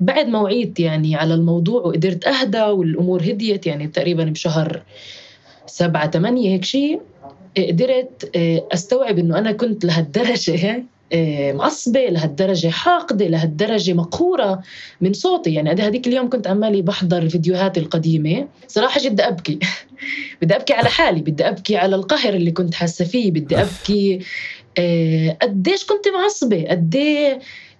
بعد 0.00 0.28
ما 0.28 0.38
وعيت 0.40 0.80
يعني 0.80 1.16
على 1.16 1.34
الموضوع 1.34 1.80
وقدرت 1.82 2.26
أهدى 2.26 2.62
والأمور 2.62 3.22
هديت 3.22 3.66
يعني 3.66 3.86
تقريبا 3.88 4.24
بشهر 4.24 4.82
سبعة 5.66 6.10
ثمانية 6.10 6.50
هيك 6.50 6.64
شيء 6.64 7.00
قدرت 7.58 8.30
آه، 8.36 8.66
أستوعب 8.72 9.18
إنه 9.18 9.38
أنا 9.38 9.52
كنت 9.52 9.84
لهالدرجة. 9.84 10.84
آه، 11.12 11.52
معصبة 11.52 12.00
لهالدرجة 12.00 12.68
حاقدة 12.68 13.26
لهالدرجة 13.26 13.92
مقهورة 13.92 14.62
من 15.00 15.12
صوتي. 15.12 15.54
يعني 15.54 15.72
أنا 15.72 15.86
هذيك 15.86 16.06
اليوم 16.06 16.28
كنت 16.30 16.46
عمالي 16.46 16.82
بحضر 16.82 17.18
الفيديوهات 17.22 17.78
القديمة. 17.78 18.48
صراحة 18.68 19.00
جد 19.00 19.20
أبكي. 19.20 19.58
بدي 20.42 20.56
أبكي 20.56 20.72
على 20.72 20.88
حالي 20.88 21.20
بدي 21.20 21.48
أبكي 21.48 21.76
على 21.76 21.96
القهر 21.96 22.34
اللي 22.34 22.50
كنت 22.50 22.74
حاسة 22.74 23.04
فيه. 23.04 23.30
بدي 23.30 23.56
أبكي 23.60 24.18
آه، 24.78 25.36
قديش 25.42 25.84
كنت 25.84 26.08
معصبة. 26.08 26.66
قديه 26.70 27.38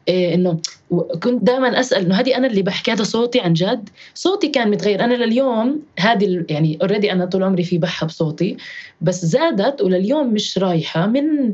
إيه 0.09 0.35
إنه 0.35 0.61
و- 0.91 1.01
كنت 1.03 1.43
دائما 1.45 1.81
أسأل 1.81 2.05
إنه 2.05 2.15
هذه 2.15 2.37
أنا 2.37 2.47
اللي 2.47 2.63
بحكي 2.63 2.93
هذا 2.93 3.03
صوتي 3.03 3.41
عن 3.41 3.53
جد؟ 3.53 3.89
صوتي 4.15 4.49
كان 4.49 4.71
متغير. 4.71 5.05
أنا 5.05 5.15
لليوم 5.15 5.81
هذه 5.99 6.45
يعني 6.51 6.79
اوريدي 6.83 7.13
أنا 7.13 7.25
طول 7.25 7.43
عمري 7.43 7.65
في 7.65 7.79
بحة 7.79 8.07
بصوتي. 8.07 8.57
بس 9.01 9.25
زادت 9.25 9.83
ولليوم 9.83 10.35
مش 10.35 10.59
رايحة 10.59 11.07
من 11.07 11.53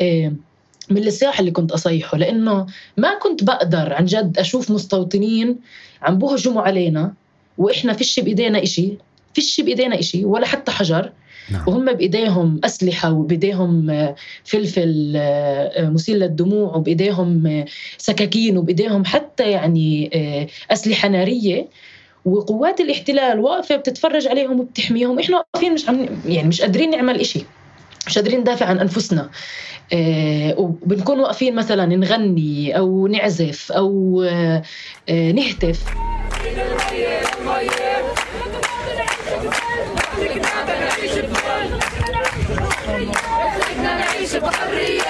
إيه 0.00 0.32
من 0.90 1.06
الصياح 1.06 1.38
اللي 1.38 1.50
كنت 1.50 1.72
أصيحه 1.72 2.18
لأنه 2.18 2.66
ما 2.96 3.18
كنت 3.18 3.44
بقدر 3.44 3.92
عن 3.92 4.04
جد 4.04 4.38
أشوف 4.38 4.70
مستوطنين 4.70 5.56
عم 6.02 6.18
بهجموا 6.18 6.62
علينا 6.62 7.14
وإحنا 7.58 7.92
فيش 7.92 8.20
بإيدينا 8.20 8.62
إشي 8.62 8.98
فيش 9.34 9.60
بإيدينا 9.60 9.98
إشي 9.98 10.24
ولا 10.24 10.46
حتى 10.46 10.70
حجر. 10.70 11.12
نعم. 11.50 11.62
وهم 11.68 11.92
بإيديهم 11.92 12.60
أسلحة 12.64 13.12
وبإيديهم 13.12 13.86
فلفل 14.44 15.12
آه، 15.16 15.88
مسيل 15.88 16.18
للدموع 16.18 16.76
وبإيديهم 16.76 17.46
آه، 17.46 17.64
سكاكين 17.98 18.58
وبإيديهم 18.58 19.04
حتى 19.04 19.50
يعني 19.50 20.10
آه، 20.14 20.72
أسلحة 20.72 21.08
نارية. 21.08 21.68
وقوات 22.24 22.80
الاحتلال 22.80 23.40
واقفة 23.40 23.76
بتتفرج 23.76 24.26
عليهم 24.26 24.60
وبتحميهم. 24.60 25.18
إحنا 25.18 25.36
واقفين 25.36 25.74
مش 25.74 25.88
عم 25.88 26.06
يعني 26.26 26.48
مش 26.48 26.60
قادرين 26.60 26.90
نعمل 26.90 27.20
إشي. 27.20 27.44
مش 28.06 28.18
قادرين 28.18 28.40
ندافع 28.40 28.66
عن 28.66 28.78
أنفسنا. 28.78 29.30
آه، 29.92 30.54
وبنكون 30.58 31.20
واقفين 31.20 31.54
مثلا 31.54 31.86
نغني 31.86 32.78
أو 32.78 33.06
نعزف 33.06 33.72
أو 33.72 34.22
آه، 34.22 34.62
آه، 35.08 35.32
نهتف. 35.32 35.84
بحرية 44.34 45.04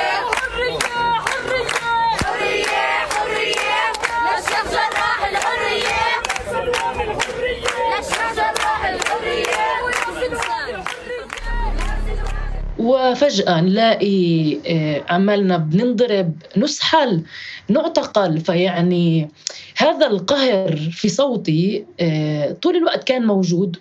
وفجأة 12.94 13.60
نلاقي 13.60 14.56
آه، 14.66 15.04
عمالنا 15.08 15.56
بننضرب 15.56 16.32
نسحل 16.56 17.22
نعتقل. 17.68 18.40
فيعني 18.40 19.28
هذا 19.76 20.06
القهر 20.06 20.76
في 20.76 21.08
صوتي 21.08 21.84
آه، 22.00 22.52
طول 22.52 22.76
الوقت 22.76 23.04
كان 23.04 23.26
موجود. 23.26 23.76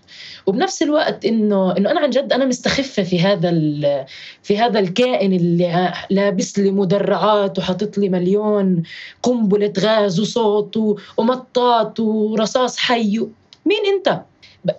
وبنفس 0.46 0.84
الوقت 0.84 1.26
إنه 1.26 1.78
إنه 1.78 1.92
أنا 1.92 2.00
عن 2.00 2.10
جد 2.10 2.34
أنا 2.34 2.46
مستخفة 2.46 3.04
في 3.04 3.20
هذا 3.20 3.52
في 4.44 4.58
هذا 4.58 4.80
الكائن 4.80 5.34
اللي 5.34 5.94
لابس 6.10 6.60
لي 6.60 6.72
مدرعات 6.72 7.60
وحاطط 7.60 7.98
لي 7.98 8.10
مليون 8.10 8.84
قنبلة 9.24 9.74
غاز 9.80 10.20
وصوت 10.20 10.78
ومطاط 11.18 12.00
ورصاص 12.00 12.78
حي. 12.78 13.28
مين 13.66 13.82
أنت؟ 13.96 14.22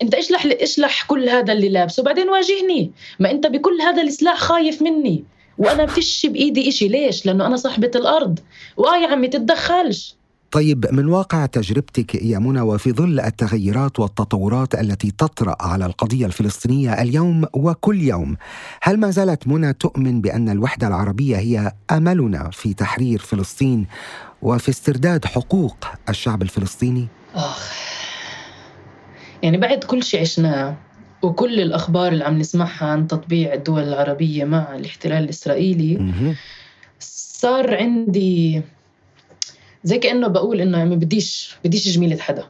انت 0.02 0.14
اشلح 0.14 0.46
اشلح 0.46 1.04
كل 1.06 1.28
هذا 1.28 1.52
اللي 1.52 1.68
لابسه 1.68 2.00
وبعدين 2.00 2.28
واجهني. 2.28 2.90
ما 3.20 3.30
انت 3.30 3.46
بكل 3.46 3.80
هذا 3.80 4.02
السلاح 4.02 4.38
خايف 4.38 4.82
مني. 4.82 5.24
وأنا 5.58 5.86
فيش 5.86 6.26
بإيدي 6.26 6.68
إشي. 6.68 6.88
ليش؟ 6.88 7.26
لأنه 7.26 7.46
أنا 7.46 7.56
صاحبة 7.56 7.90
الأرض. 7.94 8.38
واه 8.76 8.96
يا 8.96 9.08
عمي 9.08 9.28
تتدخلش. 9.28 10.16
طيب 10.50 10.86
من 10.92 11.06
واقع 11.08 11.46
تجربتك 11.46 12.14
يا 12.14 12.38
منى 12.38 12.60
وفي 12.60 12.92
ظل 12.92 13.20
التغيرات 13.20 14.00
والتطورات 14.00 14.74
التي 14.74 15.10
تطرأ 15.10 15.56
على 15.60 15.86
القضية 15.86 16.26
الفلسطينية 16.26 17.02
اليوم 17.02 17.44
وكل 17.52 18.02
يوم، 18.02 18.36
هل 18.82 18.96
ما 18.96 19.10
زالت 19.10 19.48
منى 19.48 19.72
تؤمن 19.72 20.20
بأن 20.20 20.48
الوحدة 20.48 20.86
العربية 20.86 21.36
هي 21.36 21.72
أملنا 21.90 22.50
في 22.52 22.74
تحرير 22.74 23.18
فلسطين 23.18 23.86
وفي 24.42 24.68
استرداد 24.68 25.24
حقوق 25.24 25.76
الشعب 26.08 26.42
الفلسطيني؟ 26.42 27.08
آخ. 27.34 28.03
يعني 29.44 29.56
بعد 29.56 29.84
كل 29.84 30.02
شيء 30.02 30.20
عشناه 30.20 30.76
وكل 31.22 31.60
الأخبار 31.60 32.12
اللي 32.12 32.24
عم 32.24 32.38
نسمعها 32.38 32.86
عن 32.86 33.06
تطبيع 33.06 33.54
الدول 33.54 33.82
العربية 33.82 34.44
مع 34.44 34.76
الاحتلال 34.76 35.24
الإسرائيلي 35.24 35.96
مهم. 35.96 36.34
صار 37.00 37.76
عندي 37.76 38.62
زي 39.84 39.98
كأنه 39.98 40.28
بقول 40.28 40.60
إنه 40.60 40.78
يعني 40.78 40.96
بديش 40.96 41.56
بديش 41.64 41.88
جميلة 41.88 42.16
حدا 42.16 42.44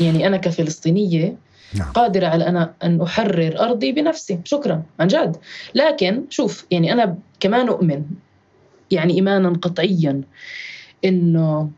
يعني 0.00 0.26
أنا 0.26 0.36
كفلسطينية 0.36 1.36
نعم. 1.74 1.92
قادرة 1.92 2.26
على 2.26 2.46
أنا 2.46 2.74
أن 2.82 3.00
أحرر 3.00 3.60
أرضي 3.60 3.92
بنفسي 3.92 4.40
شكرا 4.44 4.82
عن 5.00 5.06
جد 5.06 5.36
لكن 5.74 6.24
شوف 6.30 6.66
يعني 6.70 6.92
أنا 6.92 7.18
كمان 7.40 7.68
أؤمن 7.68 8.02
يعني 8.90 9.14
ايمانا 9.14 9.48
قطعيا 9.48 10.22
إنه 11.04 11.70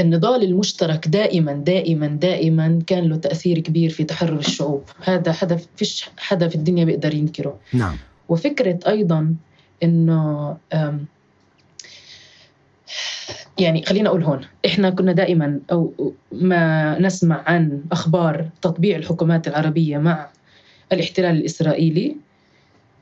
النضال 0.00 0.44
المشترك 0.44 1.08
دائما 1.08 1.52
دائما 1.52 2.06
دائما 2.06 2.78
كان 2.86 3.08
له 3.08 3.16
تأثير 3.16 3.58
كبير 3.58 3.90
في 3.90 4.04
تحرر 4.04 4.38
الشعوب. 4.38 4.82
هذا 5.04 5.32
حدا 5.32 5.58
فيش 5.76 6.10
حدا 6.18 6.48
في 6.48 6.54
الدنيا 6.54 6.84
بيقدر 6.84 7.14
ينكره. 7.14 7.58
نعم. 7.72 7.96
وفكرة 8.28 8.78
أيضا 8.86 9.34
إنه 9.82 10.56
أم، 10.72 11.04
يعني 13.58 13.84
خلينا 13.84 14.08
أقول 14.08 14.22
هون. 14.22 14.40
إحنا 14.66 14.90
كنا 14.90 15.12
دائما 15.12 15.60
أو 15.72 16.12
ما 16.32 16.98
نسمع 16.98 17.42
عن 17.46 17.82
أخبار 17.92 18.48
تطبيع 18.62 18.96
الحكومات 18.96 19.48
العربية 19.48 19.98
مع 19.98 20.28
الاحتلال 20.92 21.36
الإسرائيلي. 21.36 22.16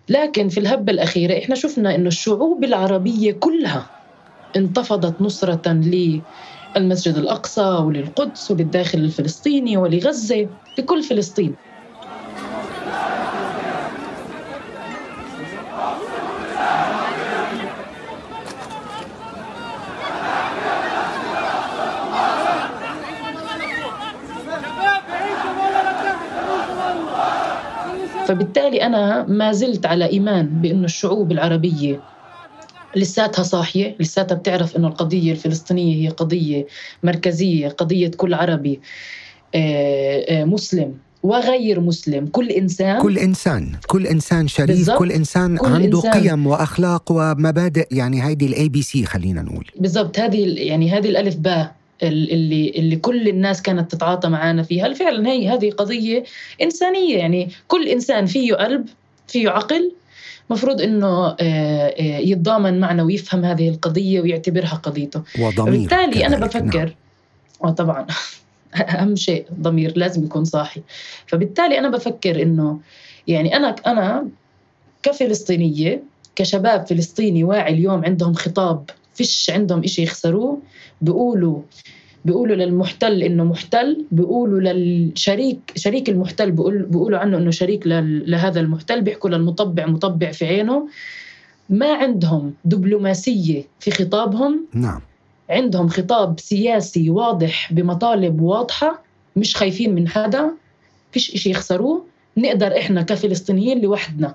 لكن 0.09 0.49
في 0.49 0.61
الهبة 0.61 0.93
الأخيرة 0.93 1.39
إحنا 1.39 1.55
شفنا 1.55 1.95
إنه 1.95 2.09
الشعوب 2.09 2.65
العربية 2.65 3.33
كلها 3.33 3.87
انتفضت 4.57 5.23
نصرة 5.23 5.73
للمسجد 6.77 7.17
الأقصى 7.17 7.61
وللقدس 7.61 8.51
وللداخل 8.51 8.99
الفلسطيني 8.99 9.77
ولغزة 9.77 10.49
لكل 10.79 11.03
فلسطين 11.03 11.55
فبالتالي 28.27 28.83
أنا 28.87 29.27
ما 29.29 29.53
زلت 29.53 29.87
على 29.87 30.11
إيمان 30.11 30.47
بأنه 30.47 30.85
الشعوب 30.85 31.33
العربية 31.33 32.01
لساتها 32.97 33.43
صاحية 33.43 33.97
لساتها 34.01 34.35
بتعرف 34.35 34.77
أنه 34.77 34.89
القضية 34.89 35.33
الفلسطينية 35.33 36.05
هي 36.05 36.09
قضية 36.09 36.67
مركزية 37.03 37.69
قضية 37.69 38.09
كل 38.17 38.35
عربي 38.35 38.81
آه، 39.55 40.41
آه، 40.41 40.45
مسلم 40.45 40.95
وغير 41.23 41.81
مسلم 41.81 42.27
كل 42.27 42.49
إنسان 42.51 43.01
كل 43.01 43.19
إنسان 43.19 43.73
كل 43.87 44.07
إنسان 44.07 44.49
شريف 44.49 44.71
بالضبط. 44.77 44.99
كل 44.99 45.13
إنسان 45.13 45.57
كل 45.57 45.67
عنده 45.67 45.99
إنسان. 45.99 46.13
قيم 46.29 46.47
وأخلاق 46.47 47.13
ومبادئ 47.13 47.87
يعني 47.91 48.23
هيدي 48.27 48.47
ال 48.47 48.69
ABC 48.69 49.05
خلينا 49.07 49.43
نقول 49.43 49.67
بالضبط 49.79 50.19
هذه 50.19 50.55
يعني 50.59 50.91
هذه 50.91 51.09
الألف 51.09 51.37
باء 51.37 51.75
ال- 52.03 52.33
اللي 52.33 52.71
اللي 52.77 52.97
كل 52.97 53.29
الناس 53.29 53.63
كانت 53.63 53.93
تتعاطى 53.95 54.29
معنا 54.29 54.63
فيها 54.63 54.93
فعلا 54.95 55.29
هي 55.29 55.49
هذه 55.49 55.71
قضية 55.71 56.25
إنسانية 56.63 57.17
يعني 57.19 57.49
كل 57.69 57.89
إنسان 57.89 58.27
فيه 58.27 58.55
قلب 58.55 58.87
فيه 59.29 59.49
عقل 59.49 59.93
مفروض 60.51 60.81
إنه 60.81 61.27
آه، 61.27 61.37
آه، 61.41 62.19
يتضامن 62.19 62.81
معنا 62.81 63.03
ويفهم 63.03 63.45
هذه 63.45 63.69
القضية 63.69 64.21
ويعتبرها 64.21 64.75
قضيته 64.75 65.23
وضمير 65.39 65.81
بالتالي 65.81 66.27
أنا 66.27 66.37
كذلك. 66.37 66.57
نعم. 66.57 66.67
بفكر 66.67 66.95
آه 67.65 67.71
طبعا 67.71 68.07
أهم 68.75 69.17
شيء 69.17 69.47
ضمير 69.61 69.93
لازم 69.97 70.25
يكون 70.25 70.45
صاحي 70.45 70.83
فبالتالي 71.27 71.79
أنا 71.79 71.89
بفكر 71.89 72.43
إنه 72.43 72.81
يعني 73.29 73.57
أنا 73.57 73.77
أنا 73.87 74.29
كفلسطينية 75.03 76.03
كشباب 76.37 76.87
فلسطيني 76.87 77.45
واعي 77.45 77.73
اليوم 77.73 78.05
عندهم 78.05 78.35
خطاب 78.35 78.91
فيش 79.15 79.51
عندهم 79.55 79.85
إشي 79.85 80.03
يخسروه 80.03 80.59
بيقولوا 81.01 81.61
بيقولوا 82.25 82.57
للمحتل 82.57 83.23
إنه 83.23 83.45
محتل 83.45 84.07
بيقولوا 84.11 84.61
للشريك 84.61 85.73
شريك 85.77 86.09
المحتل 86.09 86.51
بيقول 86.51 86.83
بيقولوا 86.83 87.19
عنه 87.19 87.39
إنه 87.39 87.51
شريك 87.51 87.87
لهذا 87.87 88.61
المحتل 88.61 89.03
بيحكوا 89.03 89.31
للمطبع 89.31 89.87
مطبع 89.87 90.31
في 90.31 90.47
عينه. 90.47 90.89
ما 91.71 91.95
عندهم 91.95 92.55
دبلوماسية 92.65 93.65
في 93.81 93.91
خطابهم. 93.91 94.67
نعم. 94.75 95.01
عندهم 95.51 95.89
خطاب 95.89 96.41
سياسي 96.41 97.11
واضح 97.11 97.73
بمطالب 97.73 98.41
واضحة 98.41 99.03
مش 99.37 99.57
خايفين 99.57 99.95
من 99.95 100.09
حدا 100.09 100.51
فيش 101.13 101.35
إشي 101.35 101.51
يخسروه. 101.51 102.05
نقدر 102.37 102.79
إحنا 102.79 103.03
كفلسطينيين 103.03 103.81
لوحدنا. 103.81 104.35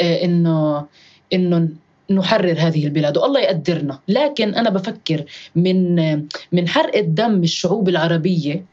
آه، 0.00 0.24
إنه 0.24 0.86
إنه 1.32 1.68
نحرر 2.10 2.56
هذه 2.58 2.84
البلاد 2.84 3.18
والله 3.18 3.40
يقدرنا. 3.40 3.98
لكن 4.08 4.54
أنا 4.54 4.70
بفكر 4.70 5.24
من 5.56 5.96
من 6.52 6.68
حرق 6.68 6.96
الدم 6.96 7.42
الشعوب 7.42 7.88
العربية. 7.88 8.64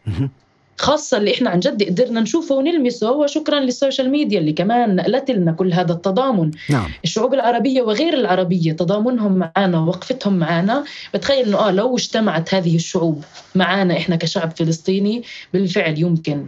خاصة 0.77 1.17
اللي 1.17 1.33
إحنا 1.33 1.49
عن 1.49 1.59
جد 1.59 1.83
قدرنا 1.83 2.21
نشوفه 2.21 2.55
ونلمسه 2.55 3.11
وشكرا 3.11 3.59
للسوشيال 3.59 4.09
ميديا 4.09 4.39
اللي 4.39 4.53
كمان 4.53 4.95
نقلت 4.95 5.31
لنا 5.31 5.51
كل 5.51 5.73
هذا 5.73 5.93
التضامن. 5.93 6.51
نعم. 6.69 6.89
الشعوب 7.03 7.33
العربية 7.33 7.81
وغير 7.81 8.13
العربية 8.13 8.71
تضامنهم 8.71 9.37
معنا 9.55 9.79
ووقفتهم 9.79 10.39
معنا 10.39 10.83
بتخيل 11.13 11.45
إنه 11.45 11.57
آه 11.57 11.71
لو 11.71 11.95
اجتمعت 11.95 12.53
هذه 12.53 12.75
الشعوب 12.75 13.23
معنا 13.55 13.97
إحنا 13.97 14.15
كشعب 14.15 14.51
فلسطيني 14.51 15.23
بالفعل 15.53 15.99
يمكن 15.99 16.45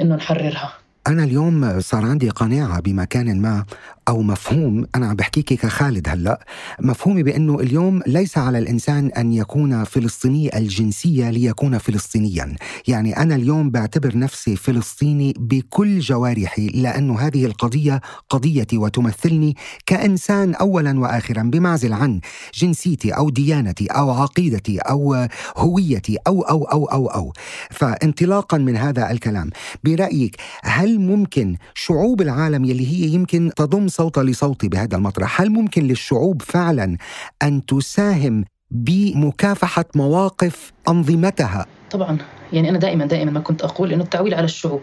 إنه 0.00 0.16
نحررها. 0.16 0.72
أنا 1.06 1.24
اليوم 1.24 1.80
صار 1.80 2.04
عندي 2.04 2.30
قناعة 2.30 2.80
بمكان 2.80 3.40
ما 3.42 3.64
أو 4.08 4.22
مفهوم 4.22 4.86
أنا 4.94 5.06
عم 5.06 5.16
بحكيك 5.16 5.52
كخالد 5.52 6.08
هلأ 6.08 6.46
مفهومي 6.80 7.22
بأنه 7.22 7.60
اليوم 7.60 8.02
ليس 8.06 8.38
على 8.38 8.58
الإنسان 8.58 9.06
أن 9.06 9.32
يكون 9.32 9.84
فلسطيني 9.84 10.58
الجنسية 10.58 11.30
ليكون 11.30 11.78
فلسطينيا. 11.78 12.56
يعني 12.88 13.16
أنا 13.16 13.34
اليوم 13.34 13.70
بعتبر 13.70 14.18
نفسي 14.18 14.56
فلسطيني 14.56 15.34
بكل 15.38 16.00
جوارحي 16.00 16.66
لأنه 16.66 17.20
هذه 17.20 17.46
القضية 17.46 18.00
قضيتي 18.30 18.78
وتمثلني 18.78 19.56
كإنسان 19.86 20.54
أولا 20.54 21.00
وآخرا 21.00 21.42
بمعزل 21.42 21.92
عن 21.92 22.20
جنسيتي 22.54 23.10
أو 23.10 23.30
ديانتي 23.30 23.86
أو 23.86 24.10
عقيدتي 24.10 24.78
أو 24.78 25.28
هويتي 25.56 26.16
أو 26.26 26.42
أو 26.42 26.64
أو 26.64 26.84
أو 26.84 27.06
أو. 27.06 27.32
فانطلاقا 27.70 28.58
من 28.58 28.76
هذا 28.76 29.10
الكلام 29.10 29.50
برأيك 29.84 30.36
هل 30.62 31.00
ممكن 31.00 31.56
شعوب 31.74 32.20
العالم 32.22 32.64
يلي 32.64 32.86
هي 32.86 33.08
يمكن 33.14 33.50
تضم 33.56 33.88
صوت 33.96 34.18
لصوتي 34.18 34.68
بهذا 34.68 34.96
المطرح. 34.96 35.40
هل 35.40 35.50
ممكن 35.50 35.82
للشعوب 35.82 36.42
فعلا 36.42 36.96
أن 37.42 37.66
تساهم 37.66 38.44
بمكافحة 38.70 39.84
مواقف 39.94 40.72
أنظمتها؟ 40.88 41.66
طبعا. 41.90 42.18
يعني 42.52 42.68
أنا 42.70 42.78
دائما 42.78 43.06
دائما 43.06 43.30
ما 43.30 43.40
كنت 43.40 43.62
أقول 43.62 43.92
إنه 43.92 44.04
التعويل 44.04 44.34
على 44.34 44.44
الشعوب. 44.44 44.80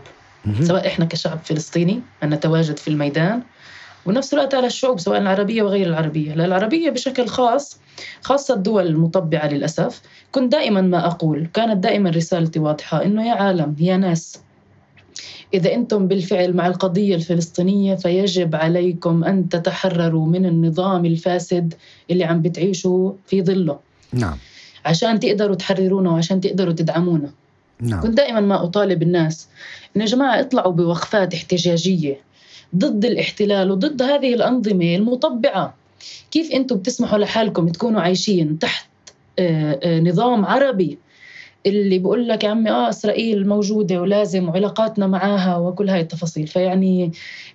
سواء 0.61 0.87
إحنا 0.87 1.05
كشعب 1.05 1.39
فلسطيني 1.43 2.01
أن 2.23 2.29
نتواجد 2.29 2.77
في 2.77 2.87
الميدان 2.87 3.41
ونفس 4.05 4.33
الوقت 4.33 4.53
على 4.55 4.67
الشعوب 4.67 4.99
سواء 4.99 5.17
العربية 5.17 5.63
وغير 5.63 5.87
العربية. 5.87 6.33
لا 6.33 6.45
العربية 6.45 6.89
بشكل 6.89 7.27
خاص 7.27 7.79
خاصة 8.21 8.53
الدول 8.53 8.87
المطبعة 8.87 9.47
للأسف. 9.47 10.01
كنت 10.31 10.51
دائما 10.51 10.81
ما 10.81 11.07
أقول 11.07 11.49
كانت 11.53 11.83
دائما 11.83 12.09
رسالتي 12.09 12.59
واضحة 12.59 13.03
إنه 13.05 13.27
يا 13.27 13.33
عالم 13.33 13.75
يا 13.79 13.97
ناس 13.97 14.39
إذا 15.53 15.73
أنتم 15.73 16.07
بالفعل 16.07 16.53
مع 16.53 16.67
القضية 16.67 17.15
الفلسطينية 17.15 17.95
فيجب 17.95 18.55
عليكم 18.55 19.23
أن 19.23 19.49
تتحرروا 19.49 20.25
من 20.27 20.45
النظام 20.45 21.05
الفاسد 21.05 21.73
اللي 22.11 22.23
عم 22.23 22.41
بتعيشوا 22.41 23.13
في 23.27 23.43
ظله. 23.43 23.79
نعم. 24.13 24.37
عشان 24.85 25.19
تقدروا 25.19 25.55
تحررونا 25.55 26.09
وعشان 26.09 26.41
تقدروا 26.41 26.73
تدعمونا 26.73 27.31
نعم. 27.79 28.01
كنت 28.01 28.17
دائما 28.17 28.39
ما 28.39 28.63
أطالب 28.63 29.01
الناس 29.03 29.47
إن 29.95 30.01
يا 30.01 30.05
جماعة 30.05 30.39
اطلعوا 30.39 30.71
بوقفات 30.71 31.33
احتجاجية 31.33 32.17
ضد 32.75 33.05
الاحتلال 33.05 33.71
وضد 33.71 34.01
هذه 34.01 34.33
الأنظمة 34.33 34.95
المطبعة. 34.95 35.75
كيف 36.31 36.51
أنتم 36.51 36.75
بتسمحوا 36.75 37.17
لحالكم 37.17 37.69
تكونوا 37.69 38.01
عايشين 38.01 38.59
تحت 38.59 38.87
آه، 39.39 39.79
آه، 39.83 39.99
نظام 39.99 40.45
عربي 40.45 40.97
اللي 41.65 41.99
بقول 41.99 42.27
لك 42.27 42.43
يا 42.43 42.49
عمي 42.49 42.69
آه 42.69 42.89
إسرائيل 42.89 43.47
موجودة 43.47 44.01
ولازم 44.01 44.49
وعلاقاتنا 44.49 45.07
معاها 45.07 45.57
وكل 45.57 45.89
هاي 45.89 46.01
التفاصيل. 46.01 46.47
فيعني 46.47 47.11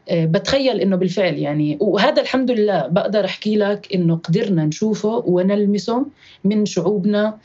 آه، 0.09 0.25
بتخيل 0.25 0.81
إنه 0.81 0.97
بالفعل 0.97 1.35
يعني. 1.35 1.79
وهذا 1.81 2.23
الحمد 2.23 2.51
لله 2.51 2.87
بقدر 2.87 3.25
أحكي 3.25 3.57
لك 3.57 3.89
إنه 3.95 4.17
قدرنا 4.17 4.65
نشوفه 4.65 5.23
ونلمسه 5.27 6.07
من 6.45 6.67
شعوبنا 6.67 7.39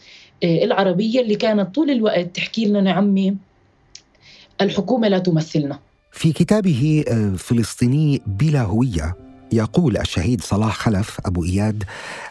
آه، 0.43 0.63
العربية 0.63 1.21
اللي 1.21 1.35
كانت 1.35 1.75
طول 1.75 1.89
الوقت 1.89 2.35
تحكي 2.35 2.65
لنا 2.65 2.89
يا 2.89 2.95
عمي 2.95 3.35
الحكومة 4.61 5.07
لا 5.07 5.17
تمثلنا. 5.19 5.79
في 6.11 6.31
كتابه 6.33 7.03
آه، 7.07 7.33
فلسطيني 7.37 8.21
بلا 8.27 8.61
هوية 8.61 9.15
يقول 9.51 9.97
الشهيد 9.97 10.41
صلاح 10.41 10.77
خلف 10.77 11.19
أبو 11.25 11.43
إياد 11.43 11.83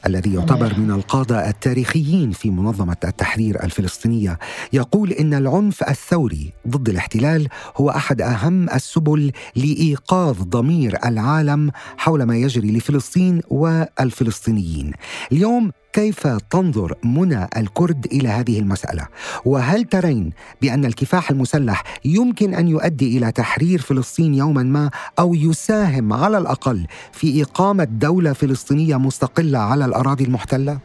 الذي 0.07 0.35
يعتبر. 0.35 0.79
من 0.79 0.91
القادة 0.91 1.49
التاريخيين 1.49 2.31
في 2.31 2.51
منظمة 2.51 2.97
التحرير 3.05 3.65
الفلسطينية 3.65 4.39
يقول 4.73 5.13
إن 5.13 5.35
العنف 5.35 5.83
الثوري 5.83 6.53
ضد 6.69 6.89
الاحتلال 6.89 7.49
هو 7.77 7.91
أحد 7.91 8.21
أهم 8.21 8.71
السبل 8.71 9.33
لإيقاظ 9.57 10.43
ضمير 10.43 10.99
العالم 11.05 11.71
حول 11.97 12.23
ما 12.23 12.37
يجري 12.37 12.73
لفلسطين 12.73 13.41
والفلسطينيين 13.49 14.93
اليوم 15.33 15.73
كيف 15.93 16.27
تنظر 16.27 16.95
منى 17.05 17.49
الكرد 17.57 18.07
إلى 18.13 18.29
هذه 18.29 18.59
المسألة 18.59 19.07
وهل 19.45 19.85
ترين 19.85 20.33
بأن 20.63 20.85
الكفاح 20.85 21.31
المسلح 21.31 21.85
يمكن 22.05 22.55
أن 22.55 22.69
يؤدي 22.69 23.19
إلى 23.19 23.33
تحرير 23.33 23.81
فلسطين 23.81 24.35
يوما 24.35 24.63
ما 24.63 24.91
أو 25.19 25.35
يساهم 25.35 26.13
على 26.13 26.39
الأقل 26.39 26.87
في 27.13 27.43
إقامة 27.43 27.85
دولة 27.85 28.33
فلسطينية 28.33 28.97
مستقلة 28.97 29.59
على 29.59 29.85
الأراضي 29.85 30.25
المحتلة؟ 30.25 30.79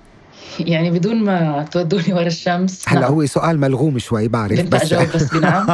يعني 0.60 0.92
بدون 0.92 1.16
ما 1.24 1.64
تودوني 1.72 2.14
ورا 2.14 2.28
الشمس 2.28 2.90
هلا 2.90 3.00
نعم. 3.00 3.14
هو 3.14 3.26
سؤال 3.26 3.60
ملغوم 3.60 4.00
شوي 4.00 4.28
بعرف 4.28 4.62
بس 4.62 4.82
أجاوب 4.82 5.08
بس 5.16 5.34
بنعم 5.34 5.68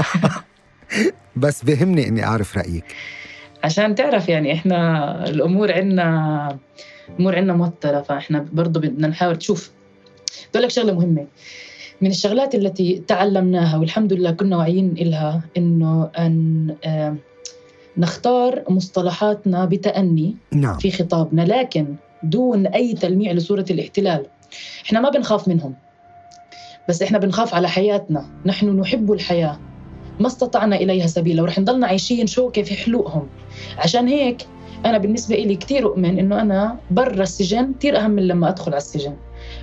بس 1.35 1.63
بهمني 1.63 2.07
إني 2.07 2.25
أعرف 2.25 2.57
رأيك 2.57 2.85
عشان 3.63 3.95
تعرف 3.95 4.29
يعني 4.29 4.53
إحنا 4.53 5.29
الأمور 5.29 5.71
عندنا 5.71 6.57
امور 7.19 7.35
عندنا 7.35 7.53
موترة 7.53 8.01
فإحنا 8.01 8.45
برضه 8.53 8.79
بدنا 8.79 9.07
نحاول. 9.07 9.35
تشوف 9.35 9.71
بقول 10.51 10.63
لك 10.63 10.69
شغلة 10.69 10.93
مهمة. 10.93 11.27
من 12.01 12.09
الشغلات 12.09 12.55
التي 12.55 13.03
تعلمناها 13.07 13.77
والحمد 13.77 14.13
لله 14.13 14.31
كنا 14.31 14.57
واعيين 14.57 14.91
إلها 14.91 15.41
إنه 15.57 16.09
أن 16.17 16.75
آه، 16.85 17.15
نختار 17.97 18.63
مصطلحاتنا 18.69 19.65
بتأني 19.65 20.35
نعم. 20.51 20.77
في 20.77 20.91
خطابنا 20.91 21.41
لكن 21.41 21.95
دون 22.23 22.67
أي 22.67 22.93
تلميع 22.93 23.31
لصورة 23.31 23.65
الاحتلال. 23.69 24.25
إحنا 24.85 24.99
ما 24.99 25.09
بنخاف 25.09 25.47
منهم. 25.47 25.75
بس 26.89 27.01
إحنا 27.01 27.17
بنخاف 27.17 27.55
على 27.55 27.69
حياتنا. 27.69 28.25
نحن 28.45 28.79
نحب 28.79 29.11
الحياة. 29.11 29.59
ما 30.19 30.27
استطعنا 30.27 30.75
إليها 30.75 31.07
سبيلا 31.07 31.41
ورح 31.41 31.59
نضلنا 31.59 31.87
عايشين 31.87 32.27
شوكة 32.27 32.63
في 32.63 32.75
حلوقهم. 32.75 33.27
عشان 33.77 34.07
هيك 34.07 34.37
أنا 34.85 34.97
بالنسبة 34.97 35.35
لي 35.35 35.55
كثير 35.55 35.85
أؤمن 35.85 36.19
إنه 36.19 36.41
أنا 36.41 36.77
برا 36.91 37.23
السجن 37.23 37.73
كثير 37.79 37.97
أهم 37.97 38.11
من 38.11 38.27
لما 38.27 38.49
أدخل 38.49 38.71
على 38.71 38.77
السجن. 38.77 39.13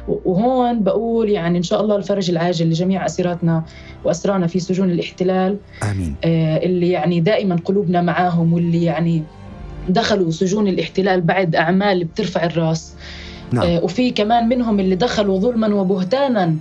وهون 0.09 0.83
بقول 0.83 1.30
يعني 1.30 1.59
إن 1.59 1.62
شاء 1.62 1.80
الله 1.80 1.96
الفرج 1.96 2.30
العاجل 2.30 2.70
لجميع 2.70 3.06
أسيراتنا 3.06 3.64
واسرانا 4.04 4.46
في 4.46 4.61
سجون 4.61 4.90
الاحتلال 4.90 5.56
آمين. 5.83 6.14
آه، 6.24 6.56
اللي 6.56 6.90
يعني 6.90 7.20
دائما 7.20 7.56
قلوبنا 7.64 8.02
معاهم 8.02 8.52
واللي 8.52 8.85
يعني 8.85 9.22
دخلوا 9.88 10.30
سجون 10.30 10.68
الاحتلال 10.68 11.20
بعد 11.20 11.56
أعمال 11.56 12.04
بترفع 12.04 12.44
الرأس. 12.44 12.94
نعم. 13.53 13.67
آه، 13.67 13.85
وفي 13.85 14.11
كمان 14.11 14.49
منهم 14.49 14.81
اللي 14.81 14.95
دخلوا 14.95 15.39
ظلما 15.39 15.75
وبهتانا 15.75 16.57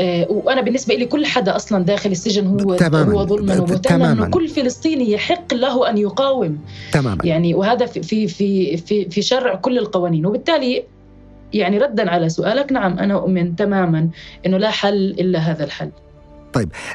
آه، 0.00 0.26
وأنا 0.30 0.60
بالنسبة 0.60 0.94
لي 0.94 1.04
كل 1.04 1.26
حدا 1.26 1.56
أصلا 1.56 1.84
داخل 1.84 2.10
السجن 2.10 2.46
هو 2.46 2.74
تماماً. 2.74 3.14
هو 3.14 3.26
ظلما 3.26 3.60
وبهتانا. 3.60 4.12
إنه 4.12 4.26
كل 4.26 4.48
فلسطيني 4.48 5.12
يحق 5.12 5.54
له 5.54 5.90
أن 5.90 5.98
يقاوم 5.98 6.58
تماما 6.92 7.24
يعني 7.24 7.54
وهذا 7.54 7.86
في 7.86 8.28
في 8.28 8.76
في 8.76 9.08
في, 9.10 9.22
شرع 9.22 9.54
كل 9.54 9.78
القوانين 9.78 10.26
وبالتالي 10.26 10.84
يعني 11.52 11.78
ردا 11.78 12.10
على 12.10 12.28
سؤالك 12.28 12.72
نعم 12.72 12.98
أنا 12.98 13.14
أؤمن 13.14 13.56
تماما 13.56 14.08
أنه 14.46 14.58
لا 14.58 14.70
حل 14.70 14.96
إلا 14.96 15.38
هذا 15.38 15.64
الحل 15.64 15.90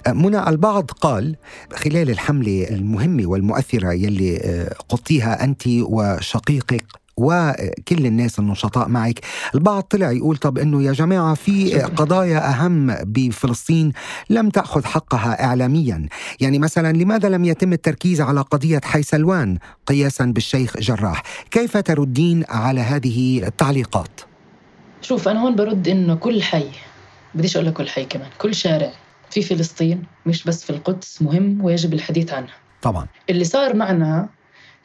منى 0.07 0.49
البعض 0.49 0.91
قال 0.91 1.35
خلال 1.73 2.09
الحملة 2.09 2.67
المهمة 2.69 3.27
والمؤثرة 3.27 3.93
يلي 3.93 4.37
آه، 4.37 4.75
قضتيها 4.89 5.43
أنت 5.43 5.67
وشقيقك 5.67 6.85
وكل 7.19 8.05
الناس 8.05 8.39
النشطاء 8.39 8.87
معك. 8.87 9.19
البعض 9.55 9.83
طلع 9.83 10.11
يقول 10.11 10.37
طب 10.37 10.57
إنه 10.57 10.83
يا 10.83 10.91
جماعة 10.91 11.33
في. 11.33 11.79
قضايا 11.81 12.49
أهم 12.49 12.95
بفلسطين 13.03 13.91
لم 14.29 14.49
تأخذ 14.49 14.85
حقها 14.85 15.43
اعلاميا. 15.43 16.07
يعني 16.39 16.59
مثلا 16.59 16.93
لماذا 16.97 17.29
لم 17.29 17.45
يتم 17.45 17.73
التركيز 17.73 18.21
على 18.21 18.41
قضية 18.41 18.81
حي 18.83 19.03
سلوان 19.03 19.57
قياسا 19.87 20.25
بالشيخ 20.25 20.77
جراح؟ 20.77 21.23
كيف 21.51 21.77
تردين 21.77 22.43
على 22.49 22.81
هذه 22.81 23.43
التعليقات؟ 23.47 24.21
شوف 25.01 25.27
أنا 25.27 25.41
هون 25.41 25.55
برد 25.55 25.87
إنه 25.87 26.15
كل 26.15 26.43
حي 26.43 26.65
بديش 27.35 27.55
أقول 27.55 27.67
لك 27.67 27.73
كل 27.73 27.87
حي 27.87 28.05
كمان 28.05 28.29
كل 28.37 28.55
شارع 28.55 28.91
في 29.31 29.41
فلسطين 29.41 30.03
مش 30.25 30.43
بس 30.43 30.63
في 30.63 30.69
القدس 30.69 31.21
مهم 31.21 31.63
ويجب 31.63 31.93
الحديث 31.93 32.33
عنها. 32.33 32.53
طبعا. 32.81 33.07
اللي 33.29 33.43
صار 33.43 33.75
معنا 33.75 34.29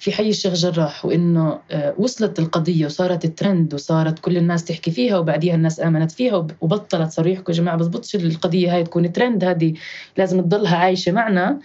في 0.04 0.12
حي 0.12 0.28
الشيخ 0.28 0.52
جراح 0.54 1.04
وإنه 1.04 1.58
آه، 1.70 1.94
وصلت 1.98 2.38
القضية 2.38 2.86
وصارت 2.86 3.24
الترند 3.24 3.74
وصارت 3.74 4.18
كل 4.18 4.36
الناس 4.36 4.64
تحكي 4.64 4.90
فيها 4.90 5.18
وبعديها 5.18 5.54
الناس 5.54 5.80
آمنت 5.80 6.12
فيها 6.12 6.36
وب- 6.36 6.50
وبطلت 6.60 7.10
صاروا 7.12 7.30
يحكوا 7.32 7.54
يا 7.54 7.58
جماعة 7.58 7.76
بزبطش 7.76 8.14
القضية 8.16 8.74
هاي 8.74 8.84
تكون 8.84 9.12
ترند 9.12 9.44
هذه 9.44 9.74
لازم 10.16 10.40
تضلها 10.40 10.76
عايشة 10.76 11.12
معنا. 11.12 11.58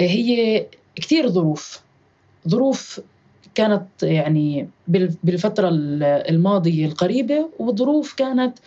آه، 0.00 0.02
هي 0.02 0.66
كثير 0.96 1.28
ظروف. 1.28 1.80
ظروف 2.48 3.00
كانت 3.54 3.86
يعني 4.02 4.68
بال- 4.88 5.14
بالفترة 5.24 5.68
ال- 5.68 6.02
الماضية 6.02 6.86
القريبة 6.86 7.48
وظروف 7.58 8.14
كانت 8.14 8.58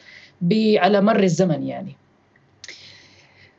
على 0.80 1.02
مر 1.02 1.24
الزمن 1.24 1.64
يعني. 1.64 1.96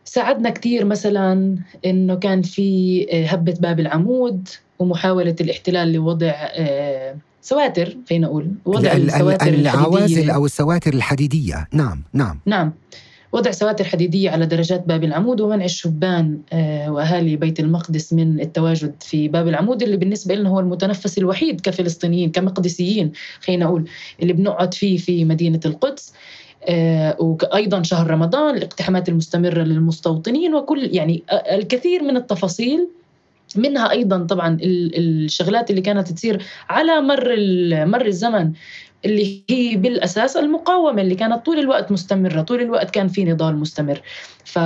ساعدنا 0.04 0.50
كثير 0.50 0.84
مثلا 0.84 1.58
إنه 1.86 2.14
كان 2.14 2.42
في 2.42 3.06
آه، 3.12 3.26
هبة 3.26 3.54
باب 3.60 3.80
العمود. 3.80 4.48
ومحاولة 4.80 5.36
الاحتلال 5.40 5.92
لوضع 5.92 6.32
آه، 6.34 7.16
سواتر 7.42 7.96
خلينا 8.10 8.26
نقول 8.26 8.46
وضع 8.64 8.92
ال- 8.92 8.96
ال- 9.02 9.06
السواتر 9.10 9.48
العوازل 9.48 9.96
الحديدية. 10.04 10.34
أو 10.34 10.44
السواتر 10.46 10.94
الحديدية. 10.94 11.68
نعم 11.72 12.02
نعم. 12.12 12.40
نعم. 12.46 12.72
وضع 13.32 13.50
سواتر 13.50 13.84
حديدية 13.84 14.30
على 14.30 14.46
درجات 14.46 14.86
باب 14.86 15.04
العمود 15.04 15.40
ومنع 15.40 15.64
الشبان 15.64 16.38
آه، 16.52 16.92
وأهالي 16.92 17.36
بيت 17.36 17.60
المقدس 17.60 18.12
من 18.12 18.40
التواجد 18.40 18.94
في 19.00 19.28
باب 19.28 19.48
العمود 19.48 19.82
اللي 19.82 19.96
بالنسبة 19.96 20.34
لنا 20.34 20.48
هو 20.48 20.60
المتنفس 20.60 21.18
الوحيد 21.18 21.60
كفلسطينيين 21.60 22.30
كمقدسيين 22.30 23.12
خلينا 23.40 23.64
نقول 23.64 23.84
اللي 24.22 24.32
بنقعد 24.32 24.74
فيه 24.74 24.96
في 24.98 25.24
مدينة 25.24 25.60
القدس. 25.66 26.12
آه، 26.68 27.16
وأيضا 27.18 27.82
شهر 27.82 28.10
رمضان 28.10 28.56
الاقتحامات 28.56 29.08
المستمرة 29.08 29.62
للمستوطنين 29.62 30.54
وكل 30.54 30.88
يعني 30.92 31.22
الكثير 31.52 32.02
من 32.02 32.16
التفاصيل 32.16 32.88
منها 33.56 33.90
أيضا 33.90 34.18
طبعا 34.26 34.54
ال- 34.62 34.98
الشغلات 34.98 35.70
اللي 35.70 35.80
كانت 35.80 36.12
تصير 36.12 36.42
على 36.68 37.00
مر 37.00 37.36
مر 37.86 38.06
الزمن 38.06 38.52
اللي 39.04 39.42
هي 39.50 39.76
بالأساس 39.76 40.36
المقاومة 40.36 41.02
اللي 41.02 41.14
كانت 41.14 41.46
طول 41.46 41.58
الوقت 41.58 41.92
مستمرة، 41.92 42.42
طول 42.42 42.60
الوقت 42.60 42.90
كان 42.90 43.08
في 43.08 43.24
نضال 43.24 43.56
مستمر. 43.56 44.00
ف 44.44 44.58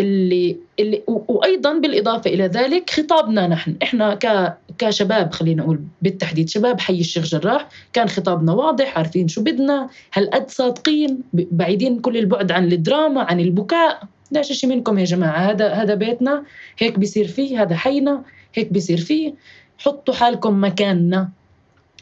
اللي, 0.00 0.56
اللي 0.80 1.02
وأيضا 1.06 1.78
بالإضافة 1.78 2.30
إلى 2.30 2.46
ذلك 2.46 2.90
خطابنا 2.90 3.46
نحن، 3.46 3.76
إحنا 3.82 4.14
ك 4.14 4.56
كشباب 4.78 5.32
خلينا 5.32 5.62
نقول 5.62 5.80
بالتحديد 6.02 6.48
شباب 6.48 6.80
حي 6.80 7.00
الشيخ 7.00 7.24
جراح 7.24 7.68
كان 7.92 8.08
خطابنا 8.08 8.52
واضح 8.52 8.98
عارفين 8.98 9.28
شو 9.28 9.42
بدنا 9.42 9.88
هالقد 10.14 10.50
صادقين 10.50 11.18
بعيدين 11.32 12.00
كل 12.00 12.16
البعد 12.16 12.52
عن 12.52 12.72
الدراما 12.72 13.22
عن 13.22 13.40
البكاء 13.40 14.02
لاش 14.34 14.52
شيء 14.52 14.70
منكم 14.70 14.98
يا 14.98 15.04
جماعة؟ 15.04 15.50
هذا 15.50 15.72
هذا 15.72 15.94
بيتنا 15.94 16.44
هيك 16.78 16.98
بيصير 16.98 17.26
فيه 17.28 17.62
هذا 17.62 17.76
حينا 17.76 18.22
هيك 18.54 18.72
بيصير 18.72 18.98
فيه. 18.98 19.34
حطوا 19.78 20.14
حالكم 20.14 20.64
مكاننا. 20.64 21.28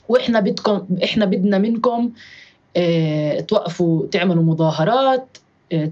وإحنا 0.09 0.40
بدكم 0.40 0.87
إحنا 1.05 1.25
بدنا 1.25 1.59
منكم 1.59 2.12
آه 2.77 3.40
توقفوا 3.40 4.07
تعملوا 4.07 4.42
مظاهرات 4.42 5.38
آه 5.73 5.77
آه 5.77 5.90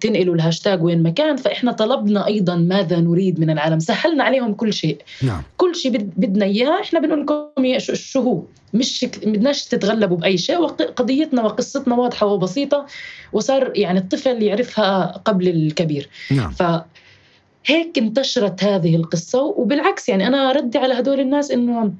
تنقلوا 0.00 0.34
الهاشتاج 0.34 0.82
وين 0.82 1.02
ما 1.02 1.10
كان 1.10 1.36
فإحنا 1.36 1.72
طلبنا 1.72 2.26
أيضا 2.26 2.56
ماذا 2.56 3.00
نريد 3.00 3.40
من 3.40 3.50
العالم. 3.50 3.78
سهلنا 3.78 4.24
عليهم 4.24 4.54
كل 4.54 4.72
شيء. 4.72 4.98
نعم. 5.22 5.42
كل 5.56 5.74
شيء 5.74 5.92
بد- 5.92 6.12
بدنا 6.16 6.44
اياه 6.44 6.80
إحنا 6.80 7.00
بنقول 7.00 7.22
لكم 7.22 7.64
إياه 7.64 7.78
شو- 7.78 8.20
هو. 8.20 8.42
مش 8.74 9.04
بدناش 9.04 9.64
تتغلبوا 9.64 10.16
بأي 10.16 10.38
شيء. 10.38 10.58
وقضيتنا 10.58 11.42
وقصتنا 11.42 11.94
واضحة 11.94 12.26
وبسيطة 12.26 12.86
وصار 13.32 13.72
يعني 13.74 13.98
الطفل 13.98 14.42
يعرفها 14.42 15.06
قبل 15.24 15.48
الكبير. 15.48 16.08
نعم. 16.30 16.50
فهيك 16.50 17.98
انتشرت 17.98 18.64
هذه 18.64 18.96
القصة. 18.96 19.42
وبالعكس 19.42 20.08
يعني 20.08 20.26
أنا 20.26 20.52
ردي 20.52 20.78
على 20.78 20.94
هدول 20.94 21.20
الناس 21.20 21.50
إنه 21.50 21.92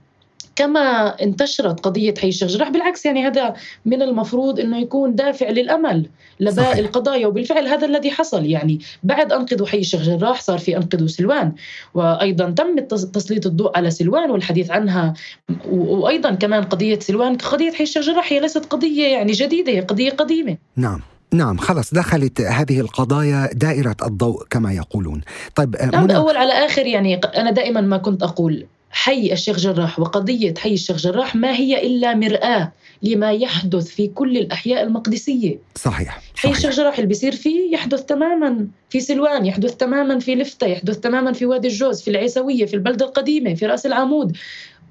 كما 0.61 1.09
انتشرت 1.23 1.81
قضية 1.81 2.15
حي 2.21 2.29
الشيخ 2.29 2.49
جراح 2.49 2.69
بالعكس 2.69 3.07
يعني 3.07 3.27
هذا 3.27 3.55
من 3.85 4.03
المفروض 4.03 4.61
أنه 4.61 4.79
يكون 4.79 5.15
دافع 5.15 5.51
للأمل 5.51 6.09
لباقي 6.41 6.67
صحيح. 6.67 6.79
القضايا 6.79 7.27
وبالفعل 7.27 7.69
هذا 7.69 7.87
الذي 7.87 8.11
حصل 8.11 8.47
يعني 8.47 8.81
بعد 9.03 9.33
أنقذوا 9.33 9.67
حي 9.67 9.79
الشيخ 9.79 10.03
جراح 10.03 10.41
صار 10.41 10.59
في 10.59 10.77
أنقذوا 10.77 11.09
سلوان 11.09 11.53
وأيضا 11.95 12.51
تم 12.51 12.79
تسليط 13.13 13.47
الضوء 13.47 13.77
على 13.77 13.91
سلوان 13.91 14.31
والحديث 14.31 14.71
عنها 14.71 15.15
وأيضا 15.71 16.35
كمان 16.35 16.63
قضية 16.63 16.99
سلوان 16.99 17.37
قضية 17.37 17.73
حي 17.73 17.85
الشيخ 17.85 18.03
جراح 18.03 18.33
هي 18.33 18.41
ليست 18.41 18.65
قضية 18.65 19.07
يعني 19.07 19.33
جديدة 19.33 19.73
هي 19.73 19.81
قضية 19.81 20.11
قديمة 20.11 20.57
نعم 20.77 21.01
نعم 21.35 21.57
خلص 21.57 21.95
دخلت 21.95 22.41
هذه 22.41 22.81
القضايا 22.81 23.51
دائرة 23.53 23.97
الضوء 24.07 24.45
كما 24.51 24.73
يقولون 24.73 25.21
طيب 25.55 25.77
آه، 25.77 25.87
نعم 25.87 26.05
منى 26.05 26.17
أول 26.17 26.37
على 26.37 26.53
آخر 26.53 26.87
يعني 26.87 27.15
أنا 27.17 27.51
دائما 27.51 27.81
ما 27.81 27.97
كنت 27.97 28.23
أقول 28.23 28.67
حي 28.91 29.33
الشيخ 29.33 29.59
جراح 29.59 30.01
وقضية 30.01 30.55
حي 30.59 30.75
الشيخ 30.75 30.97
جراح 30.97 31.37
ما 31.37 31.53
هي 31.53 31.87
إلا 31.87 32.15
مرآة 32.15 32.73
لما 33.03 33.33
يحدث 33.33 33.87
في 33.87 34.07
كل 34.07 34.37
الأحياء 34.37 34.83
المقدسية. 34.83 35.59
صحيح 35.75 36.09
حي 36.09 36.23
صحيح. 36.37 36.57
الشيخ 36.57 36.71
جراح 36.71 36.95
اللي 36.95 37.07
بيصير 37.07 37.33
فيه 37.33 37.73
يحدث 37.73 38.05
تماما 38.05 38.67
في 38.91 39.01
سلوان 39.01 39.47
يحدث 39.47 39.77
تماما 39.77 40.19
في 40.19 40.35
لفتة 40.35 40.67
يحدث 40.67 40.99
تماما 40.99 41.33
في 41.33 41.47
وادي 41.47 41.69
الجوز 41.69 42.03
في 42.03 42.11
العيسوية 42.11 42.67
في 42.67 42.75
البلدة 42.75 43.07
القديمة 43.07 43.55
في 43.55 43.67
رأس 43.67 43.87
العمود. 43.87 44.37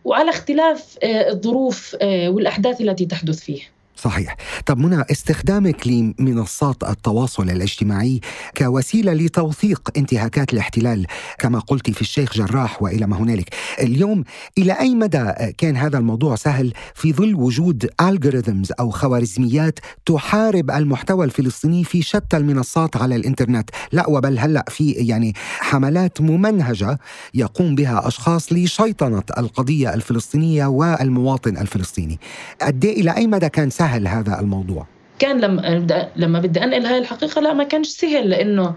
وعلى 0.06 0.30
اختلاف 0.30 0.98
آه، 1.04 1.32
الظروف 1.32 1.96
آه، 2.02 2.30
والأحداث 2.30 2.82
التي 2.82 3.06
تحدث 3.06 3.40
فيه. 3.40 3.62
صحيح. 4.02 4.36
طب 4.66 4.78
منى 4.78 5.04
استخدامك 5.12 5.88
لمنصات 5.88 6.84
التواصل 6.84 7.50
الاجتماعي 7.50 8.20
كوسيلة 8.58 9.14
لتوثيق 9.14 9.90
انتهاكات 9.98 10.54
الاحتلال 10.54 11.06
كما 11.40 11.60
قلت 11.60 11.90
في 11.92 12.02
الشيخ 12.02 12.34
جراح 12.34 12.82
وإلى 12.84 13.08
ما 13.08 13.18
هنالك. 13.18 13.50
اليوم 13.80 14.24
إلى 14.58 14.74
أي 14.80 14.96
مدى 14.96 15.32
كان 15.58 15.78
هذا 15.78 15.98
الموضوع 15.98 16.36
سهل 16.36 16.74
في 16.96 17.14
ظل 17.14 17.36
وجود 17.36 17.90
algorithms 18.02 18.70
أو 18.80 18.90
خوارزميات 18.90 19.80
تحارب 20.06 20.72
المحتوى 20.72 21.26
الفلسطيني 21.26 21.84
في 21.84 22.02
شتى 22.02 22.38
المنصات 22.38 22.98
على 22.98 23.16
الإنترنت؟ 23.16 23.70
لا 23.92 24.10
وبل 24.10 24.40
هلأ 24.40 24.66
في 24.70 24.92
يعني 24.92 25.34
حملات 25.60 26.22
ممنهجة 26.22 27.00
يقوم 27.34 27.76
بها 27.76 28.08
أشخاص 28.08 28.54
لشيطنة 28.54 29.24
القضية 29.38 29.94
الفلسطينية 29.94 30.66
والمواطن 30.66 31.58
الفلسطيني. 31.58 32.20
قد 32.62 32.86
إيه 32.86 33.02
إلى 33.02 33.18
أي 33.18 33.28
مدى 33.28 33.50
كان 33.50 33.70
سهل 33.70 33.89
هذا 33.90 34.40
الموضوع. 34.40 34.88
كان 35.20 35.42
لما 35.42 36.10
لما 36.16 36.40
بدي 36.40 36.64
أنقل 36.64 36.86
هاي 36.86 36.98
الحقيقة 36.98 37.42
لا 37.42 37.54
ما 37.54 37.64
كانش 37.64 37.88
سهل 37.88 38.30
لأنه 38.30 38.76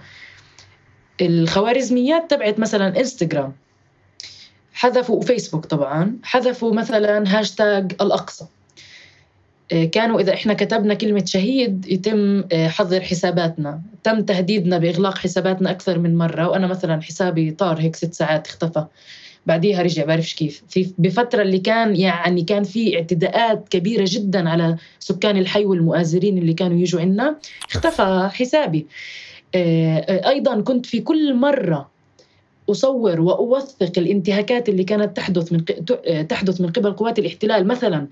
الخوارزميات 1.21 2.31
تبعت 2.31 2.59
مثلا 2.59 3.01
انستغرام 3.01 3.53
حذفوا 4.75 5.23
فيسبوك 5.23 5.67
طبعا 5.67 6.17
حذفوا 6.23 6.75
مثلا 6.75 7.39
هاشتاج 7.39 7.93
الأقصى. 8.01 8.45
إيه، 9.73 9.91
كانوا 9.91 10.21
إذا 10.21 10.35
إحنا 10.35 10.55
كتبنا 10.55 10.95
كلمة 10.95 11.25
شهيد 11.25 11.87
يتم 11.89 12.45
إيه، 12.53 12.69
حظر 12.69 13.01
حساباتنا. 13.01 13.81
تم 14.03 14.21
تهديدنا 14.21 14.79
بإغلاق 14.79 15.19
حساباتنا 15.19 15.71
أكثر 15.71 15.99
من 15.99 16.17
مرة 16.17 16.49
وأنا 16.49 16.67
مثلا 16.67 17.03
حسابي 17.03 17.51
طار 17.51 17.81
هيك 17.81 17.97
ست 17.97 18.15
ساعات 18.15 18.47
اختفى. 18.47 18.85
بعديها 19.47 19.83
رجع 19.83 20.05
بعرفش 20.05 20.35
كيف. 20.35 20.63
في 20.69 20.93
بفترة 20.99 21.43
اللي 21.43 21.59
كان 21.59 21.97
يعني 21.97 22.43
كان 22.43 22.63
في 22.63 22.97
اعتداءات 22.97 23.69
كبيرة 23.69 24.05
جدا 24.09 24.49
على 24.49 24.77
سكان 25.01 25.37
الحي 25.37 25.65
والمؤازرين 25.65 26.39
اللي 26.39 26.55
كانوا 26.55 26.79
يجوا 26.79 27.01
عنا 27.01 27.37
اختفى 27.71 28.29
حسابي. 28.33 28.87
آه، 29.55 30.29
أيضا 30.29 30.61
كنت 30.61 30.87
في 30.87 31.01
كل 31.01 31.35
مرة 31.35 31.93
أصور 32.71 33.21
وأوثق 33.21 33.93
الانتهاكات 33.99 34.69
اللي 34.69 34.85
كانت 34.85 35.17
تحدث 35.17 35.53
من 35.53 35.65
آه، 36.07 36.23
تحدث 36.23 36.61
من 36.61 36.69
قبل 36.69 36.93
قوات 36.93 37.19
الاحتلال. 37.19 37.67
مثلا 37.67 38.07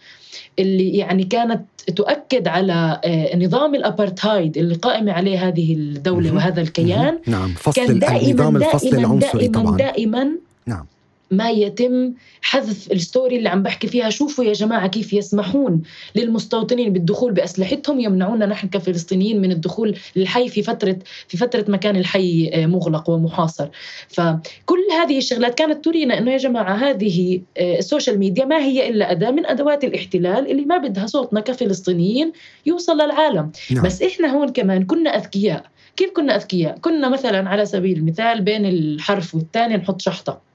اللي 0.59 0.97
يعني 0.97 1.25
كانت 1.25 1.63
تؤكد 1.97 2.49
على 2.49 3.01
آه، 3.05 3.37
نظام 3.37 3.75
الأبارتهايد 3.75 4.59
اللي 4.59 4.75
قائمة 4.75 5.13
عليه 5.13 5.49
هذه 5.49 5.75
الدولة. 5.75 6.35
وهذا 6.35 6.61
الكيان. 6.61 7.19
نعم 7.27 7.49
فصل 7.49 7.87
كان 7.87 7.99
دائما 7.99 8.31
النظام 8.31 8.57
الفصل 8.57 8.97
العنصري 8.97 9.49
دائما 9.49 9.63
طبعا. 9.63 9.77
دائما 9.77 10.31
نعم. 10.67 10.87
ما 11.31 11.51
يتم 11.51 12.13
حذف 12.43 12.93
ال 12.93 13.00
story 13.00 13.37
اللي 13.37 13.49
عم 13.49 13.63
بحكي 13.63 13.87
فيها. 13.87 14.11
شوفوا 14.11 14.45
يا 14.45 14.53
جماعة 14.53 14.87
كيف 14.87 15.13
يسمحون 15.13 15.83
للمستوطنين 16.15 16.93
بالدخول 16.93 17.33
بأسلحتهم. 17.33 18.01
يمنعونا 18.01 18.47
نحن 18.47 18.69
كفلسطينيين 18.69 19.41
من 19.41 19.53
الدخول 19.53 19.97
للحي 20.17 20.49
في 20.49 20.63
فترة 20.63 20.97
في 21.29 21.37
فترة 21.37 21.65
ما 21.69 21.77
كان 21.77 21.97
الحي 21.97 22.51
آه، 22.53 22.67
مغلق 22.67 23.11
ومحاصر. 23.11 23.69
فكل 24.09 24.79
هذه 25.03 25.19
الشغلات 25.19 25.55
كانت 25.55 25.85
ترينا 25.85 26.19
أنه 26.19 26.33
يا 26.33 26.37
جماعة 26.37 26.75
هذه 26.75 27.41
آه، 27.59 27.79
ال 27.79 27.84
social 27.84 28.19
media 28.19 28.45
ما 28.45 28.59
هي 28.59 28.89
إلا 28.89 29.11
أداة 29.11 29.31
من 29.31 29.47
أدوات 29.47 29.85
الاحتلال 29.85 30.51
اللي 30.51 30.65
ما 30.65 30.79
بدها 30.79 31.07
صوتنا 31.07 31.41
كفلسطينيين 31.41 32.33
يوصل 32.67 32.95
للعالم. 32.95 33.53
نعم. 33.71 33.85
بس 33.85 34.03
إحنا 34.03 34.29
هون 34.29 34.49
كمان 34.49 34.87
كنا 34.87 35.11
أذكياء. 35.11 35.65
كيف 35.97 36.11
كنا 36.11 36.37
أذكياء؟ 36.37 36.79
كنا 36.79 37.09
مثلا 37.09 37.49
على 37.49 37.67
سبيل 37.67 37.99
المثال 37.99 38.41
بين 38.41 38.67
الحرف 38.67 39.35
والثاني 39.35 39.77
نحط 39.77 40.01
شحطة. 40.01 40.50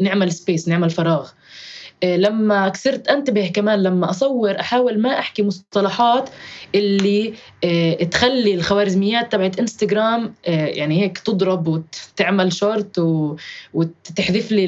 نعمل 0.00 0.32
space 0.32 0.68
نعمل 0.68 0.90
فراغ. 0.90 1.28
آه، 2.02 2.16
لما 2.16 2.68
صرت 2.68 3.08
انتبه 3.08 3.46
كمان 3.46 3.82
لما 3.82 4.10
اصور 4.10 4.60
احاول 4.60 5.00
ما 5.00 5.18
احكي 5.18 5.42
مصطلحات 5.42 6.30
اللي 6.74 7.34
آه، 7.64 7.94
تخلي 7.94 8.54
الخوارزميات 8.54 9.32
تبعت 9.32 9.58
انستغرام 9.58 10.34
آه، 10.46 10.66
يعني 10.66 11.02
هيك 11.02 11.18
تضرب 11.18 11.68
وتعمل 11.68 12.52
شورت 12.52 12.98
وتحذف 13.74 14.52
لي 14.52 14.64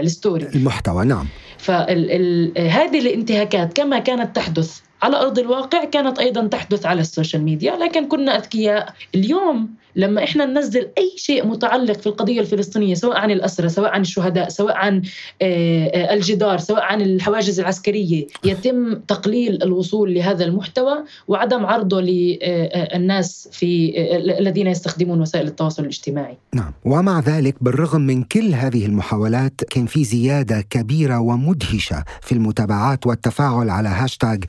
ال 0.00 0.08
story 0.08 0.46
المحتوى 0.54 1.04
نعم. 1.04 1.26
فهذه 1.58 2.98
الانتهاكات 2.98 3.72
كما 3.72 3.98
كانت 3.98 4.36
تحدث 4.36 4.80
على 5.02 5.16
أرض 5.16 5.38
الواقع 5.38 5.84
كانت 5.84 6.18
أيضا 6.18 6.46
تحدث 6.46 6.86
على 6.86 7.00
ال 7.00 7.06
social 7.06 7.42
media 7.42 7.76
لكن 7.76 8.08
كنا 8.08 8.36
أذكياء. 8.36 8.94
اليوم 9.14 9.79
لما 9.96 10.24
إحنا 10.24 10.46
ننزل 10.46 10.88
أي 10.98 11.12
شيء 11.16 11.46
متعلق 11.46 12.00
في 12.00 12.06
القضية 12.06 12.40
الفلسطينية 12.40 12.94
سواء 12.94 13.16
عن 13.16 13.30
الاسرى 13.30 13.68
سواء 13.68 13.90
عن 13.90 14.00
الشهداء 14.00 14.48
سواء 14.48 14.76
عن 14.76 15.02
آه، 15.42 15.86
آه، 15.86 16.14
الجدار 16.14 16.58
سواء 16.58 16.82
عن 16.82 17.00
الحواجز 17.00 17.60
العسكرية 17.60 18.26
يتم 18.44 18.94
تقليل 18.94 19.62
الوصول 19.62 20.14
لهذا 20.14 20.44
المحتوى 20.44 21.04
وعدم 21.28 21.66
عرضه 21.66 22.00
للناس 22.00 23.48
في 23.52 23.94
آه، 23.96 24.38
الذين 24.38 24.66
يستخدمون 24.66 25.20
وسائل 25.20 25.46
التواصل 25.46 25.82
الاجتماعي. 25.82 26.36
نعم. 26.54 26.72
ومع 26.84 27.20
ذلك 27.20 27.56
بالرغم 27.60 28.00
من 28.00 28.22
كل 28.22 28.54
هذه 28.54 28.86
المحاولات 28.86 29.64
كان 29.70 29.86
في 29.86 30.04
زيادة 30.04 30.60
كبيرة 30.60 31.18
ومدهشة 31.18 32.04
في 32.22 32.32
المتابعات 32.32 33.06
والتفاعل 33.06 33.70
على 33.70 33.88
هاشتاج 33.88 34.44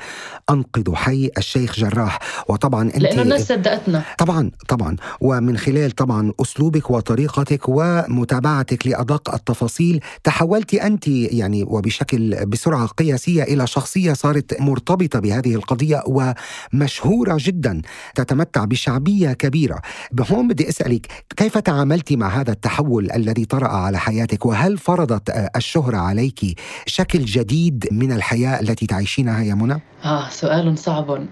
انقذوا 0.50 0.96
حي 0.96 1.30
الشيخ 1.38 1.80
جراح. 1.80 2.20
وطبعا 2.50 2.84
أنت 2.84 2.98
لأنه 2.98 3.22
الناس 3.22 3.48
صدقتنا. 3.48 4.04
طبعا 4.18 4.52
طبعا. 4.68 4.96
ومن 5.32 5.58
خلال 5.58 5.92
طبعا 5.92 6.34
أسلوبك 6.42 6.92
وطريقتك 6.92 7.62
ومتابعتك 7.68 8.88
لأدق 8.88 9.34
التفاصيل 9.34 10.00
تحولت 10.24 10.74
أنت 10.74 11.08
يعني 11.08 11.64
وبشكل 11.64 12.46
بسرعة 12.46 12.88
قياسية 12.88 13.44
إلى 13.44 13.68
شخصية 13.68 14.14
صارت 14.14 14.62
مرتبطة 14.62 15.20
بهذه 15.20 15.56
القضية 15.56 16.04
ومشهورة 16.08 17.38
جدا 17.40 17.82
تتمتع 18.16 18.66
بشعبية 18.66 19.34
كبيرة. 19.34 19.82
بهون 20.12 20.48
بدي 20.48 20.70
أسألك 20.70 21.08
كيف 21.38 21.58
تعاملت 21.58 22.14
مع 22.14 22.28
هذا 22.28 22.52
التحول 22.52 23.12
الذي 23.12 23.46
طرأ 23.46 23.68
على 23.68 24.00
حياتك؟ 24.00 24.46
وهل 24.46 24.78
فرضت 24.78 25.30
الشهرة 25.56 25.98
عليك 25.98 26.60
شكل 26.86 27.26
جديد 27.26 27.88
من 27.92 28.12
الحياة 28.12 28.60
التي 28.60 28.86
تعيشينها 28.86 29.44
يا 29.44 29.54
منى؟ 29.54 29.82
آه 30.04 30.30
سؤال 30.30 30.78
صعب. 30.78 31.28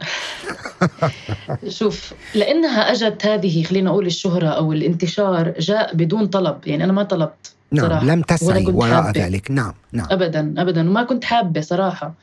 شوف 1.79 2.13
لأنها 2.35 2.91
اجت 2.91 3.25
هذه 3.25 3.63
خلينا 3.63 3.88
نقول 3.89 4.05
الشهرة 4.05 4.47
أو 4.47 4.73
الانتشار 4.73 5.53
جاء 5.59 5.95
بدون 5.95 6.27
طلب. 6.27 6.57
يعني 6.65 6.83
أنا 6.83 6.93
ما 6.93 7.03
طلبت 7.03 7.53
نعم 7.71 7.85
صراحة. 7.85 8.05
لم 8.05 8.21
تسعي 8.21 8.65
وراء 8.65 9.03
حابة. 9.03 9.25
ذلك. 9.25 9.51
نعم 9.51 9.73
نعم. 9.91 10.07
ابدا 10.11 10.53
ابدا 10.57 10.89
وما 10.89 11.03
كنت 11.03 11.23
حابة 11.23 11.61
صراحة. 11.61 12.13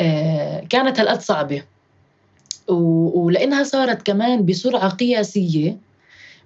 آه 0.00 0.64
كانت 0.70 1.00
هالقد 1.00 1.20
صعبة. 1.20 1.62
و... 2.68 2.74
ولأنها 3.20 3.62
صارت 3.64 4.02
كمان 4.02 4.46
بسرعة 4.46 4.88
قياسية 4.88 5.76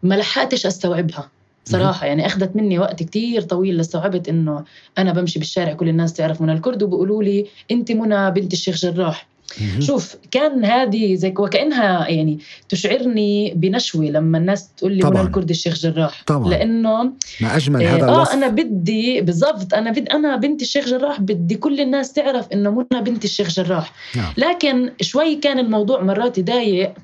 ما 0.03 0.15
لحقتش 0.15 0.67
أستوعبها 0.67 1.29
صراحة. 1.65 2.07
يعني 2.07 2.27
أخذت 2.27 2.57
مني 2.57 2.79
وقت 2.79 3.03
كتير 3.03 3.43
طويل 3.43 3.77
لاستوعبت 3.77 4.29
إنه 4.29 4.65
أنا 4.99 5.13
بمشي 5.13 5.39
بالشارع 5.39 5.73
كل 5.73 5.89
الناس 5.89 6.13
تعرف 6.13 6.41
منى 6.41 6.53
الكرد 6.53 6.83
وبيقولوا 6.83 7.23
لي 7.23 7.47
أنت 7.71 7.93
منى 7.93 8.31
بنت 8.31 8.53
الشيخ 8.53 8.77
جراح. 8.77 9.32
شوف 9.79 10.17
كان 10.31 10.65
هذه 10.65 11.15
زي 11.15 11.35
وكأنها 11.39 12.09
يعني 12.09 12.39
تشعرني 12.69 13.55
بنشوه 13.55 14.05
لما 14.05 14.39
الناس 14.39 14.75
تقول 14.75 14.93
لي 14.93 15.11
منى 15.11 15.21
الكرد 15.21 15.51
الشيخ 15.51 15.75
جراح. 15.75 16.23
طبعا. 16.27 16.51
لأنه 16.51 17.03
ما 17.41 17.57
أجمل 17.57 17.83
هذا 17.83 18.09
آه 18.09 18.17
الوصف. 18.17 18.33
أنا 18.33 18.49
بدي 18.49 19.21
بالضبط 19.21 19.75
أنا 19.75 19.91
بدي 19.91 20.11
أنا 20.13 20.37
بنت 20.37 20.63
الشيخ 20.63 20.89
جراح 20.89 21.21
بدي 21.21 21.55
كل 21.55 21.81
الناس 21.81 22.13
تعرف 22.13 22.53
إنه 22.53 22.71
منى 22.71 23.03
بنت 23.03 23.25
الشيخ 23.25 23.51
جراح. 23.51 23.93
نعم. 24.17 24.33
لكن 24.37 24.91
شوي 25.01 25.37
كان 25.37 25.59
الموضوع 25.59 26.03
مرات 26.03 26.39
يضايق. 26.39 26.95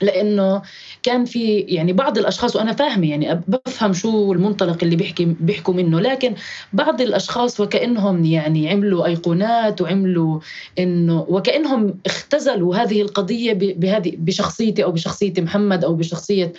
لأنه 0.00 0.62
كان 1.02 1.24
في 1.24 1.58
يعني 1.58 1.92
بعض 1.92 2.18
الأشخاص 2.18 2.56
وأنا 2.56 2.72
فاهمة 2.72 3.10
يعني 3.10 3.40
بفهم 3.48 3.92
شو 3.92 4.32
المنطلق 4.32 4.78
اللي 4.82 4.96
بيحكي 4.96 5.24
بيحكوا 5.24 5.74
منه 5.74 6.00
لكن 6.00 6.34
بعض 6.72 7.00
الأشخاص 7.00 7.60
وكأنهم 7.60 8.24
يعني 8.24 8.70
عملوا 8.70 9.06
أيقونات 9.06 9.80
وعملوا 9.80 10.40
إنه 10.78 11.26
وكأنهم 11.28 11.94
اختزلوا 12.06 12.76
هذه 12.76 13.02
القضية 13.02 13.52
بهذه 13.52 14.12
بشخصيتي 14.18 14.84
أو 14.84 14.92
بشخصية 14.92 15.32
محمد 15.38 15.84
أو 15.84 15.94
بشخصية 15.94 16.52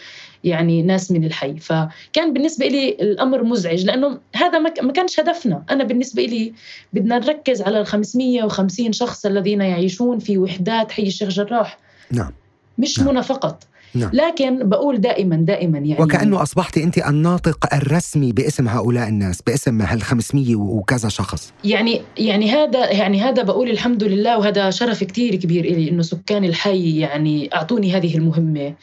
يعني 0.44 0.82
ناس 0.82 1.12
من 1.12 1.26
الحي. 1.26 1.58
فكان 1.58 2.34
بالنسبة 2.34 2.68
لي 2.68 2.90
الأمر 2.90 3.44
مزعج 3.44 3.86
لأنه 3.86 4.20
هذا 4.36 4.60
ما 4.60 4.92
كانش 4.92 5.20
هدفنا. 5.20 5.64
أنا 5.70 5.84
بالنسبة 5.84 6.24
لي 6.24 6.54
بدنا 6.94 7.20
نركز 7.20 7.62
على 7.62 7.80
ال 7.80 7.86
550 7.86 8.92
شخص 8.92 9.26
الذين 9.26 9.62
يعيشون 9.62 10.20
في 10.20 10.38
وحدات 10.38 10.92
حي 10.92 11.04
الشيخ 11.04 11.30
جراح. 11.30 11.78
نعم. 12.12 12.32
مش 12.78 13.00
نعم. 13.00 13.08
منى 13.08 13.24
فقط 13.24 13.64
نعم. 13.94 14.10
لكن 14.14 14.70
بقول 14.70 15.02
دائما 15.02 15.36
دائما 15.36 15.78
يعني 15.78 16.04
وكأنه 16.04 16.42
أصبحت 16.42 16.78
أنت 16.78 16.98
الناطق 16.98 17.74
الرسمي 17.74 18.32
باسم 18.32 18.68
هؤلاء 18.68 19.08
الناس 19.08 19.42
باسم 19.42 19.82
هال 19.82 20.02
500 20.02 20.56
وكذا 20.56 21.10
شخص 21.10 21.54
يعني 21.64 22.02
يعني 22.18 22.52
هذا 22.52 22.92
يعني 22.92 23.22
هذا 23.22 23.44
بقول 23.44 23.70
الحمد 23.70 24.04
لله 24.04 24.38
وهذا 24.38 24.70
شرف 24.70 25.04
كتير 25.04 25.36
كبير 25.36 25.66
إلي 25.66 25.90
إنه 25.90 26.02
سكان 26.02 26.44
الحي 26.44 27.00
يعني 27.00 27.50
أعطوني 27.56 27.98
هذه 27.98 28.18
المهمة 28.18 28.74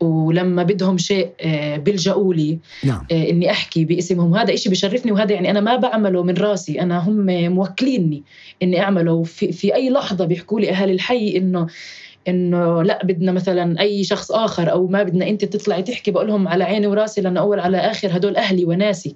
ولما 0.00 0.62
بدهم 0.62 0.98
شيء 0.98 1.30
آه، 1.40 1.76
بيلجأوا 1.76 2.34
لي 2.34 2.58
نعم. 2.84 3.06
آه، 3.12 3.30
إني 3.30 3.50
أحكي 3.50 3.84
باسمهم 3.84 4.34
هذا 4.34 4.54
إشي 4.54 4.70
بشرفني 4.70 5.12
وهذا 5.12 5.32
يعني 5.32 5.50
أنا 5.50 5.60
ما 5.60 5.76
بعمله 5.76 6.22
من 6.22 6.34
راسي 6.34 6.80
أنا 6.80 6.98
هم 6.98 7.26
موكليني 7.54 8.22
إني 8.62 8.80
أعمله 8.80 9.22
في, 9.22 9.52
في 9.52 9.74
أي 9.74 9.90
لحظة 9.90 10.24
بيحكوا 10.24 10.60
لي 10.60 10.70
اهالي 10.70 10.92
الحي 10.92 11.36
إنه 11.36 11.66
إنه 12.28 12.82
لا 12.82 13.04
بدنا 13.04 13.32
مثلا 13.32 13.80
أي 13.80 14.04
شخص 14.04 14.32
آخر 14.32 14.70
أو 14.70 14.86
ما 14.86 15.02
بدنا 15.02 15.28
أنت 15.28 15.44
تطلعي 15.44 15.82
تحكي 15.82 16.10
بقول 16.10 16.26
لهم 16.26 16.48
على 16.48 16.64
عيني 16.64 16.86
وراسي 16.86 17.20
لأنه 17.20 17.40
أول 17.40 17.60
على 17.60 17.76
آخر 17.76 18.16
هدول 18.16 18.36
أهلي 18.36 18.64
وناسي 18.64 19.14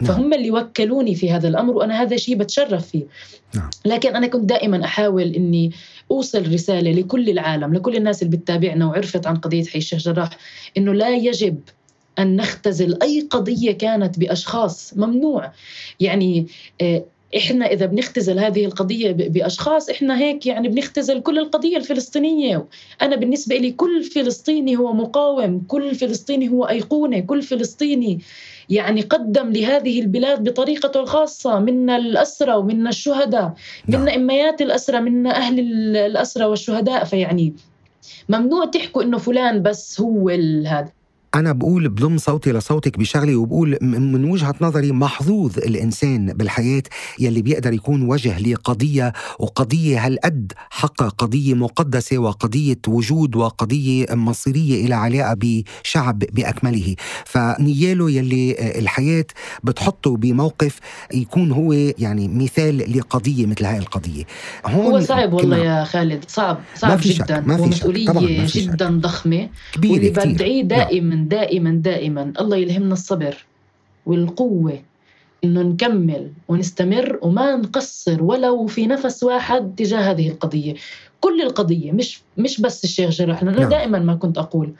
نعم. 0.00 0.12
فهم 0.12 0.34
اللي 0.34 0.50
وكلوني 0.50 1.14
في 1.14 1.30
هذا 1.30 1.48
الأمر 1.48 1.76
وأنا 1.76 2.02
هذا 2.02 2.16
شيء 2.16 2.36
بتشرف 2.36 2.88
فيه 2.88 3.04
نعم. 3.54 3.70
لكن 3.84 4.16
أنا 4.16 4.26
كنت 4.26 4.44
دائما 4.44 4.84
أحاول 4.84 5.34
إني 5.34 5.72
أوصل 6.10 6.52
رسالة 6.52 6.92
لكل 6.92 7.30
العالم 7.30 7.74
لكل 7.74 7.96
الناس 7.96 8.22
اللي 8.22 8.36
بتتابعنا 8.36 8.86
وعرفت 8.86 9.26
عن 9.26 9.36
قضية 9.36 9.64
حي 9.64 9.78
الشيخ 9.78 9.98
جراح 9.98 10.30
إنه 10.76 10.92
لا 10.92 11.08
يجب 11.08 11.58
أن 12.18 12.36
نختزل 12.36 12.98
أي 13.02 13.26
قضية 13.30 13.72
كانت 13.72 14.18
بأشخاص 14.18 14.96
ممنوع 14.96 15.52
يعني 16.00 16.46
آه، 16.80 17.04
إحنا 17.36 17.66
إذا 17.66 17.86
بنختزل 17.86 18.38
هذه 18.38 18.64
القضية 18.64 19.12
بأشخاص 19.12 19.90
إحنا 19.90 20.18
هيك 20.18 20.46
يعني 20.46 20.68
بنختزل 20.68 21.20
كل 21.20 21.38
القضية 21.38 21.76
الفلسطينية. 21.76 22.66
أنا 23.02 23.16
بالنسبة 23.16 23.56
لي 23.56 23.70
كل 23.70 24.02
فلسطيني 24.02 24.76
هو 24.76 24.92
مقاوم 24.92 25.60
كل 25.68 25.94
فلسطيني 25.94 26.48
هو 26.48 26.64
أيقونة 26.64 27.20
كل 27.20 27.42
فلسطيني 27.42 28.20
يعني 28.70 29.00
قدم 29.00 29.52
لهذه 29.52 30.00
البلاد 30.00 30.48
بطريقته 30.48 31.00
الخاصة 31.00 31.58
منا 31.58 31.96
الاسرى 31.96 32.54
ومنا 32.54 32.88
الشهداء 32.88 33.54
منا 33.88 33.98
نعم. 33.98 34.08
إميات 34.08 34.62
الاسرى 34.62 35.00
منا 35.00 35.36
أهل 35.36 35.60
الاسرى 35.96 36.44
والشهداء. 36.44 37.04
فيعني 37.04 37.54
ممنوع 38.28 38.64
تحكوا 38.64 39.02
إنه 39.02 39.18
فلان 39.18 39.62
بس 39.62 40.00
هو 40.00 40.28
هذا. 40.66 40.92
أنا 41.34 41.52
بقول 41.52 41.88
بضم 41.88 42.18
صوتي 42.18 42.52
لصوتك 42.52 42.98
بشغلي 42.98 43.34
وبقول 43.34 43.78
من 43.82 44.24
وجهة 44.24 44.54
نظري 44.60 44.92
محظوظ 44.92 45.58
الإنسان 45.58 46.26
بالحياة 46.32 46.82
يلي 47.18 47.42
بيقدر 47.42 47.72
يكون 47.72 48.02
وجه 48.02 48.38
لقضية 48.38 49.12
وقضية 49.38 50.06
هالقد 50.06 50.52
حقا 50.70 51.08
قضية 51.08 51.54
مقدسة 51.54 52.18
وقضية 52.18 52.78
وجود 52.88 53.36
وقضية 53.36 54.06
مصيرية 54.10 54.86
إلى 54.86 54.94
علاقة 54.94 55.36
بشعب 55.84 56.18
بأكمله 56.18 56.94
فنياله 57.24 58.10
يلي 58.10 58.56
الحياة 58.78 59.26
بتحطه 59.64 60.16
بموقف 60.16 60.78
يكون 61.14 61.50
هو 61.52 61.72
يعني 61.72 62.28
مثال 62.28 62.98
لقضية 62.98 63.46
مثل 63.46 63.64
هاي 63.64 63.78
القضية 63.78 64.24
هون 64.66 64.86
هو 64.86 65.00
صعب 65.00 65.32
والله 65.32 65.56
يا 65.56 65.84
خالد 65.84 66.24
صعب 66.28 66.58
صعب 66.74 66.90
ما 66.90 66.96
في 66.96 67.08
جدا 67.08 67.36
شك. 67.40 67.46
ما 67.46 67.56
في 67.56 67.62
ومسؤولية 67.62 68.06
شك. 68.06 68.14
ما 68.16 68.46
في 68.46 68.60
جدا 68.60 68.86
شك. 68.86 68.92
ضخمة 68.92 69.48
كبيرة 69.72 70.10
بدعيه 70.24 70.62
دائما 70.62 71.23
دائما 71.28 71.70
دائما. 71.70 72.32
الله 72.40 72.56
يلهمنا 72.56 72.92
الصبر 72.92 73.46
والقوة 74.06 74.82
إنه 75.44 75.62
نكمل 75.62 76.32
ونستمر 76.48 77.18
وما 77.22 77.56
نقصر 77.56 78.22
ولو 78.22 78.66
في 78.66 78.86
نفس 78.86 79.22
واحد 79.22 79.74
تجاه 79.76 80.10
هذه 80.10 80.28
القضية. 80.28 80.74
كل 81.20 81.42
القضية 81.42 81.92
مش 81.92 82.20
مش 82.38 82.60
بس 82.60 82.84
الشيخ 82.84 83.10
جراح 83.10 83.42
أنا 83.42 83.50
نعم. 83.50 83.68
دائما 83.68 83.98
ما 83.98 84.14
كنت 84.14 84.38
أقول. 84.38 84.72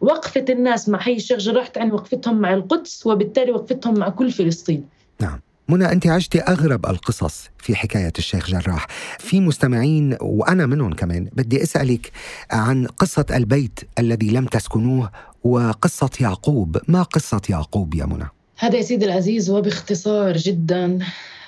وقفة 0.00 0.44
الناس 0.48 0.88
مع 0.88 0.98
حي 0.98 1.16
الشيخ 1.16 1.38
جراح 1.38 1.66
تعني 1.66 1.92
وقفتهم 1.92 2.40
مع 2.40 2.54
القدس 2.54 3.06
وبالتالي 3.06 3.50
وقفتهم 3.50 3.98
مع 3.98 4.08
كل 4.08 4.30
فلسطين. 4.30 4.84
نعم. 5.20 5.40
منى 5.68 5.92
أنت 5.92 6.06
عشتي 6.06 6.40
أغرب 6.40 6.86
القصص 6.86 7.48
في 7.58 7.74
حكاية 7.74 8.12
الشيخ 8.18 8.50
جراح. 8.50 8.86
في 9.18 9.40
مستمعين 9.40 10.16
وأنا 10.20 10.66
منهم 10.66 10.92
كمان 10.92 11.28
بدي 11.32 11.62
أسألك 11.62 12.12
عن 12.50 12.86
قصة 12.86 13.26
البيت 13.34 13.80
الذي 13.98 14.30
لم 14.30 14.46
تسكنوه 14.46 15.10
وقصة 15.44 16.10
يعقوب. 16.20 16.78
ما 16.88 17.02
قصة 17.02 17.40
يعقوب 17.50 17.94
يا 17.94 18.06
منى؟ 18.06 18.28
هذا 18.58 18.76
يا 18.76 18.82
سيدي 18.82 19.04
العزيز 19.04 19.50
وباختصار 19.50 20.36
جدا 20.36 20.98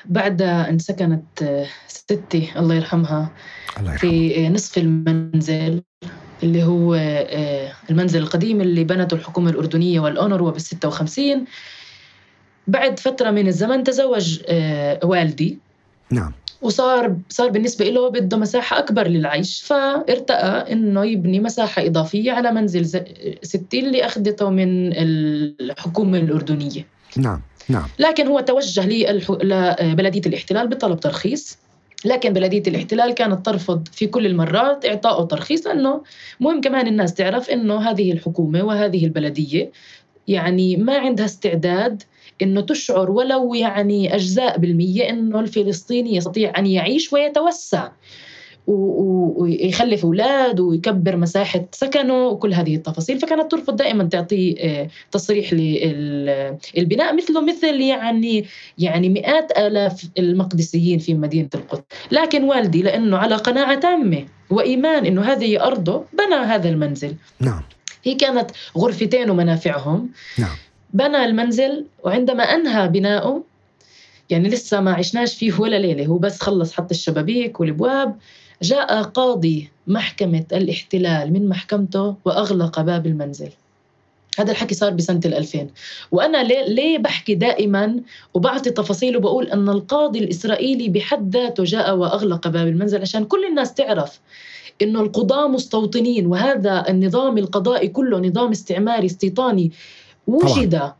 بعد 0.05 0.43
أن 0.43 0.79
سكنت 0.79 1.67
ستي 1.89 2.53
الله 2.57 2.75
يرحمها 2.75 3.31
الله 3.79 3.93
يرحمه 3.93 4.11
في 4.11 4.49
نصف 4.49 4.79
المنزل 4.79 5.83
اللي 6.43 6.65
هو 6.65 6.95
آه، 6.95 7.73
المنزل 7.91 8.23
القديم 8.23 8.61
اللي 8.61 8.85
بنته 8.85 9.15
الحكومة 9.15 9.51
الأردنية 9.51 10.01
والأونروا 10.01 10.51
بال 10.51 10.61
56 10.61 11.45
بعد 12.67 12.99
فترة 12.99 13.31
من 13.31 13.47
الزمن 13.47 13.85
تزوج 13.85 14.41
آه، 14.47 15.01
والدي. 15.05 15.59
نعم. 16.11 16.33
وصار 16.63 17.17
صار 17.29 17.49
بالنسبة 17.49 17.85
له 17.85 18.11
بده 18.11 18.37
مساحة 18.37 18.79
أكبر 18.79 19.09
للعيش 19.09 19.63
فارتأى 19.63 20.73
إنه 20.73 21.05
يبني 21.05 21.41
مساحة 21.41 21.87
إضافية 21.87 22.33
على 22.33 22.53
منزل 22.53 22.87
ستي 23.43 23.81
اللي 23.81 24.07
أخذته 24.07 24.51
من 24.51 24.93
الحكومة 24.97 26.19
الأردنية. 26.19 26.87
نعم 27.17 27.43
نعم. 27.69 27.87
لكن 27.99 28.27
هو 28.27 28.41
توجه 28.41 28.87
لبلدية 28.87 30.23
الاحتلال 30.27 30.69
بطلب 30.69 31.01
ترخيص. 31.01 31.59
لكن 32.05 32.33
بلدية 32.33 32.63
الاحتلال 32.67 33.15
كانت 33.15 33.47
ترفض 33.47 33.89
في 33.93 34.07
كل 34.07 34.27
المرات 34.27 34.87
إعطائه 34.87 35.25
ترخيص 35.25 35.67
لأنه 35.67 36.03
مهم 36.41 36.61
كمان 36.61 36.87
الناس 36.87 37.15
تعرف 37.15 37.51
إنه 37.51 37.91
هذه 37.91 38.13
الحكومة 38.13 38.63
وهذه 38.63 39.05
البلدية 39.05 39.71
يعني 40.29 40.77
ما 40.77 40.99
عندها 40.99 41.25
استعداد 41.25 42.03
إنه 42.43 42.61
تشعر 42.61 43.11
ولو 43.11 43.55
يعني 43.55 44.15
أجزاء 44.15 44.59
بالمية 44.59 45.11
إنه 45.11 45.41
الفلسطيني 45.41 46.17
يستطيع 46.17 46.53
أن 46.59 46.67
يعيش 46.67 47.13
ويتوسع 47.13 47.89
ويخلف 48.67 50.05
أولاد 50.05 50.61
ويكبر 50.61 51.17
مساحة 51.17 51.65
سكنه 51.73 52.27
وكل 52.27 52.55
هذه 52.55 52.77
التفاصيل. 52.77 53.19
فكانت 53.19 53.51
ترفض 53.51 53.77
دائما 53.77 54.05
تعطي 54.05 54.55
آه، 54.61 54.89
تصريح 55.11 55.53
للبناء 55.53 57.17
مثله 57.17 57.41
مثل 57.41 57.81
يعني 57.81 58.47
يعني 58.79 59.09
مئات 59.09 59.59
آلاف 59.59 60.09
المقدسيين 60.19 60.99
في 60.99 61.15
مدينة 61.15 61.49
القدس. 61.55 61.83
لكن 62.11 62.45
والدي 62.45 62.83
لأنه 62.83 63.17
على 63.17 63.37
قناعة 63.37 63.81
تامة 63.81 64.25
وإيمان 64.51 65.07
أنه 65.07 65.23
هذه 65.23 65.67
أرضه 65.67 66.05
بنى 66.13 66.35
هذا 66.35 66.69
المنزل. 66.69 67.15
نعم. 67.41 67.63
هي 68.05 68.15
كانت 68.15 68.51
غرفتين 68.79 69.31
ومنافعهم. 69.31 70.11
نعم. 70.39 70.57
بنى 70.93 71.25
المنزل 71.25 71.87
وعندما 72.05 72.43
أنهى 72.43 72.89
بناؤه 72.89 73.45
يعني 74.31 74.49
لسه 74.49 74.81
ما 74.81 74.93
عشناش 74.93 75.35
فيه 75.35 75.61
ولا 75.61 75.77
ليلة 75.77 76.07
هو 76.07 76.19
بس 76.19 76.41
خلص 76.41 76.73
حط 76.73 76.91
الشبابيك 76.91 77.61
والأبواب 77.61 78.17
جاء 78.63 79.03
قاضي 79.03 79.69
محكمة 79.87 80.45
الاحتلال 80.53 81.33
من 81.33 81.49
محكمته 81.49 82.15
وأغلق 82.25 82.81
باب 82.81 83.07
المنزل. 83.07 83.49
هذا 84.39 84.51
الحكي 84.51 84.75
صار 84.75 84.91
بسنة 84.91 85.21
الألفين. 85.25 85.71
وأنا 86.13 86.43
ليه, 86.43 86.65
ليه 86.65 86.99
بحكي 86.99 87.35
دائما 87.35 88.01
وبعطي 88.35 88.71
تفاصيل 88.71 89.17
وبقول 89.17 89.47
أن 89.47 89.69
القاضي 89.69 90.19
الإسرائيلي 90.19 90.89
بحد 90.89 91.37
ذاته 91.37 91.65
جاء 91.65 91.97
وأغلق 91.97 92.49
باب 92.49 92.67
المنزل؟ 92.67 93.01
عشان 93.01 93.25
كل 93.25 93.45
الناس 93.45 93.75
تعرف 93.75 94.21
إنه 94.83 95.01
القضاة 95.01 95.49
مستوطنين 95.49 96.27
وهذا 96.27 96.85
النظام 96.89 97.39
القضائي 97.39 97.89
كله 97.89 98.19
نظام 98.19 98.51
استعماري 98.51 99.07
استيطاني 99.07 99.73
وجد 100.27 100.93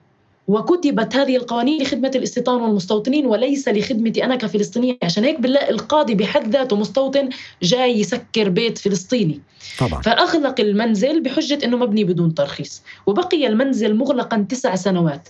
وكتبت 0.49 1.17
هذه 1.17 1.37
القوانين 1.37 1.83
لخدمة 1.83 2.11
الاستيطان 2.15 2.61
والمستوطنين 2.61 3.27
وليس 3.27 3.69
لخدمتي 3.69 4.25
أنا 4.25 4.37
كفلسطينية 4.37 4.99
عشان 5.03 5.25
هيك 5.25 5.41
بنلاقي 5.41 5.71
القاضي 5.71 6.15
بحد 6.15 6.49
ذاته 6.49 6.77
مستوطن 6.77 7.29
جاي 7.63 8.01
يسكر 8.01 8.49
بيت 8.49 8.79
فلسطيني. 8.79 9.41
طبعا. 9.79 10.03
فأغلق 10.03 10.61
المنزل 10.61 11.23
بحجة 11.23 11.59
أنه 11.65 11.77
مبني 11.77 12.05
بدون 12.05 12.35
ترخيص 12.35 12.83
وبقي 13.07 13.47
المنزل 13.47 13.95
مغلقا 13.95 14.47
تسع 14.49 14.75
سنوات. 14.75 15.29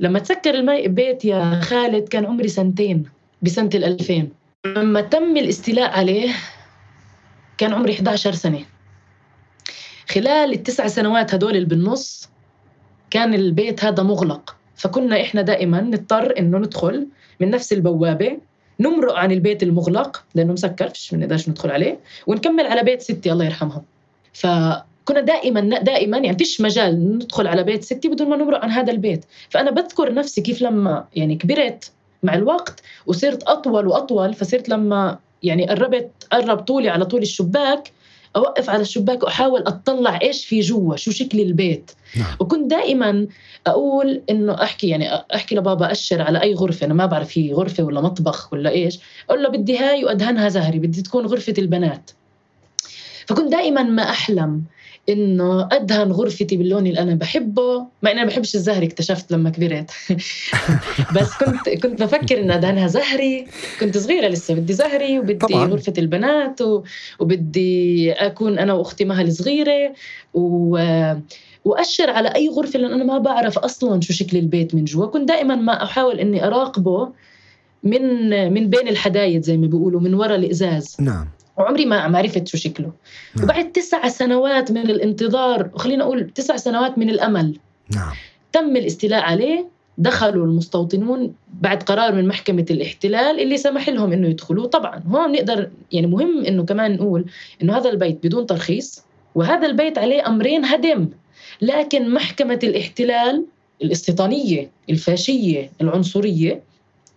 لما 0.00 0.18
تسكر 0.18 0.54
المي 0.54 0.88
بيت 0.88 1.24
يا 1.24 1.60
خالد 1.60 2.08
كان 2.08 2.26
عمري 2.26 2.48
سنتين 2.48 3.04
بسنة 3.42 3.70
الألفين. 3.74 4.32
لما 4.66 5.00
تم 5.00 5.36
الاستيلاء 5.36 5.90
عليه 5.90 6.34
كان 7.58 7.72
عمري 7.72 7.92
11 7.92 8.34
سنة. 8.34 8.64
خلال 10.08 10.52
التسع 10.52 10.86
سنوات 10.86 11.34
هدول 11.34 11.56
اللي 11.56 11.66
بالنص 11.66 12.28
كان 13.16 13.34
البيت 13.34 13.84
هذا 13.84 14.02
مغلق. 14.02 14.56
فكنا 14.74 15.20
إحنا 15.20 15.42
دائما 15.42 15.80
نضطر 15.80 16.38
إنه 16.38 16.58
ندخل 16.58 17.06
من 17.40 17.50
نفس 17.50 17.72
البوابة 17.72 18.38
نمرق 18.80 19.14
عن 19.14 19.32
البيت 19.32 19.62
المغلق 19.62 20.24
لأنه 20.34 20.52
مسكر 20.52 20.88
فيش 20.88 21.14
ما 21.14 21.18
نقدرش 21.20 21.48
ندخل 21.48 21.70
عليه 21.70 21.98
ونكمل 22.26 22.66
على 22.66 22.82
بيت 22.82 23.02
ستي 23.02 23.32
الله 23.32 23.44
يرحمها. 23.44 23.82
فكنا 24.32 25.20
دائما 25.20 25.60
دائما 25.78 26.18
يعني 26.18 26.38
فيش 26.38 26.60
مجال 26.60 27.16
ندخل 27.16 27.46
على 27.46 27.62
بيت 27.62 27.84
ستي 27.84 28.08
بدون 28.08 28.28
ما 28.28 28.36
نمرق 28.36 28.62
عن 28.62 28.70
هذا 28.70 28.92
البيت. 28.92 29.24
فأنا 29.50 29.70
بذكر 29.70 30.14
نفسي 30.14 30.40
كيف 30.40 30.62
لما 30.62 31.04
يعني 31.14 31.36
كبرت 31.36 31.92
مع 32.22 32.34
الوقت 32.34 32.82
وصرت 33.06 33.42
أطول 33.42 33.86
وأطول 33.86 34.34
فصرت 34.34 34.68
لما 34.68 35.18
يعني 35.42 35.68
قربت 35.68 36.10
قرب 36.32 36.58
طولي 36.58 36.88
على 36.88 37.04
طول 37.04 37.22
الشباك 37.22 37.92
أوقف 38.36 38.70
على 38.70 38.82
الشباك 38.82 39.22
وأحاول 39.22 39.60
أطلع 39.60 40.18
إيش 40.22 40.46
في 40.46 40.60
جوا 40.60 40.96
شو 40.96 41.10
شكل 41.10 41.40
البيت. 41.40 41.90
نعم. 42.18 42.36
وكنت 42.40 42.70
دائما 42.70 43.26
أقول 43.66 44.22
إنه 44.30 44.62
أحكي 44.62 44.88
يعني 44.88 45.14
أحكي 45.34 45.54
لبابا 45.54 45.92
أشر 45.92 46.22
على 46.22 46.42
أي 46.42 46.54
غرفة 46.54 46.86
أنا 46.86 46.94
ما 46.94 47.06
بعرف 47.06 47.38
هي 47.38 47.52
غرفة 47.52 47.84
ولا 47.84 48.00
مطبخ 48.00 48.52
ولا 48.52 48.70
إيش 48.70 48.98
أقول 49.30 49.42
له 49.42 49.48
بدي 49.48 49.78
هاي 49.78 50.04
وأدهنها 50.04 50.48
زهري 50.48 50.78
بدي 50.78 51.02
تكون 51.02 51.26
غرفة 51.26 51.54
البنات 51.58 52.10
فكنت 53.26 53.52
دائما 53.52 53.82
ما 53.82 54.02
أحلم 54.02 54.62
إنه 55.08 55.68
أدهن 55.72 56.12
غرفتي 56.12 56.56
باللون 56.56 56.86
اللي 56.86 57.00
أنا 57.00 57.14
بحبه 57.14 57.86
مع 58.02 58.10
إني 58.10 58.20
ما 58.20 58.26
بحبش 58.26 58.54
الزهري 58.54 58.86
اكتشفت 58.86 59.32
لما 59.32 59.50
كبرت 59.50 59.90
بس 61.16 61.30
كنت 61.34 61.68
كنت 61.68 62.02
بفكر 62.02 62.40
ان 62.40 62.50
أدهنها 62.50 62.86
زهري 62.86 63.46
كنت 63.80 63.98
صغيرة 63.98 64.28
لسه 64.28 64.54
بدي 64.54 64.72
زهري 64.72 65.18
وبدي 65.18 65.34
طبعاً. 65.34 65.66
غرفة 65.66 65.92
البنات 65.98 66.60
و... 66.60 66.82
وبدي 67.18 68.12
أكون 68.12 68.58
أنا 68.58 68.72
وأختي 68.72 69.04
مها 69.04 69.22
الصغيره 69.22 69.92
و... 70.34 70.78
وأشر 71.66 72.10
على 72.10 72.28
أي 72.28 72.48
غرفة 72.48 72.78
لأن 72.78 72.92
أنا 72.92 73.04
ما 73.04 73.18
بعرف 73.18 73.58
أصلا 73.58 74.00
شو 74.00 74.12
شكل 74.12 74.36
البيت 74.36 74.74
من 74.74 74.84
جوا. 74.84 75.06
كنت 75.06 75.28
دائما 75.28 75.54
ما 75.54 75.82
أحاول 75.82 76.20
إني 76.20 76.46
أراقبه 76.46 77.08
من 77.82 78.02
من 78.52 78.70
بين 78.70 78.88
الحدايد 78.88 79.42
زي 79.42 79.56
ما 79.56 79.66
بيقولوا 79.66 80.00
من 80.00 80.14
وراء 80.14 80.36
الإزاز. 80.36 80.96
نعم. 81.00 81.28
وعمري 81.58 81.84
ما 81.84 82.08
ما 82.08 82.18
عرفت 82.18 82.48
شو 82.48 82.58
شكله. 82.58 82.92
نعم. 83.36 83.44
وبعد 83.44 83.72
تسع 83.72 84.08
سنوات 84.08 84.72
من 84.72 84.90
الانتظار 84.90 85.70
وخلينا 85.74 86.04
أقول 86.04 86.30
تسع 86.30 86.56
سنوات 86.56 86.98
من 86.98 87.10
الأمل. 87.10 87.58
نعم. 87.94 88.12
تم 88.52 88.76
الاستيلاء 88.76 89.22
عليه 89.22 89.68
دخلوا 89.98 90.46
المستوطنون 90.46 91.34
بعد 91.60 91.82
قرار 91.82 92.14
من 92.14 92.28
محكمة 92.28 92.66
الاحتلال 92.70 93.40
اللي 93.40 93.56
سمح 93.56 93.88
لهم 93.88 94.12
إنه 94.12 94.28
يدخلوا 94.28 94.66
طبعا 94.66 95.02
هون 95.08 95.32
نقدر 95.32 95.70
يعني 95.92 96.06
مهم 96.06 96.44
إنه 96.44 96.64
كمان 96.64 96.96
نقول 96.96 97.24
إنه 97.62 97.76
هذا 97.76 97.90
البيت 97.90 98.26
بدون 98.26 98.46
ترخيص 98.46 99.02
وهذا 99.34 99.66
البيت 99.66 99.98
عليه 99.98 100.26
أمرين 100.26 100.64
هدم. 100.64 101.08
لكن 101.62 102.14
محكمة 102.14 102.58
الاحتلال 102.62 103.44
الاستيطانية 103.82 104.70
الفاشية 104.90 105.70
العنصرية 105.80 106.62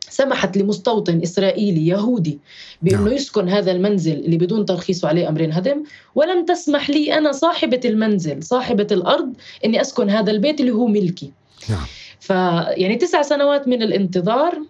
سمحت 0.10 0.58
لمستوطن 0.58 1.22
إسرائيلي 1.24 1.88
يهودي 1.88 2.40
بأنه 2.82 3.04
نعم. 3.04 3.14
يسكن 3.14 3.50
هذا 3.50 3.72
المنزل 3.72 4.14
اللي 4.14 4.38
بدون 4.38 4.66
ترخيص 4.66 5.04
وعليه 5.04 5.30
أمرين 5.30 5.54
هدم. 5.54 5.84
ولم 6.16 6.46
تسمح 6.46 6.90
لي 6.90 7.18
أنا 7.18 7.32
صاحبة 7.32 7.80
المنزل 7.86 8.44
صاحبة 8.44 8.88
الأرض 8.92 9.34
أني 9.66 9.82
أسكن 9.82 10.10
هذا 10.10 10.32
البيت 10.32 10.60
اللي 10.60 10.72
هو 10.72 10.88
ملكي. 10.88 11.32
نعم. 11.70 11.86
فيعني 12.20 12.96
تسع 12.96 13.22
سنوات 13.22 13.68
من 13.68 13.82
الانتظار. 13.82 14.62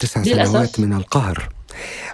تسع. 0.00 0.22
سنوات 0.22 0.80
من 0.80 0.92
القهر. 0.92 1.48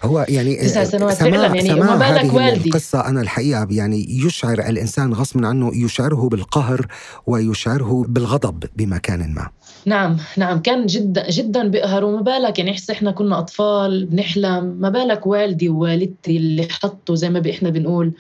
هو 0.03 0.27
يعني 0.29 0.57
تسع 0.57 0.85
سنوات 0.85 1.15
سماع 1.17 1.31
فعلاً، 1.31 1.55
يعني 1.55 1.69
سماع 1.69 1.97
ما 1.97 1.97
بالك 1.97 2.25
هذه 2.25 2.35
والدي. 2.35 2.69
القصة 2.69 3.09
أنا 3.09 3.21
الحقيقة 3.21 3.67
يعني 3.71 4.07
يشعر 4.11 4.59
الإنسان 4.59 5.12
غصبا 5.12 5.47
عنه 5.47 5.71
يشعره 5.75 6.29
بالقهر 6.29 6.87
ويشعره 7.27 8.05
بالغضب 8.09 8.65
بمكان 8.77 9.35
ما 9.35 9.49
نعم 9.87 10.17
نعم 10.37 10.61
كان 10.61 10.87
جدا 10.87 11.31
جدا 11.31 11.69
بقهر 11.69 12.05
وما 12.05 12.21
بالك 12.21 12.59
يعني 12.59 12.71
إحس 12.71 12.91
إحنا 12.91 13.11
كنا 13.11 13.39
أطفال 13.39 14.07
بنحلم 14.07 14.65
ما 14.65 14.89
بالك 14.89 15.27
والدي 15.27 15.69
ووالدتي 15.69 16.37
اللي 16.37 16.69
حطوا 16.71 17.15
زي 17.15 17.31
ما 17.31 17.51
إحنا 17.51 17.71
بنقول 17.71 18.12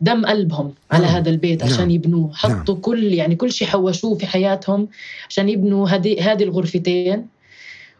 دم 0.00 0.26
قلبهم 0.26 0.74
على 0.90 1.06
نعم. 1.06 1.14
هذا 1.14 1.30
البيت 1.30 1.62
عشان 1.62 1.78
نعم. 1.78 1.90
يبنوه 1.90 2.30
حطوا 2.34 2.74
كل 2.74 3.12
يعني 3.12 3.34
كل 3.34 3.52
شيء 3.52 3.68
حوشوه 3.68 4.14
في 4.14 4.26
حياتهم 4.26 4.88
عشان 5.28 5.48
يبنوا 5.48 5.88
هذه 5.88 6.32
هذه 6.32 6.42
الغرفتين 6.42 7.26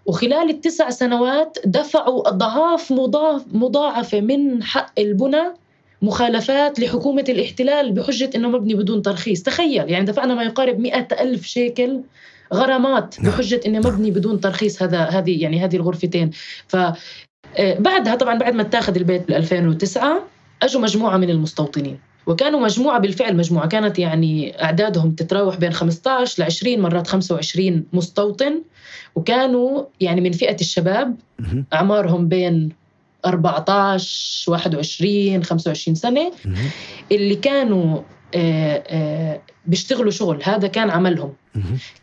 وخلال 0.07 0.51
التسع 0.51 0.91
سنوات 0.91 1.59
دفعوا 1.65 2.29
أضعاف 2.29 2.93
مضاف 2.93 3.43
مضاعفة 3.53 4.21
من 4.21 4.63
حق 4.63 5.01
البنى 5.01 5.43
مخالفات 6.03 6.81
لحكومة 6.81 7.25
الاحتلال 7.29 7.93
بحجة 7.93 8.31
أنه 8.35 8.49
مبني 8.49 8.75
بدون 8.75 9.03
ترخيص. 9.03 9.43
تخيل 9.43 9.91
يعني 9.91 10.05
دفعنا 10.05 10.35
ما 10.35 10.43
يقارب 10.43 10.79
مئة 10.79 11.09
ألف 11.21 11.47
شيكل 11.47 12.01
غرامات 12.55 13.21
نعم. 13.21 13.33
بحجة 13.33 13.61
أنه 13.67 13.79
مبني 13.79 14.11
بدون 14.11 14.41
ترخيص 14.41 14.83
هذا 14.83 14.99
هذه 14.99 15.43
يعني 15.43 15.65
هذه 15.65 15.77
الغرفتين. 15.77 16.31
ف 16.69 16.77
آه، 17.57 17.79
بعدها 17.79 18.15
طبعا 18.15 18.39
بعد 18.39 18.55
ما 18.55 18.63
اتاخذ 18.63 18.97
البيت 18.97 19.29
بال 19.29 19.37
2009 19.37 20.23
أجوا 20.63 20.81
مجموعة 20.81 21.17
من 21.17 21.31
المستوطنين. 21.31 21.99
وكانوا 22.27 22.61
مجموعة 22.61 22.99
بالفعل 22.99 23.37
مجموعة 23.37 23.69
كانت 23.69 23.99
يعني 23.99 24.63
أعدادهم 24.65 25.15
تتراوح 25.15 25.57
بين 25.57 25.73
15 25.73 26.43
ل 26.43 26.47
20 26.47 26.81
مرات 26.81 27.07
25 27.07 27.85
مستوطن. 27.93 28.63
وكانوا 29.15 29.85
يعني 30.01 30.21
من 30.21 30.33
فئة 30.33 30.57
الشباب 30.61 31.17
مهم. 31.39 31.65
أعمارهم 31.73 32.29
بين 32.29 32.73
14 33.27 34.53
21 34.53 35.45
25 35.45 35.95
سنة 35.95 36.33
مهم. 36.45 36.71
اللي 37.13 37.35
كانوا 37.35 38.01
آه، 38.35 38.83
آه، 38.87 39.41
بيشتغلوا 39.67 40.11
شغل 40.11 40.41
هذا 40.45 40.69
كان 40.69 40.91
عملهم. 40.91 41.33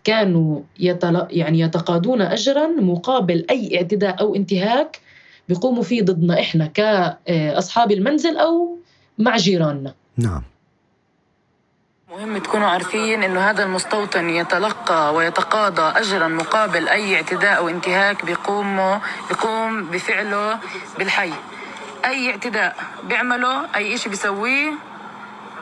كانوا 0.03 0.61
يتل... 0.79 1.27
يعني 1.29 1.59
يتقاضون 1.59 2.21
أجرا 2.21 2.67
مقابل 2.67 3.45
أي 3.49 3.77
اعتداء 3.77 4.21
أو 4.21 4.35
انتهاك 4.35 4.99
بيقوموا 5.49 5.83
فيه 5.83 6.01
ضدنا 6.01 6.39
إحنا 6.39 6.65
كأصحاب 6.65 7.91
المنزل 7.91 8.37
أو 8.37 8.77
مع 9.17 9.37
جيراننا 9.37 9.93
نعم 10.17 10.43
مهم 12.09 12.37
تكونوا 12.37 12.67
عارفين 12.67 13.23
إنه 13.23 13.49
هذا 13.49 13.63
المستوطن 13.63 14.29
يتلقى 14.29 15.13
ويتقاضى 15.13 15.99
اجرا 15.99 16.27
مقابل 16.27 16.87
أي 16.87 17.15
اعتداء 17.15 17.57
أو 17.57 17.69
انتهاك 17.69 18.25
بيقوم 18.25 18.99
بيقوم 19.29 19.85
بفعله 19.85 20.59
بالحي. 20.97 21.33
أي 22.05 22.31
اعتداء 22.31 22.75
بيعمله 23.03 23.75
أي 23.75 23.95
إشي 23.95 24.09
بيسويه 24.09 24.71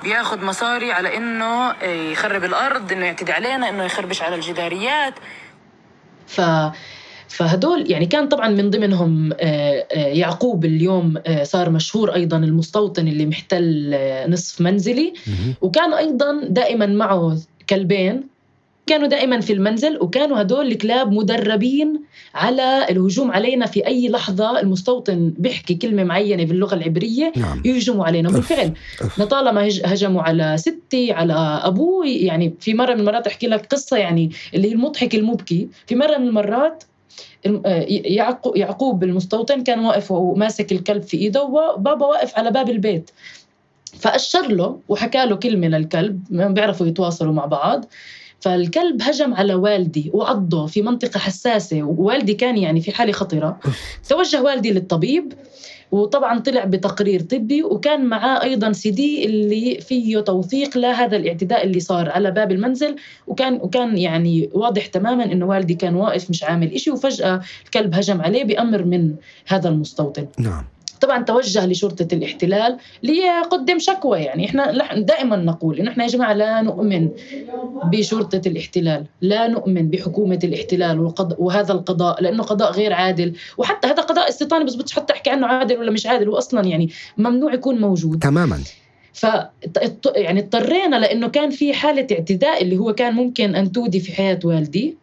بياخد 0.03 0.43
مصاري 0.43 0.91
على 0.91 1.17
إنه 1.17 1.73
يخرب 1.83 2.43
الأرض 2.43 2.91
إنه 2.91 3.05
يعتدي 3.05 3.31
علينا 3.31 3.69
إنه 3.69 3.83
يخربش 3.83 4.21
على 4.21 4.35
الجداريات. 4.35 5.13
ف 6.27 6.41
فهدول 7.28 7.91
يعني 7.91 8.05
كان 8.05 8.28
طبعا 8.28 8.49
من 8.49 8.69
ضمنهم 8.69 9.32
آه، 9.34 9.86
آه، 9.91 10.07
يعقوب 10.07 10.65
اليوم 10.65 11.13
آه، 11.28 11.43
صار 11.43 11.69
مشهور 11.69 12.13
أيضا 12.15 12.38
المستوطن 12.38 13.07
اللي 13.07 13.25
محتل 13.25 13.95
نصف 14.30 14.61
منزلي. 14.61 15.13
وكان 15.61 15.93
أيضا 15.93 16.41
دائما 16.49 16.86
معه 16.86 17.38
كلبين. 17.69 18.23
كانوا 18.88 19.07
دائما 19.07 19.39
في 19.39 19.53
المنزل 19.53 19.97
وكانوا 20.01 20.41
هدول 20.41 20.67
الكلاب 20.67 21.11
مدربين 21.11 21.99
على 22.36 22.86
الهجوم 22.89 23.32
علينا 23.32 23.65
في 23.65 23.88
أي 23.88 24.09
لحظة. 24.09 24.59
المستوطن 24.59 25.34
بيحكي 25.38 25.75
كلمة 25.75 26.03
معينة 26.03 26.43
باللغة 26.45 26.75
العبرية 26.75 27.34
نعم. 27.36 27.61
يهجموا 27.65 28.05
علينا 28.05 28.30
وبالفعل 28.30 28.73
أوف. 29.01 29.19
لطالما 29.21 29.67
هج- 29.67 29.82
هجموا 29.86 30.21
على 30.21 30.55
ستي 30.57 31.11
على 31.11 31.34
أبوي 31.63 32.15
يعني 32.15 32.53
في 32.59 32.73
مرة 32.73 32.93
من 32.93 32.99
المرات 32.99 33.28
أحكي 33.28 33.47
لك 33.47 33.65
قصة 33.65 33.97
يعني 33.97 34.32
اللي 34.53 34.67
هي 34.69 34.73
المضحك 34.73 35.15
المبكي. 35.15 35.67
في 35.88 35.95
مرة 35.95 36.17
من 36.17 36.28
المرات 36.28 36.84
يعقوب 38.55 39.03
المستوطن 39.03 39.63
كان 39.63 39.85
واقف 39.85 40.11
وماسك 40.11 40.71
الكلب 40.71 41.01
في 41.01 41.17
إيده 41.17 41.43
وبابا 41.43 42.05
واقف 42.05 42.37
على 42.37 42.51
باب 42.51 42.69
البيت. 42.69 43.11
فأشر 43.99 44.47
له 44.47 44.79
وحكى 44.89 45.25
له 45.25 45.35
كلمة 45.35 45.67
للكلب 45.67 46.23
ما 46.29 46.47
بيعرفوا 46.47 46.87
يتواصلوا 46.87 47.33
مع 47.33 47.45
بعض. 47.45 47.85
فالكلب 48.39 49.01
هجم 49.01 49.33
على 49.33 49.53
والدي 49.53 50.11
وعضه 50.13 50.65
في 50.65 50.81
منطقة 50.81 51.19
حساسة 51.19 51.83
ووالدي 51.83 52.33
كان 52.33 52.57
يعني 52.57 52.81
في 52.81 52.91
حالة 52.91 53.11
خطرة. 53.11 53.59
توجه 54.09 54.41
والدي 54.41 54.71
للطبيب. 54.71 55.33
وطبعا 55.91 56.39
طلع 56.39 56.65
بتقرير 56.65 57.21
طبي 57.21 57.63
وكان 57.63 58.05
معاه 58.05 58.43
أيضا 58.43 58.71
سي 58.71 58.91
دي 58.91 59.25
اللي 59.25 59.81
فيه 59.81 60.19
توثيق 60.19 60.77
لهذا 60.77 61.17
الاعتداء 61.17 61.63
اللي 61.65 61.79
صار 61.79 62.09
على 62.09 62.31
باب 62.31 62.51
المنزل. 62.51 62.95
وكان 63.27 63.53
وكان 63.53 63.97
يعني 63.97 64.49
واضح 64.53 64.85
تماما 64.85 65.23
إنه 65.23 65.45
والدي 65.45 65.73
كان 65.73 65.95
واقف 65.95 66.29
مش 66.29 66.43
عامل 66.43 66.73
إشي 66.73 66.91
وفجأة 66.91 67.41
الكلب 67.65 67.95
هجم 67.95 68.21
عليه 68.21 68.43
بأمر 68.43 68.83
من 68.85 69.15
هذا 69.47 69.69
المستوطن. 69.69 70.27
نعم. 70.38 70.63
طبعا 71.01 71.23
توجه 71.23 71.65
لشرطة 71.65 72.07
الاحتلال 72.13 72.77
ليقدم 73.03 73.79
شكوى. 73.79 74.19
يعني 74.19 74.45
إحنا 74.45 74.99
دائما 74.99 75.35
نقول 75.35 75.79
إنه 75.79 75.91
إحنا 75.91 76.03
يا 76.03 76.09
جماعة 76.09 76.33
لا 76.33 76.61
نؤمن 76.61 77.09
بشرطة 77.83 78.41
الاحتلال 78.47 79.05
لا 79.21 79.47
نؤمن 79.47 79.89
بحكومة 79.89 80.39
الاحتلال 80.43 81.13
وهذا 81.37 81.73
القضاء 81.73 82.21
لأنه 82.23 82.43
قضاء 82.43 82.71
غير 82.71 82.93
عادل. 82.93 83.33
وحتى 83.57 83.87
هذا 83.87 84.01
قضاء 84.01 84.29
استيطاني 84.29 84.65
بس 84.65 84.91
حتى 84.91 85.13
أحكي 85.13 85.29
عنه 85.29 85.47
عادل 85.47 85.77
ولا 85.77 85.91
مش 85.91 86.05
عادل. 86.05 86.29
وأصلا 86.29 86.65
يعني 86.67 86.89
ممنوع 87.17 87.53
يكون 87.53 87.81
موجود. 87.81 88.19
تماما. 88.19 88.59
ف 89.13 89.25
يعني 90.15 90.39
اضطرينا 90.39 90.95
لأنه 90.95 91.27
كان 91.27 91.49
في 91.49 91.73
حالة 91.73 92.07
اعتداء 92.11 92.63
اللي 92.63 92.77
هو 92.77 92.93
كان 92.93 93.13
ممكن 93.13 93.55
أن 93.55 93.71
تودي 93.71 93.99
في 93.99 94.11
حياة 94.11 94.39
والدي. 94.43 94.97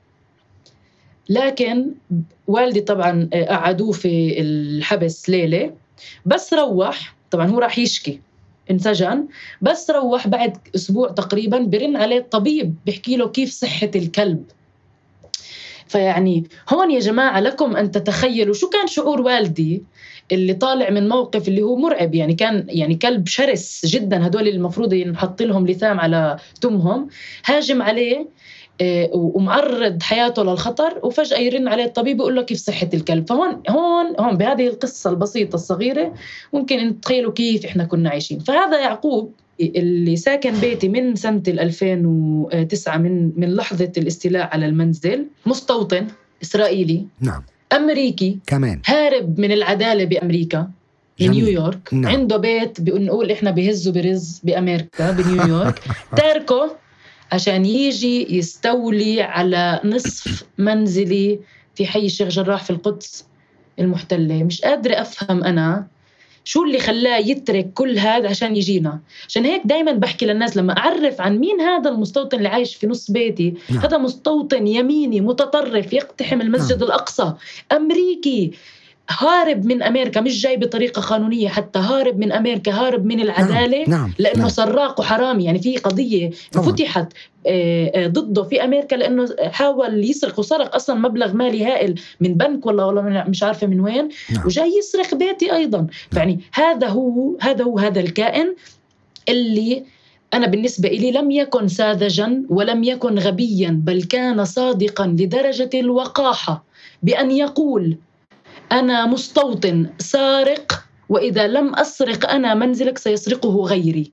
لكن 1.29 1.91
والدي 2.47 2.81
طبعا 2.81 3.29
قعدوه 3.49 3.93
في 3.93 4.41
الحبس 4.41 5.31
ليلة. 5.31 5.71
بس 6.27 6.55
روح 6.55 7.15
طبعا 7.31 7.47
هو 7.47 7.59
راح 7.59 7.79
يشكي 7.79 8.21
انسجن 8.71 9.27
بس 9.63 9.91
روح 9.91 10.29
بعد 10.29 10.57
أسبوع 10.75 11.09
تقريبا 11.09 11.59
برن 11.59 11.97
عليه 11.97 12.19
الطبيب 12.19 12.75
بيحكي 12.87 13.17
له 13.17 13.29
كيف 13.29 13.51
صحة 13.51 13.91
الكلب. 13.97 14.45
فيعني 15.89 16.45
هون 16.73 16.91
يا 16.91 17.01
جماعة 17.01 17.41
لكم 17.41 17.77
أن 17.77 17.91
تتخيلوا 17.91 18.55
شو 18.55 18.69
كان 18.69 18.87
شعور 18.87 19.21
والدي 19.21 19.83
اللي 20.33 20.55
طالع 20.55 20.91
من 20.91 21.09
موقف 21.09 21.49
اللي 21.49 21.63
هو 21.63 21.77
مرعب. 21.77 22.15
يعني 22.15 22.35
كان 22.35 22.67
يعني 22.69 22.95
كلب 22.95 23.27
شرس 23.27 23.87
جدا 23.87 24.27
هدول 24.27 24.49
المفروض 24.49 24.93
ينحط 24.93 25.43
لهم 25.43 25.67
لثام 25.67 26.01
على 26.01 26.37
تمهم. 26.61 27.09
هاجم 27.45 27.83
عليه 27.83 28.29
ومعرض 29.13 30.03
حياته 30.03 30.43
للخطر 30.43 30.99
وفجأة 31.03 31.39
يرن 31.39 31.69
عليه 31.69 31.85
الطبيب 31.85 32.19
يقول 32.19 32.35
له 32.35 32.43
كيف 32.43 32.59
صحة 32.59 32.89
الكلب؟ 32.95 33.29
فهون 33.29 33.63
هون 33.69 34.21
هون 34.21 34.37
بهذه 34.37 34.67
القصة 34.67 35.11
البسيطة 35.11 35.55
الصغيرة 35.55 36.15
ممكن 36.53 36.79
إن 36.79 37.01
تتخيلوا 37.01 37.33
كيف 37.33 37.67
إحنا 37.67 37.85
كنا 37.85 38.11
عايشين. 38.11 38.39
فهذا 38.39 38.81
يعقوب 38.81 39.33
اللي 39.61 40.17
ساكن 40.17 40.53
بيتي 40.53 40.89
من 40.89 41.15
سنة 41.15 41.43
ال 41.49 41.61
2009 41.61 42.97
من 42.97 43.33
من 43.37 43.55
لحظة 43.55 43.93
الاستيلاء 43.97 44.49
على 44.53 44.67
المنزل 44.67 45.27
مستوطن 45.47 46.07
إسرائيلي 46.43 47.07
نعم. 47.21 47.43
أمريكي 47.73 48.39
كمان. 48.47 48.81
هارب 48.87 49.41
من 49.41 49.53
العدالة 49.53 50.05
بأمريكا 50.05 50.71
جميل. 51.21 51.45
بنيويورك. 51.45 51.95
نعم. 51.95 52.13
عنده 52.13 52.37
بيت 52.37 52.81
بنقول 52.81 53.31
إحنا 53.31 53.51
بهزوا 53.51 53.93
برز 53.93 54.41
بأمريكا 54.45 55.11
بنيويورك. 55.11 55.81
تاركه 56.17 56.84
عشان 57.33 57.65
يجي 57.65 58.37
يستولي 58.37 59.23
على 59.23 59.81
نصف 59.85 60.45
منزلي 60.59 61.39
في 61.75 61.87
حي 61.87 62.07
الشيخ 62.07 62.29
جراح 62.29 62.65
في 62.65 62.71
القدس 62.71 63.25
المحتلة. 63.79 64.45
مش 64.45 64.61
قادرة 64.63 65.01
أفهم 65.01 65.45
أنا 65.45 65.87
شو 66.45 66.65
اللي 66.65 66.79
خلاه 66.79 67.19
يترك 67.19 67.73
كل 67.75 67.99
هذا 67.99 68.29
عشان 68.29 68.57
يجينا. 68.57 69.01
عشان 69.29 69.45
هيك 69.45 69.63
دايما 69.65 69.93
بحكي 69.93 70.27
للناس 70.27 70.57
لما 70.57 70.79
أعرف 70.79 71.21
عن 71.21 71.39
مين 71.39 71.61
هذا 71.61 71.91
المستوطن 71.91 72.39
اللي 72.39 72.49
عايش 72.49 72.75
في 72.75 72.87
نص 72.87 73.11
بيتي. 73.11 73.55
نعم. 73.71 73.79
هذا 73.79 73.99
مستوطن 73.99 74.67
يميني 74.67 75.21
متطرف 75.21 75.93
يقتحم 75.93 76.41
المسجد 76.41 76.79
نعم. 76.79 76.87
الأقصى. 76.87 77.33
أمريكي. 77.73 78.53
هارب 79.11 79.65
من 79.65 79.83
أمريكا 79.83 80.21
مش 80.21 80.43
جاي 80.43 80.57
بطريقة 80.57 81.03
قانونية 81.03 81.49
حتى 81.49 81.79
هارب 81.79 82.19
من 82.19 82.33
أمريكا 82.33 82.73
هارب 82.73 83.05
من 83.05 83.21
العدالة 83.21 83.79
نعم 83.79 83.91
نعم, 83.91 84.13
لأنه 84.19 84.39
نعم. 84.39 84.49
سراق 84.49 85.01
وحرامي 85.01 85.45
يعني 85.45 85.59
في 85.59 85.77
قضية 85.77 86.31
طبعاً. 86.53 86.67
فتحت 86.67 87.13
آه، 87.47 87.93
آه، 87.95 88.07
ضده 88.07 88.43
في 88.43 88.65
أمريكا 88.65 88.97
لأنه 88.97 89.29
حاول 89.41 90.05
يسرق 90.11 90.39
وسرق 90.39 90.75
أصلا 90.75 90.97
مبلغ 90.97 91.33
مالي 91.33 91.65
هائل 91.65 92.01
من 92.21 92.35
بنك 92.35 92.67
ولا 92.67 92.85
ولا 92.85 93.29
مش 93.29 93.43
عارفة 93.43 93.67
من 93.67 93.81
وين 93.81 94.09
نعم. 94.33 94.47
وجاي 94.47 94.73
يسرق 94.79 95.15
بيتي 95.15 95.53
أيضا 95.53 95.87
يعني 96.17 96.41
هذا 96.53 96.87
هو 96.87 97.37
هذا 97.41 97.65
هو 97.65 97.79
هذا 97.79 98.01
الكائن 98.01 98.55
اللي 99.29 99.85
أنا 100.35 100.47
بالنسبة 100.47 100.89
إلي 100.89 101.11
لم 101.11 101.31
يكن 101.31 101.69
ساذجا 101.69 102.43
ولم 102.49 102.85
يكن 102.85 103.19
غبيا 103.19 103.81
بل 103.85 104.03
كان 104.03 104.45
صادقا 104.45 105.07
لدرجة 105.07 105.71
الوقاحة 105.75 106.65
بأن 107.03 107.31
يقول 107.31 107.97
أنا 108.73 109.07
مستوطن 109.07 109.91
سارق 109.99 110.85
وإذا 111.09 111.47
لم 111.47 111.75
أسرق 111.75 112.31
أنا 112.31 112.55
منزلك 112.55 112.99
سيسرقه 112.99 113.65
غيري. 113.65 114.13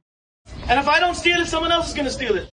And 0.68 0.80
if 0.80 0.88
I 0.88 1.00
don't 1.00 1.16
steal 1.16 1.42
it, 1.42 1.48
someone 1.48 1.72
else 1.72 1.88
is 1.90 1.94
going 1.94 2.06
to 2.06 2.12
steal 2.12 2.36
it. 2.38 2.50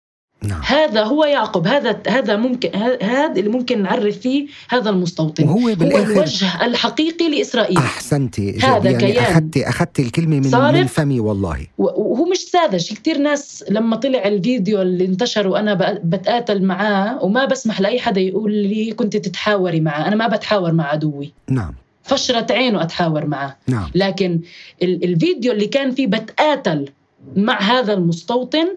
نعم. 0.44 0.62
هذا 0.66 1.04
هو 1.04 1.24
يعقوب. 1.24 1.68
هذا 1.68 2.02
هذا 2.08 2.36
ممكن 2.36 2.70
هذا 3.02 3.39
اللي 3.39 3.50
ممكن 3.50 3.84
نعرف 3.84 4.18
فيه 4.18 4.48
هذا 4.70 4.89
المستوطن. 4.89 5.44
وهو 5.44 5.60
هو 5.60 5.68
الوجه 5.72 6.66
الحقيقي 6.66 7.30
لإسرائيل. 7.30 7.78
احسنتي 7.78 8.60
هذا 8.60 8.89
يعني 8.89 8.98
كيان. 8.98 9.24
أخذت 9.24 9.58
أخذت 9.58 10.00
الكلمة 10.00 10.39
من. 10.39 10.74
من 10.74 10.88
فمي 10.88 11.20
والله. 11.20 11.68
وهو 11.78 12.26
مش 12.26 12.38
ساذج. 12.38 12.94
كتير 12.94 13.18
ناس 13.18 13.66
لما 13.70 13.96
طلع 13.96 14.28
الفيديو 14.28 14.82
اللي 14.82 15.06
انتشر 15.06 15.48
وأنا 15.48 16.00
بتقاتل 16.04 16.64
معاه 16.64 17.24
وما 17.24 17.46
بسمح 17.46 17.82
لأي 17.82 18.00
حدا 18.00 18.22
يقول 18.22 18.54
لي 18.54 18.91
كنت 18.91 19.18
تتحاوري 19.18 19.80
معاه. 19.80 20.08
أنا 20.08 20.16
ما 20.16 20.28
بتحاور 20.28 20.72
مع 20.72 20.88
عدوي. 20.88 21.34
نعم. 21.50 21.74
فشرة 22.04 22.54
عينه 22.54 22.82
أتحاور 22.82 23.26
معاه. 23.26 23.56
نعم. 23.68 23.91
لكن 23.95 24.39
ال- 24.84 25.04
الفيديو 25.04 25.51
اللي 25.51 25.68
كان 25.68 25.91
فيه 25.91 26.08
بتقاتل 26.08 26.89
مع 27.36 27.62
هذا 27.62 27.93
المستوطن 27.93 28.68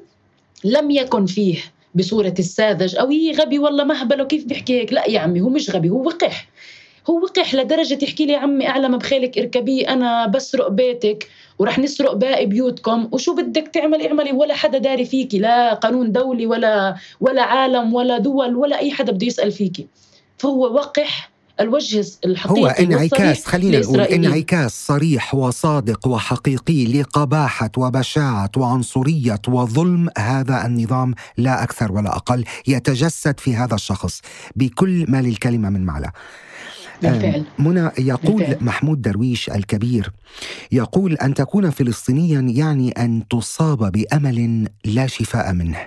لم 0.64 0.91
يكن 0.91 1.27
فيه 1.27 1.59
بصورة 1.95 2.35
الساذج. 2.39 2.97
أو 2.97 3.11
يي 3.11 3.33
غبي 3.33 3.59
والله 3.59 3.85
مهبل 3.85 4.22
وكيف 4.22 4.45
بيحكي 4.45 4.81
هيك؟ 4.81 4.93
لا 4.93 5.09
يا 5.09 5.20
عمي 5.20 5.41
هو 5.41 5.49
مش 5.49 5.70
غبي 5.70 5.91
هو 5.91 6.03
وقح. 6.07 6.49
هو 7.11 7.18
وقح 7.18 7.55
لدرجة 7.55 7.99
يحكي 8.03 8.27
لي 8.27 8.33
يا 8.33 8.39
عمي 8.39 8.68
أعلم 8.68 8.99
بخيلك 8.99 9.39
اركبيه 9.39 9.89
أنا 9.93 10.27
بسرق 10.27 10.68
بيتك 10.68 11.29
ورح 11.59 11.79
نسرق 11.79 12.12
باقي 12.12 12.47
بيوتكم. 12.47 13.09
وشو 13.12 13.35
بدك 13.35 13.68
تعمل 13.68 14.07
اعملي 14.07 14.33
ولا 14.33 14.55
حدا 14.55 14.79
داري 14.79 15.05
فيكي 15.05 15.39
لا 15.39 15.74
قانون 15.74 16.12
دولي 16.12 16.47
ولا 16.47 16.95
ولا 17.20 17.43
عالم 17.43 17.95
ولا 17.95 18.18
دول 18.18 18.57
ولا 18.57 18.79
أي 18.79 18.91
حدا 18.91 19.12
بده 19.12 19.27
يسأل 19.27 19.53
فيكي. 19.53 19.87
فهو 20.39 20.74
وقح 20.74 21.31
الوجه 21.61 22.05
الحقيقي 22.25 22.61
هو 22.61 22.67
انعكاس 22.67 23.47
خلينا 23.47 23.79
نقول. 23.79 24.01
انعكاس 24.01 24.87
صريح 24.87 25.35
وصادق 25.35 26.09
وحقيقي 26.09 27.01
لقباحة 27.01 27.71
وبشاعة 27.77 28.51
وعنصرية 28.57 29.41
وظلم 29.49 30.09
هذا 30.19 30.67
النظام 30.67 31.15
لا 31.37 31.63
أكثر 31.63 31.93
ولا 31.93 32.17
أقل 32.17 32.45
يتجسد 32.67 33.41
في 33.41 33.57
هذا 33.57 33.75
الشخص 33.75 34.21
بكل 34.57 35.05
ما 35.09 35.23
للكلمة 35.23 35.71
من 35.71 35.85
معنى 35.85 36.13
بالفعل 37.03 37.44
منى 37.59 37.90
يقول 37.99 38.42
بالفعل. 38.42 38.64
محمود 38.64 39.03
درويش 39.03 39.51
الكبير 39.51 40.12
يقول 40.72 41.12
أن 41.14 41.34
تكون 41.34 41.70
فلسطينيا 41.70 42.40
يعني 42.40 42.90
أن 42.90 43.28
تصاب 43.30 43.92
بأمل 43.92 44.68
لا 44.84 45.07
شفاء 45.07 45.53
منه. 45.53 45.78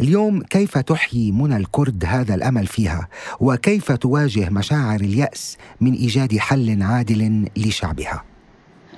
اليوم 0.00 0.42
كيف 0.42 0.78
تحيي 0.78 1.32
منى 1.32 1.56
الكرد 1.56 2.04
هذا 2.04 2.34
الأمل 2.34 2.66
فيها؟ 2.66 3.08
وكيف 3.40 3.92
تواجه 3.92 4.50
مشاعر 4.50 5.00
اليأس 5.00 5.56
من 5.80 5.92
إيجاد 5.92 6.38
حل 6.38 6.82
عادل 6.82 7.48
لشعبها؟ 7.56 8.24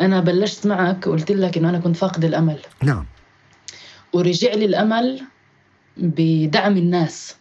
أنا 0.00 0.20
بلشت 0.20 0.66
معك 0.66 1.08
قلت 1.08 1.32
لك 1.32 1.58
إنه 1.58 1.68
أنا 1.68 1.78
كنت 1.78 1.96
فاقد 1.96 2.24
الأمل 2.24 2.58
نعم 2.82 3.06
ورجع 4.12 4.54
لي 4.54 4.64
الأمل 4.64 5.20
بدعم 5.96 6.76
الناس 6.76 7.36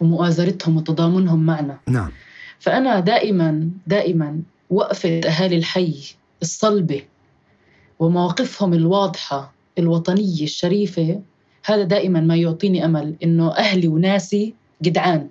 ومؤازرتهم 0.00 0.76
وتضامنهم 0.76 1.46
معنا 1.46 1.78
نعم 1.88 2.10
فأنا 2.62 3.00
دائما 3.00 3.70
دائما 3.86 4.42
وقفة 4.70 5.20
أهالي 5.26 5.56
الحي 5.56 5.94
الصلبة 6.42 7.02
ومواقفهم 7.98 8.74
الواضحة 8.74 9.52
الوطنية 9.78 10.42
الشريفة. 10.42 11.20
هذا 11.64 11.82
دائما 11.82 12.20
ما 12.20 12.36
يعطيني 12.36 12.84
أمل 12.84 13.14
إنه 13.22 13.52
أهلي 13.52 13.88
وناسي 13.88 14.54
جدعان. 14.82 15.28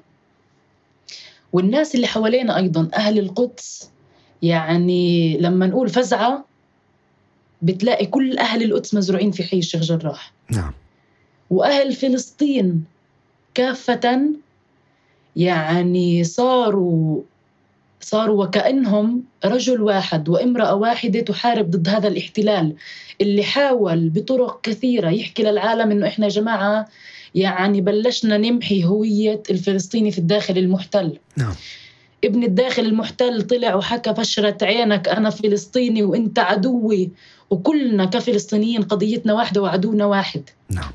والناس 1.54 1.96
اللي 1.96 2.08
حوالينا 2.08 2.58
أيضا 2.58 2.88
أهل 2.94 3.20
القدس 3.20 3.92
يعني 4.42 5.38
لما 5.38 5.68
نقول 5.68 5.90
فزعة 5.90 6.46
بتلاقي 7.62 8.06
كل 8.06 8.38
أهل 8.38 8.64
القدس 8.64 8.94
مزروعين 8.94 9.32
في 9.32 9.44
حي 9.44 9.60
الشيخ 9.60 9.82
جراح. 9.82 10.34
نعم. 10.52 10.74
وأهل 11.50 11.94
فلسطين 11.94 12.84
كافة 13.54 14.22
يعني 15.36 16.24
صاروا 16.24 17.22
صاروا 18.02 18.46
وكأنهم 18.46 19.24
رجل 19.46 19.82
واحد 19.82 20.30
وامرأة 20.30 20.76
واحدة 20.76 21.20
تحارب 21.20 21.72
ضد 21.72 21.90
هذا 21.90 22.08
الاحتلال 22.08 22.76
اللي 23.22 23.44
حاول 23.44 24.10
بطرق 24.10 24.62
كثيرة 24.62 25.10
يحكي 25.10 25.44
للعالم 25.44 25.92
إنه 25.92 26.08
إحنا 26.08 26.28
جماعة 26.28 26.88
يعني 27.36 27.82
بلشنا 27.82 28.38
نمحي 28.38 28.84
هوية 28.86 29.44
الفلسطيني 29.50 30.12
في 30.12 30.18
الداخل 30.18 30.58
المحتل. 30.58 31.18
نعم. 31.38 31.54
ابن 32.24 32.44
الداخل 32.44 32.86
المحتل 32.86 33.42
طلع 33.42 33.76
وحكى 33.76 34.16
فشرت 34.16 34.64
عينك 34.64 35.10
أنا 35.10 35.30
فلسطيني 35.30 36.04
وإنت 36.04 36.40
عدوي 36.40 37.12
وكلنا 37.50 38.06
كفلسطينيين 38.06 38.82
قضيتنا 38.82 39.34
واحدة 39.34 39.62
وعدونا 39.62 40.06
واحد. 40.06 40.50
نعم. 40.70 40.92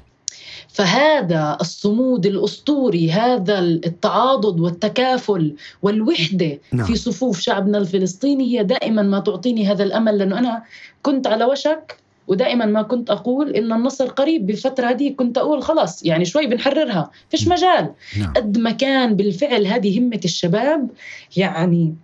فهذا 0.77 1.57
الصمود 1.61 2.27
الأسطوري 2.27 3.11
هذا 3.11 3.59
التعاضد 3.59 4.61
والتكافل 4.61 5.55
والوحدة 5.83 6.59
نعم. 6.73 6.87
في 6.87 6.97
صفوف 6.97 7.41
شعبنا 7.41 7.79
الفلسطيني 7.79 8.59
هي 8.59 8.65
دائما 8.65 9.03
ما 9.03 9.21
تعطيني 9.21 9.67
هذا 9.67 9.85
الأمل 9.85 10.19
لأنه 10.19 10.39
أنا 10.39 10.63
كنت 11.03 11.27
على 11.27 11.45
وشك 11.45 11.97
ودائما 12.29 12.67
ما 12.67 12.83
كنت 12.83 13.11
أقول 13.11 13.51
إن 13.51 13.73
النصر 13.73 14.07
قريب 14.07 14.47
بالفترة 14.47 14.87
هذه 14.87 15.15
كنت 15.17 15.39
أقول 15.39 15.63
خلاص 15.63 16.05
يعني 16.05 16.25
شوي 16.25 16.47
بنحررها 16.47 17.11
فيش 17.31 17.49
مجال. 17.49 17.93
نعم. 18.19 18.33
قد 18.33 18.59
ما 18.59 18.71
كان 18.71 19.17
بالفعل 19.17 19.67
هذه 19.67 19.99
همة 19.99 20.21
الشباب 20.25 20.89
يعني 21.37 21.95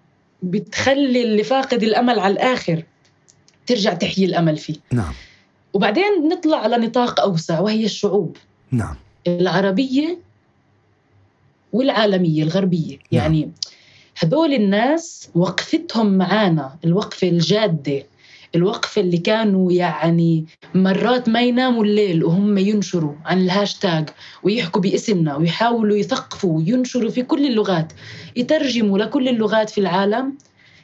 بتخلي 0.42 1.22
اللي 1.22 1.42
فاقد 1.44 1.82
الأمل 1.82 2.18
على 2.18 2.32
الآخر 2.32 2.82
ترجع 3.66 3.94
تحيي 3.94 4.24
الأمل 4.24 4.56
فيه. 4.56 4.74
نعم. 4.92 5.12
وبعدين 5.72 6.28
نطلع 6.32 6.56
على 6.56 6.76
نطاق 6.76 7.20
أوسع 7.20 7.60
وهي 7.60 7.84
الشعوب. 7.84 8.36
نعم. 8.72 8.94
العربية 9.26 10.18
والعالمية 11.72 12.42
الغربية. 12.42 12.96
نعم. 12.96 13.22
يعني 13.22 13.50
هدول 14.18 14.52
الناس 14.52 15.30
وقفتهم 15.34 16.18
معانا 16.18 16.76
الوقفة 16.84 17.28
الجادة 17.28 18.02
الوقفة 18.54 19.00
اللي 19.00 19.18
كانوا 19.18 19.72
يعني 19.72 20.44
مرات 20.74 21.28
ما 21.28 21.42
يناموا 21.42 21.84
الليل 21.84 22.24
وهم 22.24 22.58
ينشروا 22.58 23.14
عن 23.24 23.40
الهاشتاج 23.40 24.08
ويحكوا 24.42 24.80
باسمنا 24.80 25.36
ويحاولوا 25.36 25.96
يثقفوا 25.96 26.56
وينشروا 26.56 27.10
في 27.10 27.22
كل 27.22 27.46
اللغات 27.46 27.92
يترجموا 28.36 28.98
لكل 28.98 29.28
اللغات 29.28 29.70
في 29.70 29.78
العالم. 29.78 30.34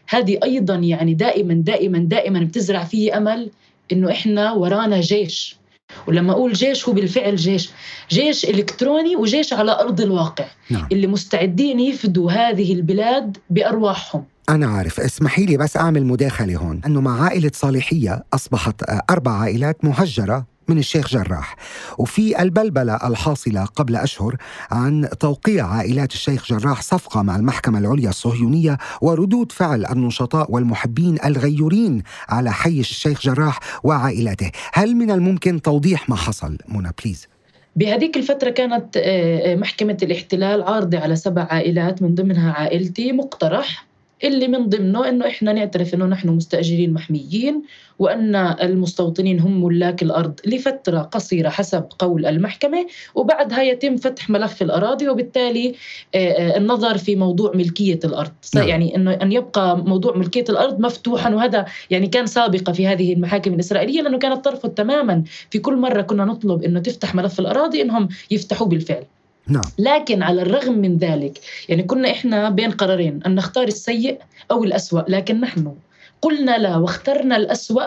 هذه 0.08 0.38
أيضا 0.44 0.74
يعني 0.74 1.14
دائما 1.14 1.54
دائما 1.54 1.98
دائما 1.98 2.40
بتزرع 2.40 2.84
فيه 2.84 3.16
أمل 3.16 3.50
إنه 3.92 4.10
إحنا 4.10 4.52
ورانا 4.52 5.00
جيش. 5.00 5.57
ولما 6.06 6.32
أقول 6.32 6.52
جيش 6.52 6.88
هو 6.88 6.92
بالفعل 6.92 7.36
جيش. 7.36 7.70
جيش 8.10 8.44
إلكتروني 8.44 9.16
وجيش 9.16 9.52
على 9.52 9.72
أرض 9.72 10.00
الواقع. 10.00 10.44
نعم. 10.70 10.88
اللي 10.92 11.06
مستعدين 11.06 11.80
يفدوا 11.80 12.30
هذه 12.32 12.72
البلاد 12.72 13.36
بأرواحهم. 13.50 14.24
أنا 14.48 14.66
عارف. 14.66 15.00
اسمحي 15.00 15.46
لي 15.46 15.56
بس 15.56 15.76
أعمل 15.76 16.04
مداخلة 16.06 16.56
هون. 16.56 16.80
أنه 16.86 17.00
مع 17.00 17.22
عائلة 17.22 17.50
صالحية 17.54 18.24
أصبحت 18.34 18.74
أربع 19.10 19.32
عائلات 19.32 19.84
مهجرة 19.84 20.46
من 20.68 20.78
الشيخ 20.78 21.08
جراح. 21.08 21.56
وفي 21.98 22.42
البلبلة 22.42 22.94
الحاصلة 22.94 23.64
قبل 23.64 23.96
أشهر 23.96 24.36
عن 24.70 25.08
توقيع 25.20 25.66
عائلات 25.66 26.12
الشيخ 26.12 26.46
جراح 26.46 26.82
صفقة 26.82 27.22
مع 27.22 27.36
المحكمة 27.36 27.78
العليا 27.78 28.08
الصهيونية 28.08 28.78
وردود 29.00 29.52
فعل 29.52 29.86
النشطاء 29.86 30.52
والمحبين 30.52 31.18
الغيورين 31.24 32.02
على 32.28 32.52
حي 32.52 32.80
الشيخ 32.80 33.20
جراح 33.20 33.58
وعائلته 33.84 34.50
هل 34.72 34.96
من 34.96 35.10
الممكن 35.10 35.62
توضيح 35.62 36.08
ما 36.08 36.16
حصل؟ 36.16 36.58
منى 36.68 36.90
بليز 37.04 37.28
بهذيك 37.76 38.16
الفترة 38.16 38.50
كانت 38.50 38.96
آه، 38.96 39.52
آه، 39.52 39.56
محكمة 39.56 39.96
الاحتلال 40.02 40.62
عارضة 40.62 40.98
على 40.98 41.16
سبع 41.16 41.42
عائلات 41.42 42.02
من 42.02 42.14
ضمنها 42.14 42.52
عائلتي 42.52 43.12
مقترح. 43.12 43.87
اللي 44.24 44.48
من 44.48 44.68
ضمنه 44.68 45.08
إنه 45.08 45.26
إحنا 45.26 45.52
نعترف 45.52 45.94
إنه 45.94 46.06
نحن 46.06 46.28
مستأجرين 46.28 46.92
محميين 46.92 47.62
وأن 47.98 48.36
المستوطنين 48.36 49.40
هم 49.40 49.64
ملاك 49.64 50.02
الأرض 50.02 50.40
لفترة 50.46 50.98
قصيرة 50.98 51.48
حسب 51.48 51.84
قول 51.98 52.26
المحكمة 52.26 52.86
وبعدها 53.14 53.62
يتم 53.62 53.96
فتح 53.96 54.30
ملف 54.30 54.62
الأراضي 54.62 55.08
وبالتالي 55.08 55.74
آه، 56.14 56.18
آه، 56.18 56.56
النظر 56.56 56.98
في 56.98 57.16
موضوع 57.16 57.52
ملكية 57.54 58.00
الأرض. 58.04 58.32
نعم. 58.54 58.68
يعني 58.68 58.96
إنه 58.96 59.12
أن 59.12 59.32
يبقى 59.32 59.78
موضوع 59.78 60.16
ملكية 60.16 60.44
الأرض 60.48 60.80
مفتوحا 60.80 61.34
وهذا 61.34 61.64
يعني 61.90 62.06
كان 62.06 62.26
سابقة 62.26 62.72
في 62.72 62.86
هذه 62.86 63.12
المحاكم 63.12 63.54
الإسرائيلية 63.54 64.02
لأنه 64.02 64.18
كانت 64.18 64.44
ترفض 64.44 64.70
تماما. 64.70 65.24
في 65.50 65.58
كل 65.58 65.76
مرة 65.76 66.02
كنا 66.02 66.24
نطلب 66.24 66.62
إنه 66.62 66.80
تفتح 66.80 67.14
ملف 67.14 67.40
الأراضي 67.40 67.82
إنهم 67.82 68.08
يفتحوه 68.30 68.68
بالفعل. 68.68 69.04
نعم. 69.48 69.64
لكن 69.78 70.22
على 70.22 70.42
الرغم 70.42 70.78
من 70.78 70.98
ذلك 70.98 71.38
يعني 71.68 71.82
كنا 71.82 72.10
إحنا 72.10 72.50
بين 72.50 72.70
قرارين 72.70 73.20
أن 73.26 73.34
نختار 73.34 73.68
السيء 73.68 74.18
أو 74.50 74.64
الأسوأ 74.64 75.02
لكن 75.08 75.40
نحن 75.40 75.74
قلنا 76.22 76.58
لا 76.58 76.76
واخترنا 76.76 77.36
الأسوأ 77.36 77.86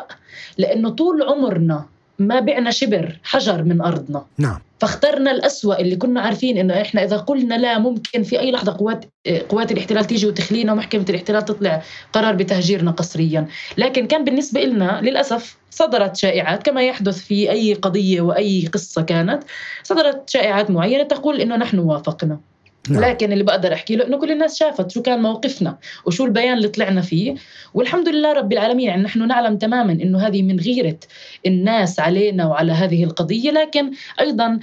لأنه 0.58 0.90
طول 0.90 1.24
عمرنا 1.24 1.86
ما 2.20 2.40
بعنا 2.40 2.72
شبر 2.72 3.20
حجر 3.24 3.64
من 3.64 3.82
أرضنا. 3.82 4.26
نعم. 4.38 4.60
فاخترنا 4.80 5.32
الأسوأ 5.32 5.80
اللي 5.80 5.96
كنا 5.96 6.22
عارفين 6.22 6.58
إنه 6.58 6.82
إحنا 6.82 7.04
إذا 7.04 7.18
قلنا 7.18 7.56
لا 7.56 7.80
ممكن 7.80 8.24
في 8.24 8.40
أي 8.40 8.52
لحظة 8.52 8.78
قوات 8.78 9.06
قوات 9.50 9.72
الاحتلال 9.72 10.06
تيجي 10.06 10.28
وتخلينا 10.28 10.74
ومحكمة 10.74 11.06
الاحتلال 11.10 11.46
تطلع 11.46 11.82
قرار 12.14 12.36
بتهجيرنا 12.36 12.92
قسريا، 12.92 13.48
لكن 13.78 14.08
كان 14.08 14.24
بالنسبة 14.24 14.64
لنا 14.64 15.02
للأسف 15.04 15.58
صدرت 15.72 16.16
شائعات 16.16 16.64
كما 16.64 16.84
يحدث 16.84 17.18
في 17.18 17.52
أي 17.52 17.74
قضية 17.74 18.22
وأي 18.22 18.70
قصة 18.74 19.02
كانت، 19.02 19.44
صدرت 19.84 20.30
شائعات 20.30 20.72
معينة 20.72 21.04
تقول 21.04 21.42
إنه 21.42 21.56
نحن 21.56 21.80
وافقنا. 21.80 22.40
نعم. 22.90 23.04
لكن 23.04 23.32
اللي 23.32 23.44
بقدر 23.44 23.74
أحكي 23.74 23.96
له 23.96 24.08
إنه 24.08 24.18
كل 24.18 24.32
الناس 24.32 24.60
شافت 24.60 24.92
شو 24.92 25.02
كان 25.02 25.22
موقفنا 25.22 25.78
وشو 26.06 26.26
البيان 26.26 26.58
اللي 26.58 26.68
طلعنا 26.68 27.02
فيه 27.02 27.36
والحمد 27.74 28.10
لله 28.10 28.34
رب 28.34 28.54
العالمين 28.54 28.88
يعني 28.88 29.04
نحن 29.04 29.28
نعلم 29.28 29.58
تماما 29.58 29.92
إنه 29.92 30.28
هذه 30.28 30.42
من 30.42 30.60
غيرة 30.60 30.98
الناس 31.46 32.00
علينا 32.00 32.46
وعلى 32.46 32.72
هذه 32.72 33.04
القضية 33.04 33.52
لكن 33.52 33.92
أيضا 34.20 34.60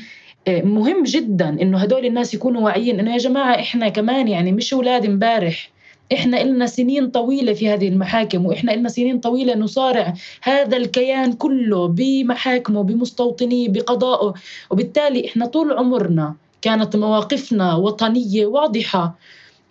آه، 0.49 0.63
مهم 0.63 1.03
جدا 1.03 1.49
إنه 1.49 1.79
هدول 1.79 2.07
الناس 2.07 2.35
يكونوا 2.35 2.61
واعيين 2.61 3.01
إنه 3.01 3.13
يا 3.13 3.19
جماعة 3.19 3.55
إحنا 3.55 3.89
كمان 3.89 4.29
يعني 4.29 4.53
مش 4.53 4.75
أولاد 4.75 5.05
امبارح 5.05 5.71
إحنا 6.13 6.43
إلنا 6.43 6.67
سنين 6.67 7.11
طويلة 7.11 7.53
في 7.53 7.69
هذه 7.69 7.89
المحاكم 7.89 8.47
وإحنا 8.47 8.75
إلنا 8.75 8.89
سنين 8.89 9.21
طويلة 9.21 9.55
نصارع 9.55 10.15
هذا 10.43 10.77
الكيان 10.77 11.33
كله 11.33 11.89
بمحاكمه 11.89 12.83
بمستوطنيه 12.83 13.69
بقضائه. 13.69 14.35
وبالتالي 14.71 15.27
إحنا 15.29 15.47
طول 15.47 15.73
عمرنا 15.73 16.35
كانت 16.63 16.97
مواقفنا 16.97 17.75
وطنية 17.75 18.47
واضحة. 18.47 19.19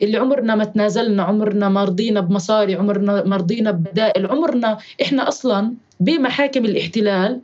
اللي 0.02 0.18
عمرنا 0.18 0.56
ما 0.56 0.64
تنازلنا 0.64 1.24
عمرنا 1.24 1.70
ما 1.70 1.84
رضينا 1.84 2.20
بمصاري 2.22 2.76
عمرنا 2.76 3.24
ما 3.24 3.38
رضينا 3.38 3.72
ببدائل 3.72 4.26
عمرنا 4.26 4.78
إحنا 5.02 5.28
أصلا 5.28 5.74
بمحاكم 6.00 6.66
الاحتلال 6.66 7.42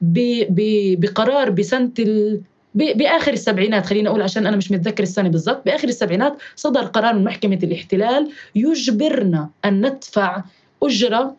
بقرار 0.00 1.50
بسنة 1.50 1.90
ال... 1.98 2.36
ب- 2.36 2.42
بآخر 2.74 3.32
السبعينات 3.32 3.86
خلينا 3.86 4.10
أقول 4.10 4.22
عشان 4.22 4.46
أنا 4.46 4.56
مش 4.56 4.70
متذكر 4.70 5.02
السنة 5.02 5.28
بالضبط 5.28 5.62
بآخر 5.66 5.88
السبعينات 5.88 6.36
صدر 6.56 6.80
قرار 6.84 7.14
من 7.14 7.24
محكمة 7.24 7.58
الاحتلال 7.62 8.30
يجبرنا 8.54 9.50
أن 9.64 9.86
ندفع 9.86 10.42
أجرة 10.82 11.36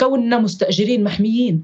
كوننا 0.00 0.38
مستأجرين 0.38 1.04
محميين. 1.04 1.62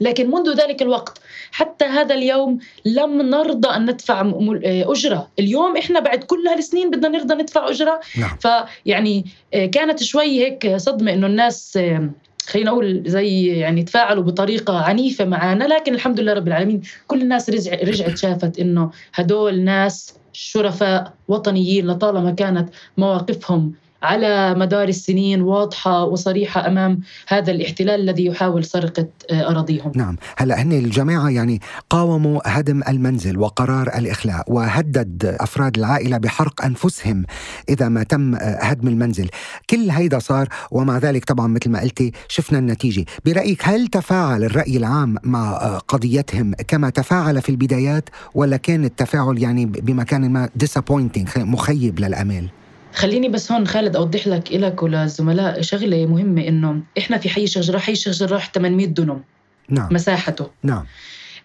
لكن 0.00 0.30
منذ 0.30 0.54
ذلك 0.54 0.82
الوقت 0.82 1.20
حتى 1.52 1.84
هذا 1.84 2.14
اليوم 2.14 2.58
لم 2.84 3.22
نرضى 3.22 3.68
أن 3.68 3.90
ندفع 3.90 4.22
م- 4.22 4.60
أجرة، 4.64 5.28
اليوم 5.38 5.76
إحنا 5.76 6.00
بعد 6.00 6.24
كل 6.24 6.48
هالسنين 6.48 6.90
بدنا 6.90 7.08
نرضى 7.08 7.34
ندفع 7.34 7.68
أجرة. 7.68 8.00
نعم. 8.18 8.36
فيعني 8.40 9.24
آه، 9.54 9.66
كانت 9.66 10.02
شوي 10.02 10.40
هيك 10.44 10.76
صدمة 10.76 11.12
إنه 11.12 11.26
الناس 11.26 11.76
آه، 11.76 12.10
خلينا 12.46 12.70
نقول 12.70 13.02
زي 13.06 13.46
يعني 13.46 13.82
تفاعلوا 13.82 14.22
بطريقة 14.22 14.78
عنيفة 14.78 15.24
معنا 15.24 15.64
لكن 15.64 15.94
الحمد 15.94 16.20
لله 16.20 16.32
رب 16.32 16.48
العالمين 16.48 16.82
كل 17.06 17.22
الناس 17.22 17.50
رجع 17.50 17.74
رجعت 17.74 18.18
شافت 18.18 18.58
إنه 18.58 18.90
هدول 19.14 19.60
ناس 19.60 20.14
شرفاء 20.32 21.12
وطنيين 21.28 21.86
لطالما 21.86 22.30
كانت 22.30 22.68
مواقفهم 22.98 23.72
على 24.02 24.54
مدار 24.54 24.88
السنين 24.88 25.42
واضحة 25.42 26.04
وصريحة 26.04 26.66
أمام 26.66 27.00
هذا 27.28 27.52
الاحتلال 27.52 28.00
الذي 28.00 28.26
يحاول 28.26 28.64
سرقة 28.64 29.08
آه، 29.30 29.50
أراضيهم. 29.50 29.92
نعم. 29.94 30.16
هلا 30.36 30.62
هن 30.62 30.72
الجماعة 30.72 31.30
يعني 31.30 31.60
قاوموا 31.90 32.40
هدم 32.44 32.82
المنزل 32.88 33.38
وقرار 33.38 33.88
الإخلاء 33.98 34.52
وهدد 34.52 35.36
أفراد 35.40 35.78
العائلة 35.78 36.18
بحرق 36.18 36.64
أنفسهم 36.64 37.24
إذا 37.68 37.88
ما 37.88 38.02
تم 38.02 38.34
آه، 38.34 38.38
هدم 38.38 38.88
المنزل. 38.88 39.28
كل 39.70 39.90
هيدا 39.90 40.18
صار 40.18 40.48
ومع 40.70 40.98
ذلك 40.98 41.24
طبعا 41.24 41.46
مثل 41.46 41.70
ما 41.70 41.80
قلتي 41.80 42.12
شفنا 42.28 42.58
النتيجة. 42.58 43.04
برأيك 43.24 43.68
هل 43.68 43.86
تفاعل 43.86 44.44
الرأي 44.44 44.76
العام 44.76 45.16
مع 45.22 45.52
آه، 45.52 45.78
قضيتهم 45.78 46.54
كما 46.68 46.90
تفاعل 46.90 47.42
في 47.42 47.48
البدايات 47.48 48.08
ولا 48.34 48.56
كان 48.56 48.84
التفاعل 48.84 49.38
يعني 49.38 49.66
بمكان 49.66 50.30
ما 50.30 50.48
disappointing 50.64 51.38
مخيب 51.38 52.00
للأمال؟ 52.00 52.48
خليني 52.96 53.28
بس 53.28 53.52
هون 53.52 53.66
خالد 53.66 53.96
أوضح 53.96 54.26
لك 54.26 54.52
لك 54.52 54.82
وللزملاء 54.82 55.60
شغلة 55.60 56.06
مهمة 56.06 56.48
إنه 56.48 56.82
إحنا 56.98 57.18
في 57.18 57.28
حي 57.28 57.44
الشيخ 57.44 57.62
جراح 57.62 57.82
حي 57.82 57.92
الشيخ 57.92 58.12
جراح 58.12 58.52
800 58.52 58.86
دنم 58.86 59.22
نعم. 59.68 59.88
مساحته. 59.92 60.50
نعم. 60.62 60.84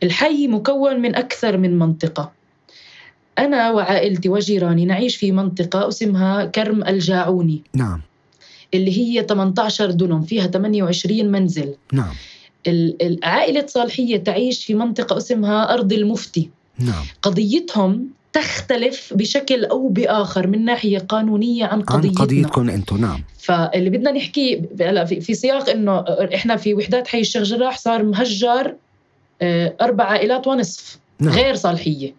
الحي 0.03 0.47
مكون 0.47 0.99
من 0.99 1.15
أكثر 1.15 1.57
من 1.57 1.79
منطقة. 1.79 2.31
أنا 3.39 3.71
وعائلتي 3.71 4.29
وجيراني 4.29 4.85
نعيش 4.85 5.15
في 5.15 5.31
منطقة 5.31 5.87
اسمها 5.87 6.45
كرم 6.45 6.83
الجاعوني. 6.83 7.63
نعم. 7.73 8.01
اللي 8.73 8.97
هي 8.97 9.25
18 9.29 9.91
دنم 9.91 10.21
فيها 10.21 10.47
28 10.47 11.31
منزل. 11.31 11.75
نعم. 11.93 12.13
عائلة 13.23 13.65
صالحية 13.67 14.17
تعيش 14.17 14.65
في 14.65 14.73
منطقة 14.73 15.17
اسمها 15.17 15.73
أرض 15.73 15.93
المفتي. 15.93 16.49
نعم. 16.79 17.05
قضيتهم 17.21 18.09
تختلف 18.33 19.13
بشكل 19.13 19.65
أو 19.65 19.87
بآخر 19.87 20.47
من 20.47 20.65
ناحية 20.65 20.97
قانونية 20.97 21.65
عن 21.65 21.71
عن 21.71 21.81
قضيتنا. 21.81 22.19
قضيتكم 22.19 22.69
أنتم 22.69 22.97
نعم. 22.97 23.23
فاللي 23.37 23.89
بدنا 23.89 24.11
نحكيه 24.11 24.61
هلا 24.81 25.05
في, 25.05 25.33
سياق 25.33 25.69
إنه 25.69 25.99
إحنا 26.35 26.55
في 26.55 26.73
وحدات 26.73 27.07
حي 27.07 27.19
الشيخ 27.19 27.43
جراح 27.43 27.77
صار 27.77 28.03
مهجر 28.03 28.75
آه، 29.41 29.75
أربع 29.81 30.03
عائلات 30.03 30.47
ونصف 30.47 30.99
نعم. 31.19 31.33
غير 31.33 31.55
صالحية. 31.55 32.13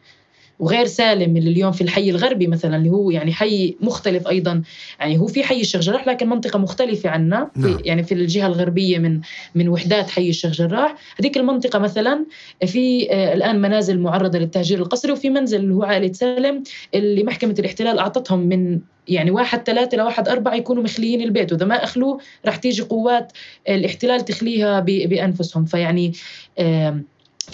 وغير 0.59 0.87
سالم 0.87 1.37
اللي 1.37 1.51
اليوم 1.51 1.73
في 1.73 1.81
الحي 1.81 2.11
الغربي 2.11 2.47
مثلا 2.47 2.77
اللي 2.77 2.91
هو 2.91 3.11
يعني 3.11 3.33
حي 3.33 3.77
مختلف 3.81 4.29
أيضا. 4.29 4.63
يعني 5.01 5.19
هو 5.19 5.27
في 5.27 5.45
حي 5.45 5.61
الشيخ 5.61 5.81
جراح 5.81 6.09
لكن 6.09 6.29
منطقة 6.29 6.59
مختلفة 6.59 7.11
عنا. 7.11 7.51
في 7.55 7.61
نعم. 7.61 7.79
يعني 7.85 8.03
في 8.03 8.15
الجهة 8.15 8.47
الغربية 8.47 8.99
من 8.99 9.21
من 9.55 9.69
وحدات 9.69 10.11
حي 10.11 10.29
الشيخ 10.29 10.51
جراح 10.53 10.95
هذيك 11.21 11.37
المنطقة 11.37 11.79
مثلا 11.79 12.27
في 12.67 13.13
آه، 13.13 13.35
الآن 13.35 13.61
منازل 13.61 13.99
معرضة 13.99 14.39
للتهجير 14.39 14.79
القسري 14.79 15.13
وفي 15.13 15.31
منزل 15.31 15.61
اللي 15.61 15.75
هو 15.75 15.83
عائلة 15.83 16.13
سالم 16.13 16.63
اللي 16.95 17.23
محكمة 17.23 17.55
الاحتلال 17.59 17.99
أعطتهم 17.99 18.39
من 18.39 18.81
يعني 19.09 19.31
واحد 19.31 19.63
ثلاثة 19.67 19.97
لواحد 19.97 20.29
أربعة 20.29 20.55
يكونوا 20.55 20.83
مخليين 20.83 21.21
البيت. 21.23 21.53
وإذا 21.53 21.67
ما 21.67 21.85
أخلوه 21.85 22.19
رح 22.47 22.57
تيجي 22.57 22.83
قوات 22.83 23.33
الاحتلال 23.69 24.25
تخليها 24.25 24.81
بأنفسهم. 24.81 25.65
فيعني 25.65 26.13
ف 26.13 26.63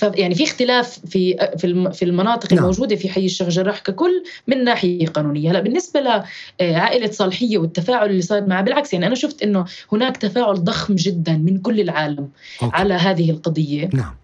يعني 0.02 0.34
في 0.34 0.44
اختلاف 0.44 0.98
في 1.06 1.48
في 1.58 1.66
الم- 1.66 1.90
في 1.90 2.04
المناطق 2.04 2.52
نعم. 2.52 2.62
الموجودة 2.62 2.96
في 2.96 3.08
حي 3.08 3.24
الشيخ 3.24 3.48
جراح 3.48 3.78
ككل 3.78 4.22
من 4.46 4.64
ناحية 4.64 5.06
قانونية، 5.06 5.50
هلا 5.50 5.60
بالنسبة 5.60 6.22
لعائله 6.60 7.10
صالحية 7.10 7.58
والتفاعل 7.58 8.10
اللي 8.10 8.22
صار 8.22 8.46
معها 8.46 8.62
بالعكس 8.62 8.92
يعني 8.92 9.06
أنا 9.06 9.14
شفت 9.14 9.42
إنه 9.42 9.64
هناك 9.92 10.16
تفاعل 10.16 10.54
ضخم 10.64 10.94
جدا 10.94 11.32
من 11.36 11.58
كل 11.58 11.80
العالم 11.80 12.28
okay. 12.62 12.76
على 12.76 12.94
هذه 12.94 13.30
القضية، 13.30 13.90
نعم. 13.94 14.14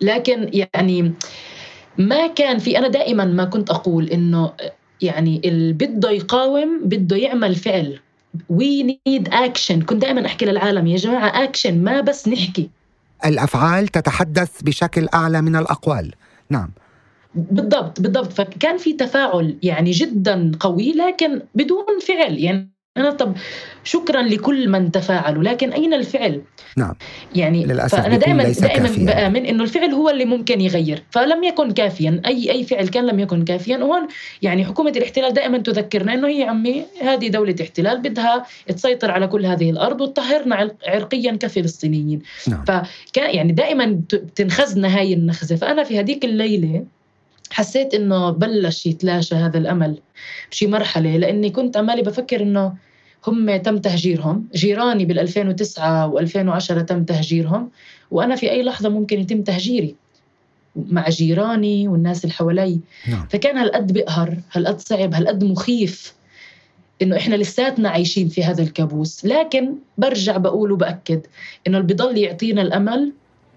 لكن 0.00 0.50
يعني 0.52 1.12
ما 1.98 2.26
كان 2.26 2.58
في 2.58 2.78
أنا 2.78 2.88
دائما 2.88 3.24
ما 3.24 3.44
كنت 3.44 3.70
أقول 3.70 4.08
إنه 4.10 4.52
يعني 5.00 5.40
اللي 5.44 5.72
بده 5.72 6.10
يقاوم 6.10 6.80
بده 6.84 7.16
يعمل 7.16 7.54
فعل. 7.54 7.98
we 8.48 8.82
need 8.82 9.28
action 9.32 9.82
كنت 9.82 10.02
دائما 10.02 10.26
أحكي 10.26 10.44
للعالم 10.44 10.86
يا 10.86 10.96
جماعة 10.96 11.44
اكشن 11.44 11.84
ما 11.84 12.00
بس 12.00 12.28
نحكي. 12.28 12.70
الأفعال 13.26 13.88
تتحدث 13.88 14.62
بشكل 14.62 15.08
أعلى 15.14 15.42
من 15.42 15.56
الأقوال. 15.56 16.14
نعم. 16.50 16.70
بالضبط 17.34 18.00
بالضبط. 18.00 18.32
فكان 18.32 18.78
في 18.78 18.92
تفاعل 18.92 19.58
يعني 19.62 19.90
جدا 19.90 20.52
قوي 20.60 20.92
لكن 20.92 21.42
بدون 21.54 21.84
فعل. 22.08 22.38
يعني 22.38 22.73
أنا 22.96 23.10
طب 23.10 23.34
شكرا 23.84 24.22
لكل 24.22 24.68
من 24.68 24.90
تفاعلوا 24.90 25.42
لكن 25.42 25.72
أين 25.72 25.94
الفعل؟ 25.94 26.42
نعم. 26.76 26.94
يعني 27.34 27.64
للأسف 27.66 28.00
فأنا 28.00 28.16
دائما 28.16 28.44
دائما. 28.48 28.88
بآمن 28.98 29.46
إنه 29.46 29.62
الفعل 29.62 29.90
هو 29.90 30.10
اللي 30.10 30.24
ممكن 30.24 30.60
يغير 30.60 31.02
فلم 31.10 31.44
يكن 31.44 31.70
كافيا 31.70 32.22
أي 32.26 32.50
أي 32.50 32.64
فعل 32.64 32.88
كان 32.88 33.06
لم 33.06 33.20
يكن 33.20 33.44
كافيا. 33.44 33.78
وهون 33.78 34.08
يعني 34.42 34.64
حكومة 34.64 34.90
الاحتلال 34.90 35.32
دائما 35.34 35.58
تذكرنا 35.58 36.14
إنه 36.14 36.28
هي 36.28 36.42
عمي 36.42 36.84
هذه 37.02 37.28
دولة 37.28 37.54
احتلال 37.62 37.98
بدها 38.00 38.46
تسيطر 38.66 39.10
على 39.10 39.26
كل 39.26 39.46
هذه 39.46 39.70
الأرض 39.70 40.00
وتطهرنا 40.00 40.56
عرق- 40.56 40.76
عرقيا 40.86 41.32
كفلسطينيين. 41.32 42.22
نعم. 42.48 42.64
فكان 42.64 43.34
يعني 43.34 43.52
دائما 43.52 44.00
تنخزنا 44.34 44.98
هاي 44.98 45.12
النخزة. 45.12 45.56
فأنا 45.56 45.84
في 45.84 46.00
هذيك 46.00 46.24
الليلة 46.24 46.84
حسيت 47.54 47.94
إنه 47.94 48.30
بلش 48.30 48.86
يتلاشى 48.86 49.34
هذا 49.34 49.58
الأمل 49.58 49.98
بشي 50.50 50.66
مرحلة 50.66 51.16
لأني 51.16 51.50
كنت 51.50 51.76
عمالي 51.76 52.02
بفكر 52.02 52.42
إنه 52.42 52.74
هم 53.26 53.56
تم 53.56 53.78
تهجيرهم 53.78 54.48
جيراني 54.54 55.04
بال 55.04 55.18
2009 55.18 56.14
و2010 56.14 56.84
تم 56.84 57.04
تهجيرهم 57.04 57.70
وأنا 58.10 58.36
في 58.36 58.50
أي 58.50 58.62
لحظة 58.62 58.88
ممكن 58.88 59.20
يتم 59.20 59.42
تهجيري 59.42 59.94
مع 60.76 61.08
جيراني 61.08 61.88
والناس 61.88 62.24
اللي 62.24 62.34
حوالي. 62.34 62.80
نعم. 63.08 63.26
فكان 63.30 63.58
هالقد 63.58 63.92
بقهر 63.92 64.36
هالقد 64.52 64.80
صعب 64.80 65.14
هالقد 65.14 65.44
مخيف 65.44 66.14
إنه 67.02 67.16
إحنا 67.16 67.34
لساتنا 67.34 67.88
عايشين 67.88 68.28
في 68.28 68.44
هذا 68.44 68.62
الكابوس. 68.62 69.24
لكن 69.24 69.74
برجع 69.98 70.36
بقول 70.36 70.72
وبأكد 70.72 71.20
إنه 71.66 71.78
اللي 71.78 71.94
بضل 71.94 72.18
يعطينا 72.18 72.62
الأمل 72.62 73.12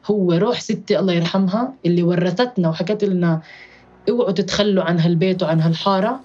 هو 0.06 0.34
روح 0.34 0.60
ستي 0.60 1.00
الله 1.00 1.14
يرحمها 1.14 1.74
اللي 1.86 2.04
ورثتنا 2.04 2.70
وحكت 2.70 3.04
لنا 3.04 3.42
اوعوا 4.10 4.32
تتخلوا 4.32 4.84
عن 4.84 5.00
هالبيت 5.00 5.44
وعن 5.44 5.62
هالحارة. 5.62 6.20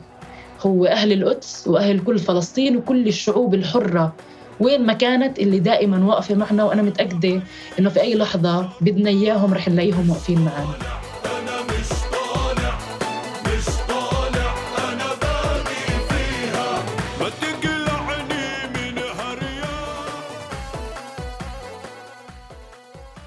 هو 0.60 0.86
أهل 0.86 1.12
القدس 1.12 1.68
وأهل 1.68 2.00
كل 2.00 2.18
فلسطين 2.18 2.76
وكل 2.76 3.08
الشعوب 3.08 3.54
الحرة. 3.54 4.12
وين 4.60 4.86
ما 4.86 4.92
كانت 4.92 5.38
اللي 5.38 5.58
دائما 5.58 6.06
واقفة 6.06 6.34
معنا 6.34 6.64
وأنا 6.64 6.82
متأكدة 6.82 7.40
إنه 7.78 7.90
في 7.90 8.00
أي 8.00 8.14
لحظة 8.14 8.68
بدنا 8.80 9.10
إياهم 9.10 9.54
رح 9.54 9.68
نلاقيهم 9.68 10.10
واقفين 10.10 10.38
معنا. 10.38 10.74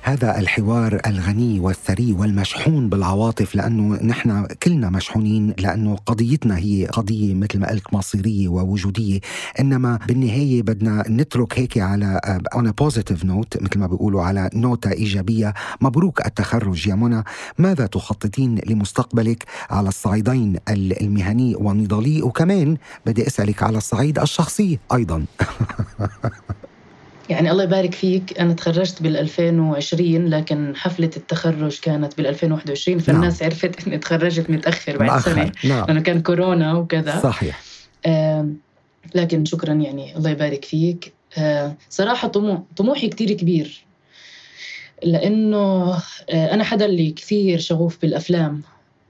هذا 0.06 0.40
الحوار 0.40 1.00
الغني 1.06 1.60
والثري 1.60 2.12
والمشحون 2.12 2.90
بالعواطف 2.90 3.56
لأنه 3.56 4.04
نحن 4.04 4.48
كلنا 4.64 4.90
مشحونين 4.90 5.54
لأنه 5.58 5.96
قضيتنا 5.96 6.58
هي 6.58 6.86
قضية 6.86 7.34
مثل 7.34 7.60
ما 7.60 7.70
قلت 7.70 7.94
مصيرية 7.94 8.48
ووجودية. 8.48 9.20
إنما 9.60 10.00
بالنهاية 10.08 10.62
بدنا 10.62 11.04
نترك 11.10 11.60
هيك 11.60 11.78
على 11.78 12.20
on 12.56 12.72
positive 12.72 13.26
note 13.26 13.62
مثل 13.62 13.80
ما 13.80 13.88
بيقولوا 13.88 14.24
على 14.24 14.50
نوتة 14.54 14.92
إيجابية. 14.92 15.54
مبروك 15.82 16.26
التخرج 16.26 16.88
يا 16.88 16.96
منى. 16.96 17.24
ماذا 17.58 17.86
تخططين 17.86 18.60
لمستقبلك 18.68 19.44
على 19.70 19.88
الصعيدين 19.88 20.56
المهني 21.02 21.56
والنضالي 21.56 22.22
وكمان 22.22 22.78
بدي 23.06 23.28
أسألك 23.28 23.64
على 23.64 23.78
الصعيد 23.78 24.20
الشخصي 24.20 24.80
أيضا. 24.94 25.26
يعني 27.30 27.52
الله 27.52 27.64
يبارك 27.64 27.94
فيك. 27.94 28.40
أنا 28.40 28.54
تخرجت 28.54 29.02
بال 29.02 29.18
2020 29.18 30.28
لكن 30.28 30.76
حفلة 30.76 31.10
التخرج 31.18 31.80
كانت 31.80 32.18
بال 32.18 32.28
2021 32.28 33.00
فالناس 33.00 33.44
عرفت 33.44 33.88
إني 33.88 33.98
تخرجت 33.98 34.50
متأخر 34.50 34.98
بعد 34.98 35.22
سنة. 35.22 35.52
نعم. 35.64 35.86
لأنه 35.86 36.02
كان 36.02 36.22
كورونا 36.22 36.74
وكذا. 36.74 37.20
صحيح. 37.24 37.62
آم، 38.06 38.58
لكن 39.16 39.46
شكرا 39.46 39.74
يعني 39.74 40.18
الله 40.18 40.30
يبارك 40.30 40.66
فيك. 40.66 41.14
آه، 41.38 41.76
صراحة 41.90 42.28
طموح 42.28 42.60
طموحي 42.78 43.08
كتير 43.08 43.32
كبير. 43.32 43.86
لأنه 45.04 45.58
آه، 46.30 46.54
أنا 46.54 46.64
حدا 46.64 46.86
اللي 46.86 47.12
كثير 47.12 47.60
شغوف 47.60 48.02
بالأفلام 48.02 48.62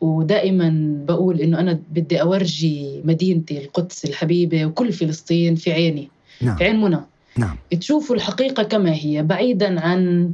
ودائما 0.01 0.95
بقول 1.07 1.41
إنه 1.41 1.59
أنا 1.59 1.79
بدي 1.91 2.21
أورجي 2.21 3.01
مدينتي 3.03 3.57
القدس 3.57 4.05
الحبيبة 4.05 4.65
وكل 4.65 4.93
فلسطين 4.93 5.55
في 5.55 5.71
عيني. 5.73 6.09
نعم. 6.41 6.55
في 6.55 6.63
عين 6.63 6.81
منى. 6.81 6.99
نعم. 7.37 7.57
تشوفوا 7.79 8.15
الحقيقة 8.15 8.63
كما 8.63 8.93
هي 8.93 9.23
بعيدا 9.23 9.79
عن 9.81 10.31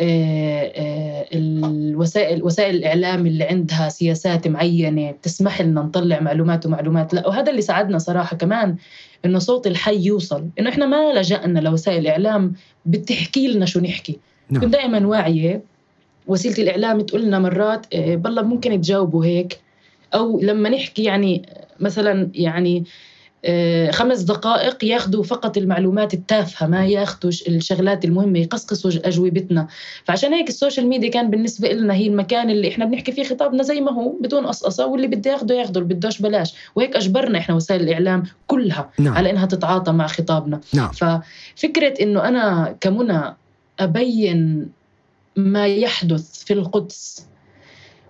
آه، 0.00 0.72
آه، 0.76 1.26
الوسائل 1.32 2.42
وسائل 2.42 2.76
الإعلام 2.76 3.26
اللي 3.26 3.44
عندها 3.44 3.88
سياسات 3.88 4.48
معينة 4.48 5.10
بتسمح 5.10 5.60
لنا 5.60 5.82
نطلع 5.82 6.20
معلومات 6.20 6.66
ومعلومات. 6.66 7.14
لا 7.14 7.28
وهذا 7.28 7.50
اللي 7.50 7.62
ساعدنا 7.62 7.98
صراحة 7.98 8.36
كمان 8.36 8.76
إنه 9.24 9.38
صوت 9.38 9.66
الحي 9.66 10.06
يوصل. 10.06 10.48
إنه 10.58 10.70
إحنا 10.70 10.86
ما 10.86 11.12
لجأنا 11.12 11.60
لوسائل 11.60 11.98
الإعلام 11.98 12.52
بتحكي 12.86 13.48
لنا 13.48 13.66
شو 13.66 13.80
نحكي. 13.80 14.18
نعم. 14.50 14.62
كنت 14.62 14.72
دائما 14.72 15.06
واعية 15.06 15.62
وسيلة 16.26 16.62
الإعلام 16.62 17.00
تقول 17.00 17.22
لنا 17.22 17.38
مرات 17.38 17.86
آه، 17.94 18.14
بالله 18.14 18.42
ممكن 18.42 18.80
تجاوبوا 18.80 19.24
هيك؟ 19.24 19.60
أو 20.14 20.40
لما 20.40 20.68
نحكي 20.68 21.04
يعني 21.04 21.42
مثلا 21.80 22.30
يعني 22.34 22.78
آه، 22.78 22.84
خمس 23.90 24.20
دقائق 24.20 24.84
ياخذوا 24.84 25.22
فقط 25.22 25.56
المعلومات 25.56 26.14
التافهة 26.14 26.66
ما 26.66 26.86
ياخذوا 26.86 27.32
الشغلات 27.48 28.04
المهمة 28.04 28.38
يقصقصوا 28.38 28.90
أجوبتنا. 29.04 29.66
فعشان 30.04 30.34
هيك 30.34 30.48
ال 30.48 30.53
social 30.53 30.86
media 30.86 31.10
كان 31.10 31.30
بالنسبة 31.30 31.68
لنا 31.68 31.94
هي 31.94 32.06
المكان 32.06 32.50
اللي 32.50 32.68
إحنا 32.68 32.84
بنحكي 32.84 33.12
فيه 33.12 33.24
خطابنا 33.24 33.62
زي 33.62 33.80
ما 33.80 33.92
هو 33.92 34.12
بدون 34.20 34.46
قصقصة 34.46 34.86
واللي 34.86 35.06
بده 35.06 35.30
ياخده 35.30 35.54
ياخده 35.54 35.80
اللي 35.80 35.94
بدوش 35.94 36.22
بلاش. 36.22 36.54
وهيك 36.76 36.96
أجبرنا 36.96 37.38
إحنا 37.38 37.54
وسائل 37.54 37.80
الإعلام 37.82 38.22
كلها 38.46 38.90
نعم. 38.98 39.14
على 39.14 39.30
إنها 39.30 39.46
تتعاطى 39.46 39.92
مع 39.92 40.06
خطابنا. 40.06 40.60
نعم. 40.74 40.90
ففكرة 40.90 41.94
إنه 42.02 42.28
أنا 42.28 42.76
كمنى 42.80 43.36
أبين 43.80 44.68
ما 45.36 45.66
يحدث 45.66 46.44
في 46.44 46.52
القدس 46.52 47.26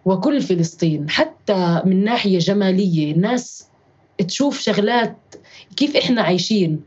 وكل 0.05 0.41
فلسطين 0.41 1.11
حتى 1.11 1.83
من 1.85 2.05
ناحية 2.05 2.39
جمالية 2.39 3.13
الناس 3.13 3.68
تشوف 4.29 4.61
شغلات 4.61 5.17
كيف 5.77 5.97
إحنا 5.97 6.23
عايشين 6.23 6.81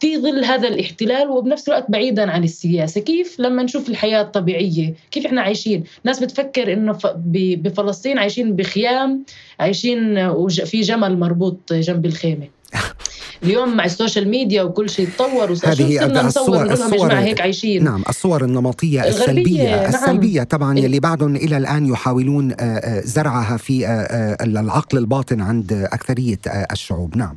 في 0.00 0.18
ظل 0.18 0.44
هذا 0.44 0.68
الاحتلال 0.68 1.28
وبنفس 1.30 1.68
الوقت 1.68 1.90
بعيدا 1.90 2.30
عن 2.30 2.44
السياسة، 2.44 3.00
كيف 3.00 3.40
لما 3.40 3.62
نشوف 3.62 3.88
الحياة 3.88 4.20
الطبيعية، 4.22 4.94
كيف 5.10 5.26
إحنا 5.26 5.42
عايشين؟ 5.42 5.84
ناس 6.04 6.20
بتفكر 6.22 6.72
إنه 6.72 6.98
بفلسطين 7.56 8.18
عايشين 8.18 8.56
بخيام، 8.56 9.24
عايشين 9.60 10.18
وج- 10.18 10.64
في 10.64 10.80
جمل 10.80 11.18
مربوط 11.18 11.72
جنب 11.72 12.06
الخيمة. 12.06 12.48
اليوم 13.44 13.76
مع 13.76 13.84
السوشيال 13.84 14.28
ميديا 14.28 14.62
وكل 14.62 14.90
شيء 14.90 15.08
تطور 15.08 15.44
هذه 15.64 16.26
الصور- 16.26 16.72
الصور- 16.72 17.12
هيك 17.14 17.40
عايشين. 17.40 17.84
نعم 17.84 18.02
الصور 18.08 18.44
النمطية 18.44 19.00
الغربية، 19.08 19.22
السلبية 19.24 19.76
نعم. 19.76 19.88
السلبية 19.94 20.42
طبعا 20.42 20.78
ال- 20.78 20.84
يلي 20.84 21.00
بعدهم 21.00 21.36
إلى 21.36 21.56
الآن 21.56 21.86
يحاولون 21.86 22.52
آه، 22.52 22.54
آه، 22.64 23.00
زرعها 23.00 23.56
في 23.56 23.86
آه، 23.86 24.36
العقل 24.44 24.98
الباطن 24.98 25.40
عند 25.40 25.72
أكثرية 25.72 26.38
الشعوب. 26.72 27.16
نعم. 27.16 27.36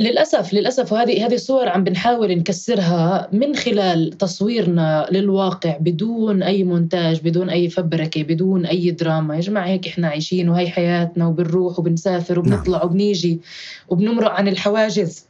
للأسف 0.00 0.54
للأسف 0.54 0.92
وهذه 0.92 1.26
هذه 1.26 1.34
الصور 1.34 1.68
عم 1.68 1.84
بنحاول 1.84 2.38
نكسرها 2.38 3.28
من 3.32 3.56
خلال 3.56 4.12
تصويرنا 4.18 5.06
للواقع 5.10 5.76
بدون 5.80 6.42
أي 6.42 6.64
مونتاج 6.64 7.20
بدون 7.20 7.50
أي 7.50 7.68
فبركة 7.68 8.22
بدون 8.22 8.66
أي 8.66 8.90
دراما. 8.90 9.36
يا 9.36 9.40
جماعة 9.40 9.66
هيك 9.66 9.86
إحنا 9.86 10.08
عايشين 10.08 10.48
وهي 10.48 10.68
حياتنا 10.68 11.26
وبنروح 11.26 11.78
وبنسافر 11.78 12.38
وبنطلع 12.38 12.84
وبنيجي 12.84 13.40
وبنمرق 13.88 14.30
عن 14.30 14.48
الحواجز. 14.48 15.26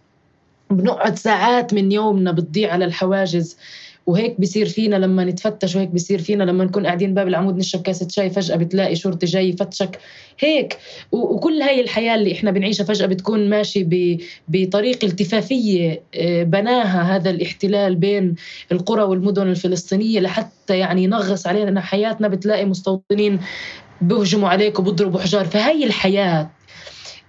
بنقعد 0.70 1.18
ساعات 1.18 1.74
من 1.74 1.92
يومنا 1.92 2.32
بتضيع 2.32 2.72
على 2.72 2.84
الحواجز. 2.84 3.56
وهيك 4.06 4.40
بصير 4.40 4.68
فينا 4.68 4.96
لما 4.96 5.24
نتفتش 5.24 5.76
وهيك 5.76 5.88
بصير 5.88 6.18
فينا 6.18 6.44
لما 6.44 6.64
نكون 6.64 6.86
قاعدين 6.86 7.14
باب 7.14 7.28
العمود 7.28 7.56
نشرب 7.56 7.82
كاسة 7.82 8.08
شاي 8.08 8.30
فجأة 8.30 8.56
بتلاقي 8.56 8.96
شرطي 8.96 9.26
جاي 9.26 9.48
يفتشك. 9.48 9.98
هيك. 10.38 10.78
وكل 11.12 11.62
هاي 11.62 11.80
الحياة 11.80 12.14
اللي 12.14 12.32
إحنا 12.32 12.50
بنعيشها 12.50 12.84
فجأة 12.84 13.06
بتكون 13.06 13.50
ماشي 13.50 13.86
بطريق 14.48 15.04
التفافية 15.04 16.02
آه، 16.14 16.42
بناها 16.42 17.16
هذا 17.16 17.30
الاحتلال 17.30 17.94
بين 17.94 18.34
القرى 18.72 19.02
والمدن 19.02 19.48
الفلسطينية 19.48 20.20
لحتى 20.20 20.78
يعني 20.78 21.04
ينغص 21.04 21.46
علينا. 21.46 21.80
حياتنا 21.80 22.28
بتلاقي 22.28 22.64
مستوطنين 22.64 23.40
بيهجموا 24.00 24.48
عليك 24.48 24.78
وبيضربوا 24.78 25.20
حجار. 25.20 25.44
فهي 25.44 25.84
الحياة 25.84 26.50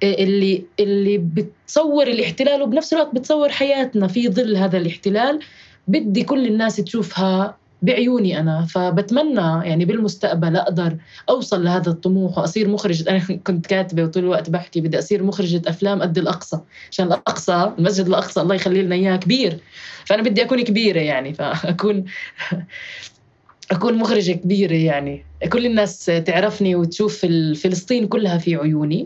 اللي 0.03 0.63
اللي 0.79 1.17
بتصور 1.17 2.07
الاحتلال 2.07 2.61
وبنفس 2.61 2.93
الوقت 2.93 3.15
بتصور 3.15 3.49
حياتنا 3.49 4.07
في 4.07 4.29
ظل 4.29 4.57
هذا 4.57 4.77
الاحتلال 4.77 5.39
بدي 5.87 6.23
كل 6.23 6.47
الناس 6.47 6.75
تشوفها 6.75 7.55
بعيوني 7.83 8.39
أنا 8.39 8.65
فبتمنى 8.65 9.67
يعني 9.67 9.85
بالمستقبل 9.85 10.55
أقدر 10.55 10.97
أوصل 11.29 11.63
لهذا 11.63 11.89
الطموح 11.89 12.37
وأصير 12.37 12.67
مخرجه 12.67 13.09
أنا 13.11 13.19
كنت 13.19 13.67
كاتبة 13.67 14.03
وطول 14.03 14.23
الوقت 14.23 14.49
بحكي 14.49 14.81
بدي 14.81 14.99
أصير 14.99 15.23
مخرجة 15.23 15.61
أفلام 15.67 16.01
قد 16.01 16.17
الأقصى 16.17 16.59
عشان 16.91 17.07
الأقصى 17.07 17.71
المسجد 17.79 18.07
الأقصى 18.07 18.41
الله 18.41 18.55
يخلي 18.55 18.81
لنا 18.81 18.95
إياه 18.95 19.15
كبير. 19.15 19.59
فأنا 20.05 20.21
بدي 20.21 20.43
أكون 20.43 20.61
كبيرة 20.61 20.99
يعني 20.99 21.33
فأكون 21.33 22.05
أكون 23.71 23.97
مخرجة 23.97 24.31
كبيرة 24.31 24.75
يعني. 24.75 25.25
كل 25.51 25.65
الناس 25.65 26.05
تعرفني 26.05 26.75
وتشوف 26.75 27.17
فلسطين 27.55 28.07
كلها 28.07 28.37
في 28.37 28.55
عيوني. 28.55 29.05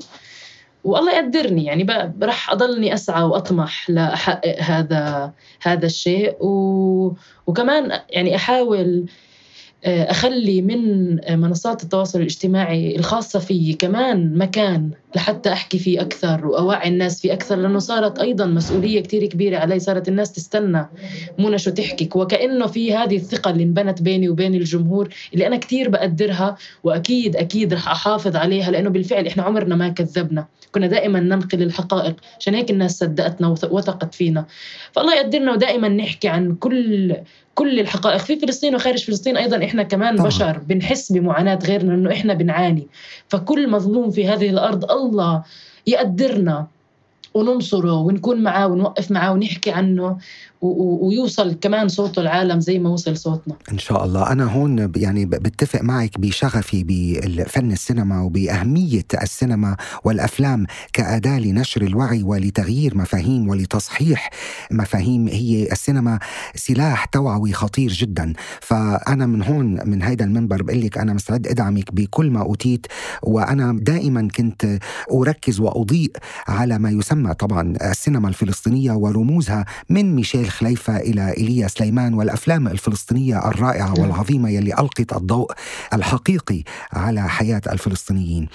والله 0.88 1.16
يقدرني 1.20 1.66
يعني 1.66 1.86
راح 2.22 2.52
أضلني 2.52 2.94
أسعى 2.94 3.24
وأطمح 3.24 3.90
لأحقق 3.90 4.60
هذا 4.60 5.32
هذا 5.62 5.86
الشيء 5.86 6.44
و... 6.44 7.14
وكمان 7.48 8.00
يعني 8.10 8.36
أحاول 8.36 9.06
أخلي 9.86 10.62
من 10.62 11.16
منصات 11.40 11.84
التواصل 11.84 12.20
الاجتماعي 12.20 12.96
الخاصة 12.96 13.40
فيي 13.40 13.74
كمان 13.74 14.38
مكان 14.38 14.90
لحتى 15.16 15.52
أحكي 15.54 15.80
فيه 15.80 16.02
أكثر 16.02 16.48
وأوعي 16.48 16.88
الناس 16.90 17.22
فيه 17.22 17.34
أكثر 17.34 17.56
لأنه 17.56 17.80
صارت 17.80 18.20
أيضا 18.20 18.46
مسؤولية 18.46 19.02
كثير 19.02 19.26
كبيرة 19.26 19.58
علي 19.58 19.80
صارت 19.80 20.08
الناس 20.08 20.32
تستنى 20.32 20.86
منى 21.40 21.58
شو 21.58 21.72
تحكي. 21.72 22.10
وكأنه 22.16 22.68
في 22.68 22.96
هذه 22.96 23.16
الثقة 23.16 23.52
اللي 23.52 23.64
انبنت 23.64 24.02
بيني 24.02 24.30
وبين 24.30 24.56
الجمهور 24.56 25.10
اللي 25.34 25.48
أنا 25.48 25.58
كثير 25.58 25.90
بقدرها 25.90 26.56
وأكيد 26.84 27.36
أكيد 27.36 27.74
رح 27.74 27.88
أحافظ 27.90 28.36
عليها 28.36 28.72
لأنه 28.72 28.90
بالفعل 28.90 29.28
إحنا 29.28 29.44
عمرنا 29.44 29.76
ما 29.76 29.90
كذبنا. 29.90 30.46
كنا 30.72 30.88
دائما 30.88 31.20
ننقل 31.20 31.62
الحقائق 31.64 32.16
عشان 32.40 32.56
هيك 32.56 32.72
الناس 32.72 32.98
صدقتنا 32.98 33.48
وث- 33.56 33.72
وثقت 33.72 34.16
فينا. 34.16 34.46
فالله 34.92 35.16
يقدرنا 35.16 35.52
ودائما 35.52 35.88
نحكي 35.90 36.28
عن 36.28 36.56
كل 36.56 37.16
كل 37.58 37.80
الحقائق 37.80 38.18
في 38.22 38.40
فلسطين 38.40 38.76
وخارج 38.76 39.04
فلسطين 39.04 39.38
أيضا 39.38 39.66
إحنا 39.66 39.84
كمان 39.84 40.16
طبعاً. 40.16 40.28
بشر 40.28 40.58
بنحس 40.58 41.12
بمعاناة 41.12 41.60
غيرنا 41.66 41.94
انه 41.94 42.12
إحنا 42.12 42.34
بنعاني 42.34 42.88
فكل 43.30 43.70
مظلوم 43.70 44.12
في 44.12 44.28
هذه 44.28 44.50
الأرض 44.50 44.92
الله 44.92 45.44
يقدرنا 45.88 46.68
وننصره 47.34 47.94
ونكون 47.94 48.42
معاه 48.44 48.68
ونوقف 48.68 49.12
معاه 49.12 49.32
ونحكي 49.32 49.72
عنه 49.72 50.18
ويوصل 50.62 51.54
كمان 51.54 51.88
صوته 51.88 52.22
العالم 52.22 52.60
زي 52.60 52.80
ما 52.80 52.90
وصل 52.90 53.18
صوتنا. 53.18 53.56
إن 53.72 53.78
شاء 53.78 54.06
الله. 54.06 54.32
أنا 54.32 54.44
هون 54.44 54.92
يعني 54.96 55.26
بتفق 55.26 55.82
معك 55.82 56.20
بشغفي 56.20 56.84
بفن 56.84 57.72
السينما 57.72 58.22
وبأهمية 58.22 59.06
السينما 59.22 59.78
والأفلام 60.04 60.66
كأداة 60.94 61.40
لنشر 61.40 61.82
الوعي 61.82 62.24
ولتغيير 62.24 62.98
مفاهيم 62.98 63.50
ولتصحيح 63.50 64.30
مفاهيم. 64.72 65.28
هي 65.28 65.72
السينما 65.72 66.20
سلاح 66.56 67.06
توعوي 67.06 67.54
خطير 67.54 67.92
جدا. 67.92 68.34
فأنا 68.62 69.26
من 69.26 69.44
هون 69.44 69.80
من 69.90 70.02
هيدا 70.04 70.26
المنبر 70.26 70.64
بقول 70.64 70.82
لك 70.82 70.98
أنا 70.98 71.14
مستعد 71.14 71.48
أدعمك 71.48 71.94
بكل 71.94 72.32
ما 72.32 72.42
أوتيت. 72.42 72.88
وأنا 73.24 73.78
دائما 73.82 74.28
كنت 74.36 74.80
أركز 75.14 75.60
وأضيء 75.60 76.12
على 76.48 76.80
ما 76.80 76.90
يسمى 76.90 77.34
طبعا 77.34 77.74
السينما 77.82 78.30
الفلسطينية 78.30 78.92
ورموزها 78.92 79.66
من 79.90 80.16
ميشيل 80.16 80.47
خليفة 80.50 80.98
إلى 80.98 81.34
إيليا 81.38 81.68
سليمان 81.68 82.14
والأفلام 82.14 82.68
الفلسطينية 82.68 83.48
الرائعة 83.48 84.00
والعظيمة 84.00 84.50
يلي 84.50 84.74
ألقت 84.74 85.14
الضوء 85.16 85.52
الحقيقي 85.94 86.64
على 86.94 87.30
حياة 87.30 87.62
الفلسطينيين 87.72 88.48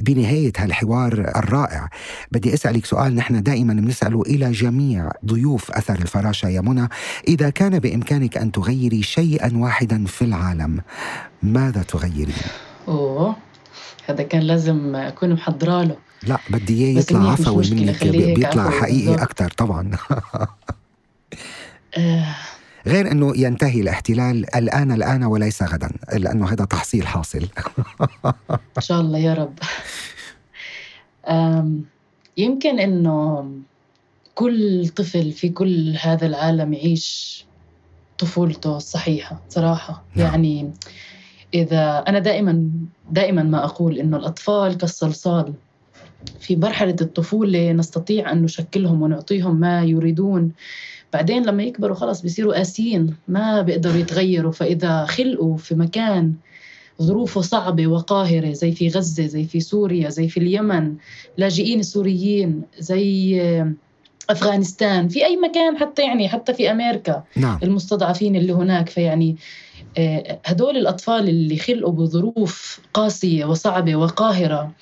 بنهاية 0.00 0.52
هالحوار 0.56 1.12
الرائع 1.36 1.88
بدي 2.32 2.54
أسألك 2.54 2.86
سؤال 2.86 3.14
نحن 3.14 3.42
دائما 3.42 3.74
بنسأله 3.74 4.22
إلى 4.22 4.50
جميع 4.52 5.10
ضيوف 5.26 5.70
أثر 5.70 5.94
الفراشة 5.94 6.48
يا 6.48 6.60
منى 6.60 6.88
إذا 7.28 7.50
كان 7.50 7.78
بإمكانك 7.78 8.36
أن 8.36 8.52
تغيري 8.52 9.02
شيئا 9.02 9.50
واحدا 9.54 10.04
في 10.04 10.24
العالم 10.24 10.80
ماذا 11.42 11.82
تغيرين؟ 11.82 12.34
أوه 12.88 13.36
هذا 14.08 14.22
كان 14.22 14.42
لازم 14.42 14.96
أكون 14.96 15.32
محضرة 15.32 15.82
له 15.82 15.96
لا 16.22 16.38
بدي 16.50 16.84
إياه 16.84 16.98
يطلع 16.98 17.30
عفوي 17.32 17.70
منك 17.70 18.06
بيطلع 18.06 18.70
حقيقي. 18.70 19.14
أكثر 19.14 19.50
طبعا 19.50 19.90
غير 22.86 23.12
أنه 23.12 23.32
ينتهي 23.36 23.80
الاحتلال 23.80 24.56
الآن 24.56 24.92
الآن 24.92 25.24
وليس 25.24 25.62
غدا 25.62 25.90
لأنه 26.12 26.52
هذا 26.52 26.64
تحصيل 26.64 27.06
حاصل. 27.06 27.48
إن 28.76 28.82
شاء 28.82 29.00
الله 29.00 29.18
يا 29.18 29.34
رب. 29.34 29.58
يمكن 32.36 32.80
إنه 32.80 33.50
كل 34.34 34.88
طفل 34.88 35.32
في 35.32 35.48
كل 35.48 35.96
هذا 36.00 36.26
العالم 36.26 36.72
يعيش 36.72 37.44
طفولته 38.18 38.76
الصحيحة 38.76 39.42
صراحة. 39.48 40.04
نعم. 40.14 40.26
يعني 40.26 40.72
إذا 41.54 42.04
أنا 42.08 42.18
دائما 42.18 42.70
دائما 43.10 43.42
ما 43.42 43.64
أقول 43.64 43.98
إنه 43.98 44.16
الأطفال 44.16 44.76
كالصلصال. 44.76 45.52
في 46.40 46.56
مرحلة 46.56 46.96
الطفولة 47.00 47.72
نستطيع 47.72 48.32
أن 48.32 48.42
نشكلهم 48.42 49.02
ونعطيهم 49.02 49.60
ما 49.60 49.84
يريدون. 49.84 50.52
بعدين 51.12 51.46
لما 51.46 51.62
يكبروا 51.62 51.96
خلاص 51.96 52.22
بيصيروا 52.22 52.54
قاسيين 52.54 53.14
ما 53.28 53.62
بيقدروا 53.62 53.96
يتغيروا. 53.96 54.52
فإذا 54.52 55.04
خلقوا 55.04 55.56
في 55.56 55.74
مكان 55.74 56.34
ظروفه 57.02 57.40
صعبة 57.40 57.86
وقاهرة 57.86 58.52
زي 58.52 58.72
في 58.72 58.88
غزة 58.88 59.26
زي 59.26 59.44
في 59.44 59.60
سوريا 59.60 60.08
زي 60.08 60.28
في 60.28 60.40
اليمن 60.40 60.94
لاجئين 61.36 61.80
السوريين 61.80 62.62
زي 62.78 63.40
أفغانستان 64.30 65.08
في 65.08 65.24
أي 65.24 65.36
مكان 65.36 65.76
حتى 65.76 66.02
يعني 66.02 66.28
حتى 66.28 66.54
في 66.54 66.70
أمريكا 66.70 67.24
نعم. 67.36 67.58
المستضعفين 67.62 68.36
اللي 68.36 68.52
هناك. 68.52 68.88
فيعني 68.88 69.36
آه، 69.98 70.40
هدول 70.44 70.76
الأطفال 70.76 71.28
اللي 71.28 71.56
خلقوا 71.56 71.92
بظروف 71.92 72.80
قاسية 72.94 73.44
وصعبة 73.44 73.96
وقاهرة 73.96 74.72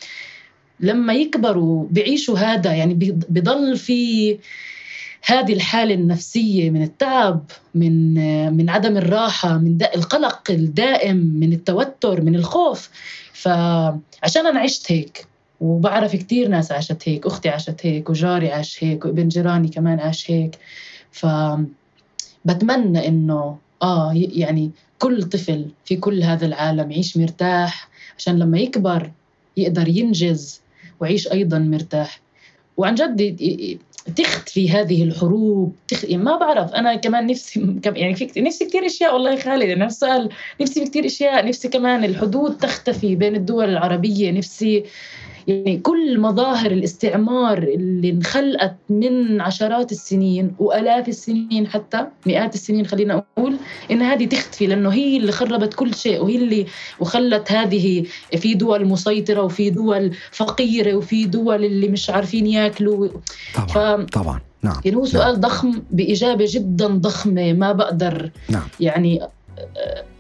لما 0.81 1.12
يكبروا 1.12 1.87
بيعيشوا 1.91 2.39
هذا 2.39 2.74
يعني 2.74 2.95
بضل 3.29 3.77
في 3.77 4.39
هذه 5.27 5.53
الحالة 5.53 5.95
النفسية 5.95 6.70
من 6.70 6.83
التعب 6.83 7.45
من 7.74 8.18
آه، 8.18 8.51
من 8.51 8.70
عدم 8.70 8.97
الراحة 8.97 9.59
من 9.59 9.79
القلق 9.95 10.51
الدائم 10.51 11.16
من 11.16 11.53
التوتر 11.53 12.20
من 12.22 12.35
الخوف. 12.37 12.91
فعشان 13.33 14.47
أنا 14.47 14.61
عشت 14.61 14.93
هيك 14.93 15.27
وبعرف 15.61 16.16
كتير 16.16 16.49
ناس 16.49 16.72
عاشت 16.72 17.09
هيك 17.09 17.27
أختي 17.27 17.49
عاشت 17.49 17.87
هيك 17.87 18.11
وجاري 18.11 18.53
عاش 18.53 18.85
هيك 18.85 19.05
وابن 19.05 19.29
جيراني 19.29 19.68
كمان 19.68 20.01
عاش 20.01 20.31
هيك. 20.31 20.59
ف 21.11 21.27
بتمنى 22.45 23.09
إنه 23.09 23.59
آه 23.83 24.14
ي- 24.14 24.31
يعني 24.35 24.70
كل 24.99 25.22
طفل 25.22 25.66
في 25.85 25.97
كل 25.97 26.22
هذا 26.22 26.47
العالم 26.47 26.91
يعيش 26.91 27.16
مرتاح 27.16 27.89
عشان 28.18 28.39
لما 28.39 28.59
يكبر 28.59 29.11
يقدر 29.57 29.89
ينجز 29.89 30.61
ويعيش 31.01 31.33
أيضا 31.33 31.59
مرتاح. 31.59 32.20
وعن 32.77 32.95
جد 32.95 33.20
تختفي 34.16 34.70
هذه 34.70 35.02
الحروب 35.02 35.74
تخ... 35.88 36.04
يعني 36.04 36.22
ما 36.22 36.36
بعرف 36.36 36.74
أنا 36.74 36.94
كمان 36.96 37.26
نفسي 37.26 37.61
كم- 37.82 37.96
يعني 37.96 38.14
في 38.14 38.26
كت- 38.26 38.38
نفسي 38.38 38.64
كثير 38.64 38.86
أشياء 38.86 39.14
والله 39.14 39.36
خالد 39.36 39.70
أنا 39.70 39.86
السؤال 39.86 40.28
نفسي 40.61 40.80
في 40.84 40.90
كثير 40.90 41.07
أشياء 41.07 41.46
نفسي 41.48 41.68
كمان 41.68 42.04
الحدود 42.04 42.57
تختفي 42.59 43.14
بين 43.16 43.36
الدول 43.36 43.68
العربية 43.68 44.30
نفسي 44.30 44.84
يعني 45.47 45.76
كل 45.78 46.20
مظاهر 46.20 46.70
الاستعمار 46.70 47.59
اللي 47.59 48.11
انخلقت 48.11 48.76
من 48.90 49.40
عشرات 49.40 49.92
السنين 49.92 50.53
وآلاف 50.59 51.09
السنين 51.09 51.66
حتى 51.66 52.07
مئات 52.26 52.55
السنين 52.55 52.86
خلينا 52.86 53.24
أقول 53.38 53.57
إن 53.90 54.03
هذه 54.03 54.26
تختفي 54.26 54.66
لأنه 54.66 54.90
هي 54.92 55.16
اللي 55.16 55.32
خربت 55.32 55.74
كل 55.74 55.94
شيء 55.94 56.22
وهي 56.22 56.36
اللي 56.36 56.66
وخلت 57.01 57.53
هذه 57.53 58.05
في 58.36 58.55
دول 58.55 58.84
مسيطرة 58.86 59.42
وفي 59.42 59.70
دول 59.70 60.11
فقيرة 60.30 60.94
وفي 60.94 61.24
دول 61.24 61.64
اللي 61.64 61.88
مش 61.88 62.11
عارفين 62.11 62.47
ياكلوا. 62.47 63.09
طبعا 63.55 63.66
ف- 63.66 64.11
طبعا 64.11 64.40
نعم 64.62 64.80
يعني 64.84 64.97
هو 64.97 65.05
سؤال 65.05 65.40
ضخم 65.40 65.82
بإجابة 65.90 66.44
جدا 66.49 66.86
ضخمة 66.86 67.53
ما 67.53 67.72
بقدر 67.72 68.30
نعم. 68.51 68.68
يعني 68.80 69.20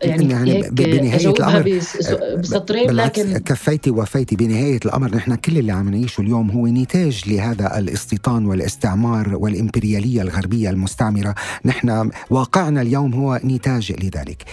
يعني, 0.02 0.30
يعني 0.30 0.52
هيك 0.52 0.72
ب- 0.72 0.74
بنهاية 0.74 1.14
اجاوبها 1.16 1.58
الأمر، 1.60 1.76
بس- 1.78 2.12
بسطرين 2.38 2.90
لكن 2.90 3.38
كفيتي 3.38 3.90
وفيتي 3.90 4.36
بنهاية 4.36 4.80
الأمر. 4.84 5.16
نحن 5.16 5.34
كل 5.34 5.58
اللي 5.58 5.72
عم 5.72 5.88
نعيشه 5.88 6.20
اليوم 6.20 6.50
هو 6.50 6.66
نتاج 6.66 7.22
لهذا 7.26 7.78
الاستيطان 7.78 8.46
والاستعمار 8.46 9.34
والإمبريالية 9.36 10.22
الغربية 10.22 10.70
المستعمرة. 10.70 11.34
نحن 11.64 12.10
واقعنا 12.30 12.82
اليوم 12.82 13.14
هو 13.14 13.40
نتاج 13.44 13.92
لذلك. 13.92 14.44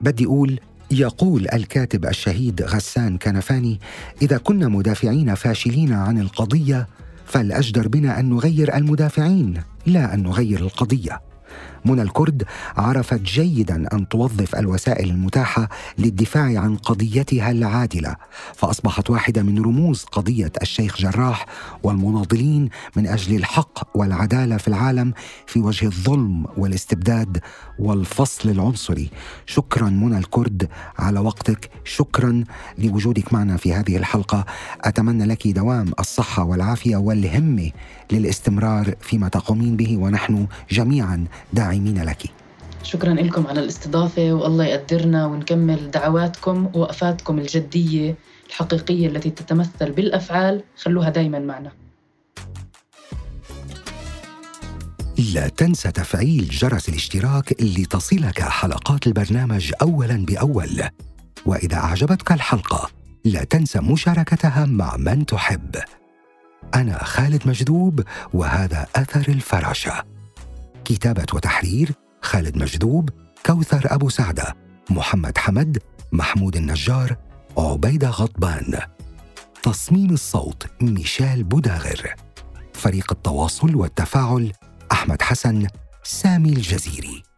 بدي 0.00 0.24
أقول 0.26 0.60
يقول 0.90 1.46
الكاتب 1.52 2.06
الشهيد 2.06 2.62
غسان 2.62 3.18
كنفاني 3.18 3.80
إذا 4.22 4.38
كنا 4.38 4.68
مدافعين 4.68 5.34
فاشلين 5.34 5.92
عن 5.92 6.18
القضية 6.20 6.86
فالأجدر 7.26 7.88
بنا 7.88 8.20
أن 8.20 8.30
نغير 8.30 8.76
المدافعين 8.76 9.54
لا 9.86 10.14
أن 10.14 10.22
نغير 10.22 10.58
القضية. 10.60 11.20
منى 11.84 12.02
الكرد 12.02 12.42
عرفت 12.76 13.20
جيدا 13.20 13.88
أن 13.92 14.08
توظف 14.08 14.56
الوسائل 14.56 15.10
المتاحة 15.10 15.68
للدفاع 15.98 16.60
عن 16.60 16.76
قضيتها 16.76 17.50
العادلة 17.50 18.16
فأصبحت 18.54 19.10
واحدة 19.10 19.42
من 19.42 19.62
رموز 19.62 20.04
قضية 20.04 20.52
الشيخ 20.62 20.96
جراح 20.96 21.46
والمناضلين 21.82 22.68
من 22.96 23.06
أجل 23.06 23.36
الحق 23.36 23.96
والعدالة 23.96 24.56
في 24.56 24.68
العالم 24.68 25.12
في 25.46 25.60
وجه 25.60 25.86
الظلم 25.86 26.46
والاستبداد 26.56 27.38
والفصل 27.78 28.50
العنصري. 28.50 29.10
شكرا 29.46 29.90
منى 29.90 30.18
الكرد 30.18 30.68
على 30.98 31.20
وقتك. 31.20 31.70
شكرا 31.84 32.44
لوجودك 32.78 33.32
معنا 33.32 33.56
في 33.56 33.74
هذه 33.74 33.96
الحلقة. 33.96 34.44
أتمنى 34.80 35.24
لك 35.24 35.48
دوام 35.48 35.92
الصحة 36.00 36.44
والعافية 36.44 36.96
والهمه 36.96 37.70
للاستمرار 38.12 38.94
فيما 39.00 39.28
تقومين 39.28 39.76
به 39.76 39.96
ونحن 39.96 40.46
جميعا 40.70 41.24
داعمين 41.52 41.69
لك. 41.78 42.22
شكرا 42.82 43.14
لكم 43.14 43.46
على 43.46 43.60
الاستضافة 43.60 44.32
والله 44.32 44.64
يقدرنا 44.64 45.26
ونكمل 45.26 45.90
دعواتكم 45.90 46.70
ووقفاتكم 46.74 47.38
الجدية 47.38 48.14
الحقيقية 48.48 49.06
التي 49.08 49.30
تتمثل 49.30 49.92
بالأفعال. 49.92 50.62
خلوها 50.76 51.10
دايما 51.10 51.38
معنا. 51.38 51.72
لا 55.34 55.48
تنسى 55.48 55.92
تفعيل 55.92 56.48
جرس 56.48 56.88
الاشتراك 56.88 57.62
لتصلك 57.62 58.42
حلقات 58.42 59.06
البرنامج 59.06 59.72
اولا 59.82 60.24
بأول. 60.24 60.82
وإذا 61.46 61.76
أعجبتك 61.76 62.32
الحلقة 62.32 62.90
لا 63.24 63.44
تنسى 63.44 63.78
مشاركتها 63.80 64.66
مع 64.66 64.96
من 64.96 65.26
تحب. 65.26 65.76
أنا 66.74 67.04
خالد 67.04 67.48
مجذوب 67.48 68.02
وهذا 68.32 68.86
أثر 68.96 69.32
الفراشة. 69.32 70.19
كتابة 70.84 71.26
وتحرير 71.34 71.92
خالد 72.22 72.56
مجذوب 72.56 73.10
كوثر 73.46 73.94
أبو 73.94 74.08
سعدة 74.08 74.56
محمد 74.90 75.38
حمد 75.38 75.78
محمود 76.12 76.56
النجار 76.56 77.16
عبيدة 77.58 78.10
غضبان. 78.10 78.78
تصميم 79.62 80.10
الصوت 80.10 80.66
ميشيل 80.80 81.44
بوداغر. 81.44 82.14
فريق 82.72 83.12
التواصل 83.12 83.74
والتفاعل 83.74 84.52
أحمد 84.92 85.22
حسن 85.22 85.66
سامي 86.02 86.52
الجزيري. 86.52 87.29